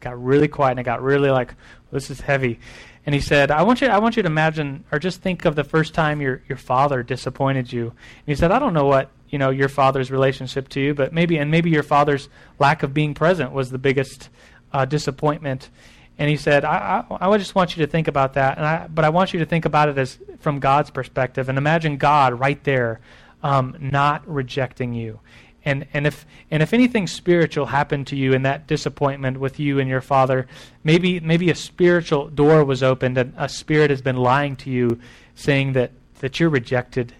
got 0.00 0.22
really 0.22 0.48
quiet, 0.48 0.72
and 0.72 0.80
it 0.80 0.84
got 0.84 1.02
really 1.02 1.30
like, 1.30 1.54
this 1.92 2.10
is 2.10 2.20
heavy. 2.20 2.58
And 3.06 3.14
he 3.14 3.20
said, 3.20 3.50
I 3.50 3.62
want 3.62 3.80
you 3.80 3.88
I 3.88 3.98
want 3.98 4.16
you 4.16 4.22
to 4.22 4.26
imagine 4.26 4.84
or 4.92 4.98
just 4.98 5.22
think 5.22 5.44
of 5.44 5.56
the 5.56 5.64
first 5.64 5.94
time 5.94 6.20
your 6.20 6.42
your 6.48 6.58
father 6.58 7.02
disappointed 7.02 7.72
you. 7.72 7.88
And 7.88 8.26
he 8.26 8.34
said, 8.34 8.52
I 8.52 8.58
don't 8.58 8.74
know 8.74 8.86
what 8.86 9.10
you 9.30 9.38
know 9.38 9.50
your 9.50 9.68
father's 9.68 10.10
relationship 10.10 10.68
to 10.70 10.80
you, 10.80 10.94
but 10.94 11.12
maybe 11.12 11.38
and 11.38 11.50
maybe 11.50 11.70
your 11.70 11.82
father's 11.82 12.28
lack 12.58 12.82
of 12.82 12.92
being 12.92 13.14
present 13.14 13.52
was 13.52 13.70
the 13.70 13.78
biggest 13.78 14.28
uh, 14.72 14.84
disappointment. 14.84 15.70
And 16.18 16.28
he 16.28 16.36
said, 16.36 16.66
I, 16.66 17.02
I, 17.10 17.30
I 17.30 17.38
just 17.38 17.54
want 17.54 17.76
you 17.76 17.86
to 17.86 17.90
think 17.90 18.06
about 18.06 18.34
that, 18.34 18.58
and 18.58 18.66
I, 18.66 18.86
but 18.88 19.06
I 19.06 19.08
want 19.08 19.32
you 19.32 19.38
to 19.38 19.46
think 19.46 19.64
about 19.64 19.88
it 19.88 19.96
as 19.96 20.18
from 20.40 20.58
God's 20.58 20.90
perspective, 20.90 21.48
and 21.48 21.56
imagine 21.56 21.96
God 21.96 22.38
right 22.38 22.62
there, 22.64 23.00
um, 23.42 23.74
not 23.80 24.28
rejecting 24.28 24.92
you. 24.92 25.20
And 25.64 25.86
and 25.92 26.06
if 26.06 26.26
and 26.50 26.62
if 26.62 26.72
anything 26.72 27.06
spiritual 27.06 27.66
happened 27.66 28.06
to 28.08 28.16
you 28.16 28.32
in 28.32 28.42
that 28.42 28.66
disappointment 28.66 29.38
with 29.38 29.60
you 29.60 29.78
and 29.78 29.88
your 29.88 30.00
father, 30.00 30.46
maybe 30.84 31.20
maybe 31.20 31.50
a 31.50 31.54
spiritual 31.54 32.28
door 32.28 32.64
was 32.64 32.82
opened 32.82 33.18
and 33.18 33.34
a 33.36 33.48
spirit 33.48 33.90
has 33.90 34.00
been 34.00 34.16
lying 34.16 34.56
to 34.56 34.70
you, 34.70 34.98
saying 35.34 35.74
that 35.74 35.92
that 36.20 36.40
you're 36.40 36.50
rejected 36.50 37.14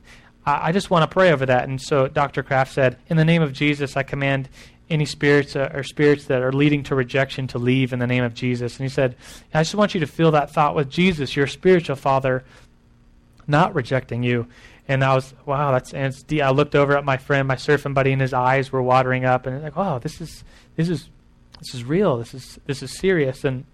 I 0.63 0.73
just 0.73 0.91
want 0.91 1.03
to 1.03 1.13
pray 1.13 1.33
over 1.33 1.47
that. 1.47 1.69
And 1.69 1.81
so 1.81 2.09
Dr. 2.09 2.43
Kraft 2.43 2.73
said, 2.73 2.97
In 3.09 3.17
the 3.17 3.25
name 3.25 3.43
of 3.43 3.53
Jesus, 3.53 3.97
I 3.97 4.03
command 4.03 4.49
any 4.91 5.05
spirits 5.05 5.55
uh, 5.55 5.71
or 5.73 5.85
spirits 5.85 6.25
that 6.27 6.43
are 6.43 6.53
leading 6.53 6.83
to 6.83 6.95
rejection 6.95 7.47
to 7.49 7.59
leave 7.59 7.93
in 7.93 8.01
the 8.01 8.07
name 8.07 8.25
of 8.25 8.35
Jesus. 8.35 8.77
And 8.79 8.85
he 8.85 8.93
said, 8.93 9.15
I 9.55 9.63
just 9.63 9.75
want 9.75 9.95
you 9.95 10.01
to 10.01 10.07
feel 10.07 10.33
that 10.33 10.51
thought 10.51 10.75
with 10.75 10.91
Jesus, 10.91 11.37
your 11.37 11.47
spiritual 11.47 11.97
father, 11.97 12.45
not 13.47 13.75
rejecting 13.75 14.23
you. 14.23 14.49
And 14.89 15.05
I 15.05 15.15
was, 15.15 15.33
wow, 15.47 15.71
that's, 15.71 15.95
and 15.95 16.13
I 16.43 16.51
looked 16.51 16.75
over 16.75 16.97
at 16.97 17.05
my 17.05 17.17
friend, 17.17 17.47
my 17.47 17.55
surfing 17.55 17.95
buddy, 17.95 18.11
and 18.13 18.21
his 18.21 18.33
eyes 18.33 18.73
were 18.73 18.83
watering 18.83 19.25
up. 19.25 19.47
And 19.47 19.63
like, 19.63 19.77
wow, 19.77 19.99
this 19.99 20.21
is, 20.21 20.43
this 20.75 20.89
is, 20.89 21.09
this 21.61 21.75
is 21.75 21.85
real. 21.85 22.19
This 22.19 22.35
is, 22.35 22.59
this 22.67 22.83
is 22.83 22.99
serious. 22.99 23.45
And, 23.45 23.65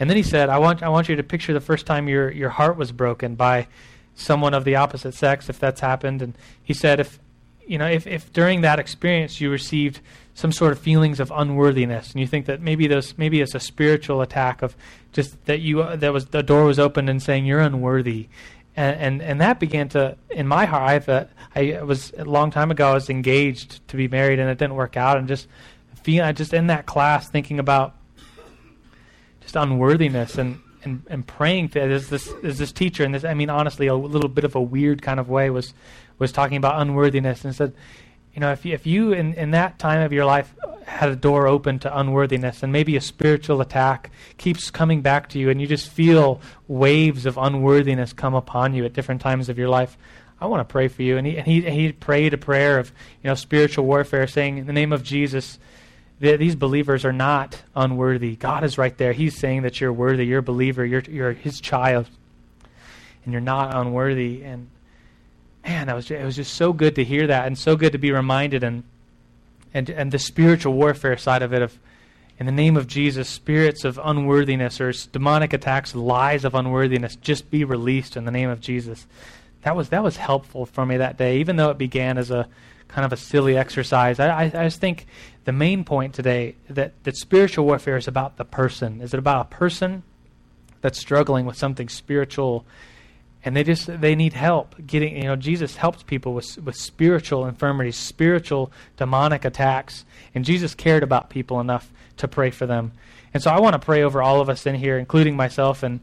And 0.00 0.08
then 0.08 0.16
he 0.16 0.22
said, 0.22 0.48
I 0.48 0.58
want, 0.58 0.82
I 0.82 0.88
want 0.88 1.10
you 1.10 1.16
to 1.16 1.22
picture 1.22 1.52
the 1.52 1.60
first 1.60 1.84
time 1.84 2.08
your, 2.08 2.30
your 2.30 2.48
heart 2.48 2.78
was 2.78 2.90
broken 2.90 3.34
by 3.34 3.68
someone 4.14 4.54
of 4.54 4.64
the 4.64 4.76
opposite 4.76 5.14
sex, 5.14 5.48
if 5.48 5.58
that's 5.58 5.80
happened. 5.80 6.22
And 6.22 6.34
he 6.62 6.74
said, 6.74 7.00
if, 7.00 7.18
you 7.66 7.78
know, 7.78 7.86
if, 7.86 8.06
if 8.06 8.32
during 8.32 8.60
that 8.62 8.78
experience 8.78 9.40
you 9.40 9.50
received 9.50 10.00
some 10.34 10.52
sort 10.52 10.72
of 10.72 10.78
feelings 10.78 11.20
of 11.20 11.32
unworthiness, 11.34 12.12
and 12.12 12.20
you 12.20 12.26
think 12.26 12.46
that 12.46 12.60
maybe 12.60 12.86
those 12.86 13.16
maybe 13.18 13.40
it's 13.40 13.54
a 13.54 13.60
spiritual 13.60 14.20
attack 14.22 14.62
of 14.62 14.76
just 15.12 15.44
that 15.44 15.60
you 15.60 15.82
uh, 15.82 15.96
that 15.96 16.12
was 16.12 16.26
the 16.26 16.42
door 16.42 16.64
was 16.64 16.78
opened 16.78 17.10
and 17.10 17.22
saying 17.22 17.44
you're 17.44 17.60
unworthy, 17.60 18.28
and 18.74 18.96
and, 18.98 19.22
and 19.22 19.40
that 19.40 19.60
began 19.60 19.88
to 19.90 20.16
in 20.30 20.46
my 20.46 20.64
heart. 20.64 20.82
I, 20.82 20.98
thought 20.98 21.28
I 21.54 21.82
was 21.82 22.12
a 22.16 22.24
long 22.24 22.50
time 22.50 22.70
ago. 22.70 22.90
I 22.90 22.94
was 22.94 23.10
engaged 23.10 23.86
to 23.88 23.96
be 23.96 24.08
married, 24.08 24.38
and 24.38 24.48
it 24.48 24.58
didn't 24.58 24.74
work 24.74 24.96
out, 24.96 25.18
and 25.18 25.28
just 25.28 25.48
feel 26.02 26.24
I 26.24 26.32
just 26.32 26.54
in 26.54 26.68
that 26.68 26.86
class 26.86 27.28
thinking 27.28 27.58
about 27.58 27.94
just 29.40 29.56
unworthiness 29.56 30.38
and 30.38 30.60
and, 30.84 31.02
and 31.08 31.26
praying 31.26 31.68
for 31.68 31.80
there's 31.80 32.08
this 32.08 32.32
this 32.42 32.72
teacher 32.72 33.04
and 33.04 33.14
this 33.14 33.24
I 33.24 33.34
mean 33.34 33.50
honestly 33.50 33.86
a 33.86 33.94
little 33.94 34.28
bit 34.28 34.44
of 34.44 34.54
a 34.54 34.60
weird 34.60 35.02
kind 35.02 35.20
of 35.20 35.28
way 35.28 35.50
was 35.50 35.74
was 36.18 36.32
talking 36.32 36.56
about 36.56 36.80
unworthiness 36.80 37.44
and 37.44 37.54
said 37.54 37.74
you 38.34 38.40
know 38.40 38.52
if 38.52 38.64
you, 38.64 38.74
if 38.74 38.86
you 38.86 39.12
in, 39.12 39.34
in 39.34 39.50
that 39.52 39.78
time 39.78 40.02
of 40.02 40.12
your 40.12 40.24
life 40.24 40.54
had 40.86 41.10
a 41.10 41.16
door 41.16 41.46
open 41.46 41.78
to 41.80 41.98
unworthiness 41.98 42.62
and 42.62 42.72
maybe 42.72 42.96
a 42.96 43.00
spiritual 43.00 43.60
attack 43.60 44.10
keeps 44.36 44.70
coming 44.70 45.00
back 45.00 45.28
to 45.28 45.38
you 45.38 45.50
and 45.50 45.60
you 45.60 45.66
just 45.66 45.88
feel 45.88 46.40
waves 46.68 47.26
of 47.26 47.38
unworthiness 47.38 48.12
come 48.12 48.34
upon 48.34 48.74
you 48.74 48.84
at 48.84 48.92
different 48.92 49.20
times 49.20 49.48
of 49.48 49.58
your 49.58 49.68
life 49.68 49.96
I 50.42 50.46
want 50.46 50.68
to 50.68 50.72
pray 50.72 50.88
for 50.88 51.02
you. 51.02 51.16
And 51.16 51.24
he 51.24 51.36
and 51.36 51.46
he, 51.46 51.60
he 51.60 51.92
prayed 51.92 52.34
a 52.34 52.38
prayer 52.38 52.80
of 52.80 52.90
you 53.22 53.28
know 53.28 53.36
spiritual 53.36 53.84
warfare 53.84 54.26
saying 54.26 54.58
in 54.58 54.66
the 54.66 54.72
name 54.72 54.92
of 54.92 55.04
Jesus 55.04 55.60
these 56.22 56.54
believers 56.54 57.04
are 57.04 57.12
not 57.12 57.62
unworthy. 57.74 58.36
God 58.36 58.62
is 58.62 58.78
right 58.78 58.96
there. 58.96 59.12
He's 59.12 59.36
saying 59.36 59.62
that 59.62 59.80
you're 59.80 59.92
worthy. 59.92 60.24
You're 60.24 60.38
a 60.38 60.42
believer. 60.42 60.86
You're, 60.86 61.00
you're 61.00 61.32
His 61.32 61.60
child. 61.60 62.08
And 63.24 63.32
you're 63.32 63.40
not 63.40 63.74
unworthy. 63.74 64.44
And 64.44 64.68
man, 65.64 65.88
that 65.88 65.96
was 65.96 66.06
just, 66.06 66.20
it 66.20 66.24
was 66.24 66.36
just 66.36 66.54
so 66.54 66.72
good 66.72 66.94
to 66.94 67.04
hear 67.04 67.26
that 67.26 67.46
and 67.46 67.58
so 67.58 67.74
good 67.74 67.90
to 67.92 67.98
be 67.98 68.12
reminded 68.12 68.62
and, 68.62 68.84
and, 69.74 69.90
and 69.90 70.12
the 70.12 70.18
spiritual 70.18 70.74
warfare 70.74 71.16
side 71.16 71.42
of 71.42 71.52
it 71.52 71.60
of, 71.60 71.76
in 72.38 72.46
the 72.46 72.52
name 72.52 72.76
of 72.76 72.86
Jesus, 72.86 73.28
spirits 73.28 73.84
of 73.84 74.00
unworthiness 74.02 74.80
or 74.80 74.92
demonic 75.10 75.52
attacks, 75.52 75.92
lies 75.92 76.44
of 76.44 76.54
unworthiness, 76.54 77.16
just 77.16 77.50
be 77.50 77.64
released 77.64 78.16
in 78.16 78.24
the 78.24 78.30
name 78.30 78.48
of 78.48 78.60
Jesus. 78.60 79.06
That 79.62 79.74
was, 79.74 79.88
that 79.88 80.04
was 80.04 80.16
helpful 80.16 80.66
for 80.66 80.86
me 80.86 80.98
that 80.98 81.16
day, 81.16 81.38
even 81.38 81.56
though 81.56 81.70
it 81.70 81.78
began 81.78 82.16
as 82.16 82.30
a 82.30 82.48
kind 82.92 83.04
of 83.04 83.12
a 83.12 83.16
silly 83.16 83.56
exercise. 83.56 84.20
I, 84.20 84.28
I, 84.28 84.42
I 84.44 84.64
just 84.64 84.80
think 84.80 85.06
the 85.44 85.52
main 85.52 85.82
point 85.82 86.14
today 86.14 86.56
that, 86.68 86.92
that 87.04 87.16
spiritual 87.16 87.64
warfare 87.64 87.96
is 87.96 88.06
about 88.06 88.36
the 88.36 88.44
person. 88.44 89.00
Is 89.00 89.14
it 89.14 89.18
about 89.18 89.46
a 89.46 89.48
person 89.48 90.02
that's 90.82 90.98
struggling 90.98 91.46
with 91.46 91.56
something 91.56 91.88
spiritual 91.88 92.66
and 93.44 93.56
they 93.56 93.64
just 93.64 93.86
they 94.00 94.14
need 94.14 94.34
help 94.34 94.74
getting 94.86 95.16
you 95.16 95.24
know 95.24 95.36
jesus 95.36 95.76
helped 95.76 96.06
people 96.06 96.34
with 96.34 96.58
with 96.58 96.76
spiritual 96.76 97.46
infirmities 97.46 97.96
spiritual 97.96 98.70
demonic 98.96 99.44
attacks 99.44 100.04
and 100.34 100.44
jesus 100.44 100.74
cared 100.74 101.02
about 101.02 101.30
people 101.30 101.60
enough 101.60 101.92
to 102.16 102.28
pray 102.28 102.50
for 102.50 102.66
them 102.66 102.92
and 103.32 103.42
so 103.42 103.50
i 103.50 103.58
want 103.58 103.74
to 103.74 103.78
pray 103.78 104.02
over 104.02 104.22
all 104.22 104.40
of 104.40 104.48
us 104.48 104.66
in 104.66 104.74
here 104.74 104.98
including 104.98 105.34
myself 105.34 105.82
and 105.82 105.98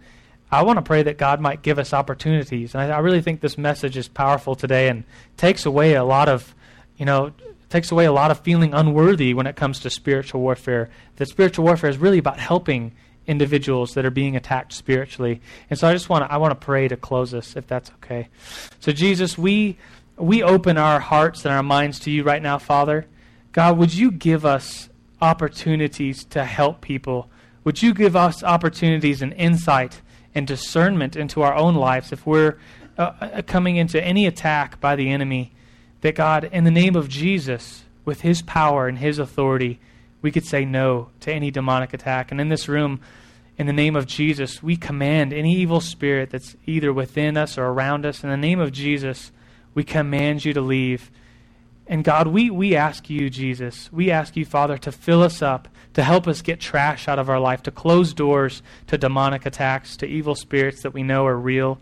i 0.51 0.61
want 0.63 0.77
to 0.77 0.83
pray 0.83 1.01
that 1.03 1.17
god 1.17 1.39
might 1.39 1.61
give 1.61 1.79
us 1.79 1.93
opportunities 1.93 2.73
and 2.73 2.81
I, 2.81 2.97
I 2.97 2.99
really 2.99 3.21
think 3.21 3.39
this 3.39 3.57
message 3.57 3.95
is 3.95 4.07
powerful 4.07 4.55
today 4.55 4.89
and 4.89 5.03
takes 5.37 5.65
away 5.65 5.93
a 5.93 6.03
lot 6.03 6.27
of 6.27 6.53
you 6.99 7.05
know, 7.05 7.31
takes 7.69 7.91
away 7.91 8.05
a 8.05 8.11
lot 8.11 8.29
of 8.29 8.39
feeling 8.41 8.73
unworthy 8.73 9.33
when 9.33 9.47
it 9.47 9.55
comes 9.55 9.79
to 9.79 9.89
spiritual 9.89 10.41
warfare. 10.41 10.89
That 11.15 11.27
spiritual 11.27 11.65
warfare 11.65 11.89
is 11.89 11.97
really 11.97 12.17
about 12.17 12.39
helping 12.39 12.91
individuals 13.25 13.93
that 13.93 14.05
are 14.05 14.11
being 14.11 14.35
attacked 14.35 14.73
spiritually. 14.73 15.39
And 15.69 15.79
so 15.79 15.87
I 15.87 15.93
just 15.93 16.09
want 16.09 16.25
to 16.25 16.31
I 16.31 16.37
want 16.37 16.51
to 16.51 16.65
pray 16.65 16.87
to 16.87 16.97
close 16.97 17.31
this 17.31 17.55
if 17.55 17.65
that's 17.67 17.89
okay. 17.91 18.27
So 18.79 18.91
Jesus, 18.91 19.37
we 19.37 19.77
we 20.17 20.43
open 20.43 20.77
our 20.77 20.99
hearts 20.99 21.45
and 21.45 21.53
our 21.53 21.63
minds 21.63 21.99
to 22.01 22.11
you 22.11 22.23
right 22.23 22.41
now, 22.41 22.57
Father. 22.57 23.05
God, 23.53 23.77
would 23.77 23.93
you 23.93 24.11
give 24.11 24.45
us 24.45 24.89
opportunities 25.21 26.25
to 26.25 26.43
help 26.43 26.81
people? 26.81 27.29
Would 27.63 27.81
you 27.81 27.93
give 27.93 28.15
us 28.15 28.43
opportunities 28.43 29.21
and 29.21 29.33
insight 29.33 30.01
and 30.35 30.45
discernment 30.45 31.15
into 31.15 31.41
our 31.41 31.55
own 31.55 31.75
lives 31.75 32.11
if 32.11 32.25
we're 32.25 32.57
uh, 32.97 33.13
uh 33.21 33.41
coming 33.43 33.77
into 33.77 34.03
any 34.03 34.25
attack 34.25 34.81
by 34.81 34.95
the 34.95 35.09
enemy? 35.09 35.53
That 36.01 36.15
God, 36.15 36.45
in 36.45 36.63
the 36.63 36.71
name 36.71 36.95
of 36.95 37.09
Jesus, 37.09 37.83
with 38.05 38.21
his 38.21 38.41
power 38.41 38.87
and 38.87 38.97
his 38.97 39.19
authority, 39.19 39.79
we 40.21 40.31
could 40.31 40.45
say 40.45 40.65
no 40.65 41.09
to 41.21 41.31
any 41.31 41.51
demonic 41.51 41.93
attack. 41.93 42.31
And 42.31 42.41
in 42.41 42.49
this 42.49 42.67
room, 42.67 42.99
in 43.57 43.67
the 43.67 43.73
name 43.73 43.95
of 43.95 44.07
Jesus, 44.07 44.63
we 44.63 44.75
command 44.75 45.33
any 45.33 45.55
evil 45.55 45.81
spirit 45.81 46.29
that's 46.29 46.55
either 46.65 46.93
within 46.93 47.37
us 47.37 47.57
or 47.57 47.65
around 47.65 48.05
us. 48.05 48.23
In 48.23 48.29
the 48.29 48.37
name 48.37 48.59
of 48.59 48.71
Jesus, 48.71 49.31
we 49.73 49.83
command 49.83 50.45
you 50.45 50.53
to 50.53 50.61
leave. 50.61 51.11
And 51.85 52.03
God, 52.03 52.27
we, 52.27 52.49
we 52.49 52.75
ask 52.75 53.09
you, 53.09 53.29
Jesus, 53.29 53.91
we 53.91 54.11
ask 54.11 54.35
you, 54.35 54.45
Father, 54.45 54.77
to 54.77 54.91
fill 54.91 55.23
us 55.23 55.41
up, 55.41 55.67
to 55.93 56.03
help 56.03 56.27
us 56.27 56.41
get 56.41 56.59
trash 56.59 57.07
out 57.07 57.19
of 57.19 57.29
our 57.29 57.39
life, 57.39 57.63
to 57.63 57.71
close 57.71 58.13
doors 58.13 58.61
to 58.87 58.97
demonic 58.97 59.45
attacks, 59.45 59.97
to 59.97 60.05
evil 60.05 60.35
spirits 60.35 60.81
that 60.83 60.93
we 60.93 61.03
know 61.03 61.25
are 61.25 61.37
real. 61.37 61.79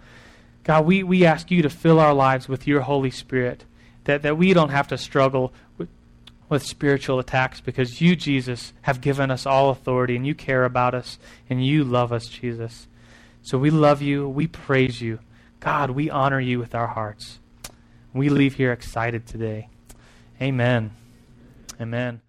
God, 0.64 0.86
we, 0.86 1.04
we 1.04 1.26
ask 1.26 1.52
you 1.52 1.62
to 1.62 1.70
fill 1.70 2.00
our 2.00 2.14
lives 2.14 2.48
with 2.48 2.68
your 2.68 2.82
Holy 2.82 3.12
Spirit 3.12 3.66
that, 4.08 4.24
that 4.24 4.38
we 4.38 4.54
don't 4.54 4.70
have 4.70 4.88
to 4.88 4.98
struggle 4.98 5.54
with, 5.78 5.90
with 6.50 6.64
spiritual 6.64 7.20
attacks 7.20 7.62
because 7.62 8.02
you, 8.02 8.16
Jesus, 8.16 8.74
have 8.82 9.00
given 9.00 9.30
us 9.30 9.46
all 9.46 9.70
authority 9.70 10.16
and 10.16 10.26
you 10.26 10.34
care 10.34 10.66
about 10.66 10.96
us 10.96 11.20
and 11.50 11.66
you 11.66 11.84
love 11.84 12.12
us, 12.12 12.26
Jesus. 12.28 12.88
So 13.44 13.58
we 13.58 13.70
love 13.70 14.02
you. 14.02 14.28
We 14.28 14.48
praise 14.48 15.02
you. 15.02 15.20
God, 15.60 15.92
we 15.92 16.10
honor 16.10 16.40
you 16.40 16.60
with 16.60 16.74
our 16.74 16.88
hearts. 16.88 17.40
We 18.14 18.30
leave 18.30 18.56
here 18.56 18.72
excited 18.72 19.28
today. 19.28 19.70
Amen. 20.42 20.92
Amen. 21.80 22.27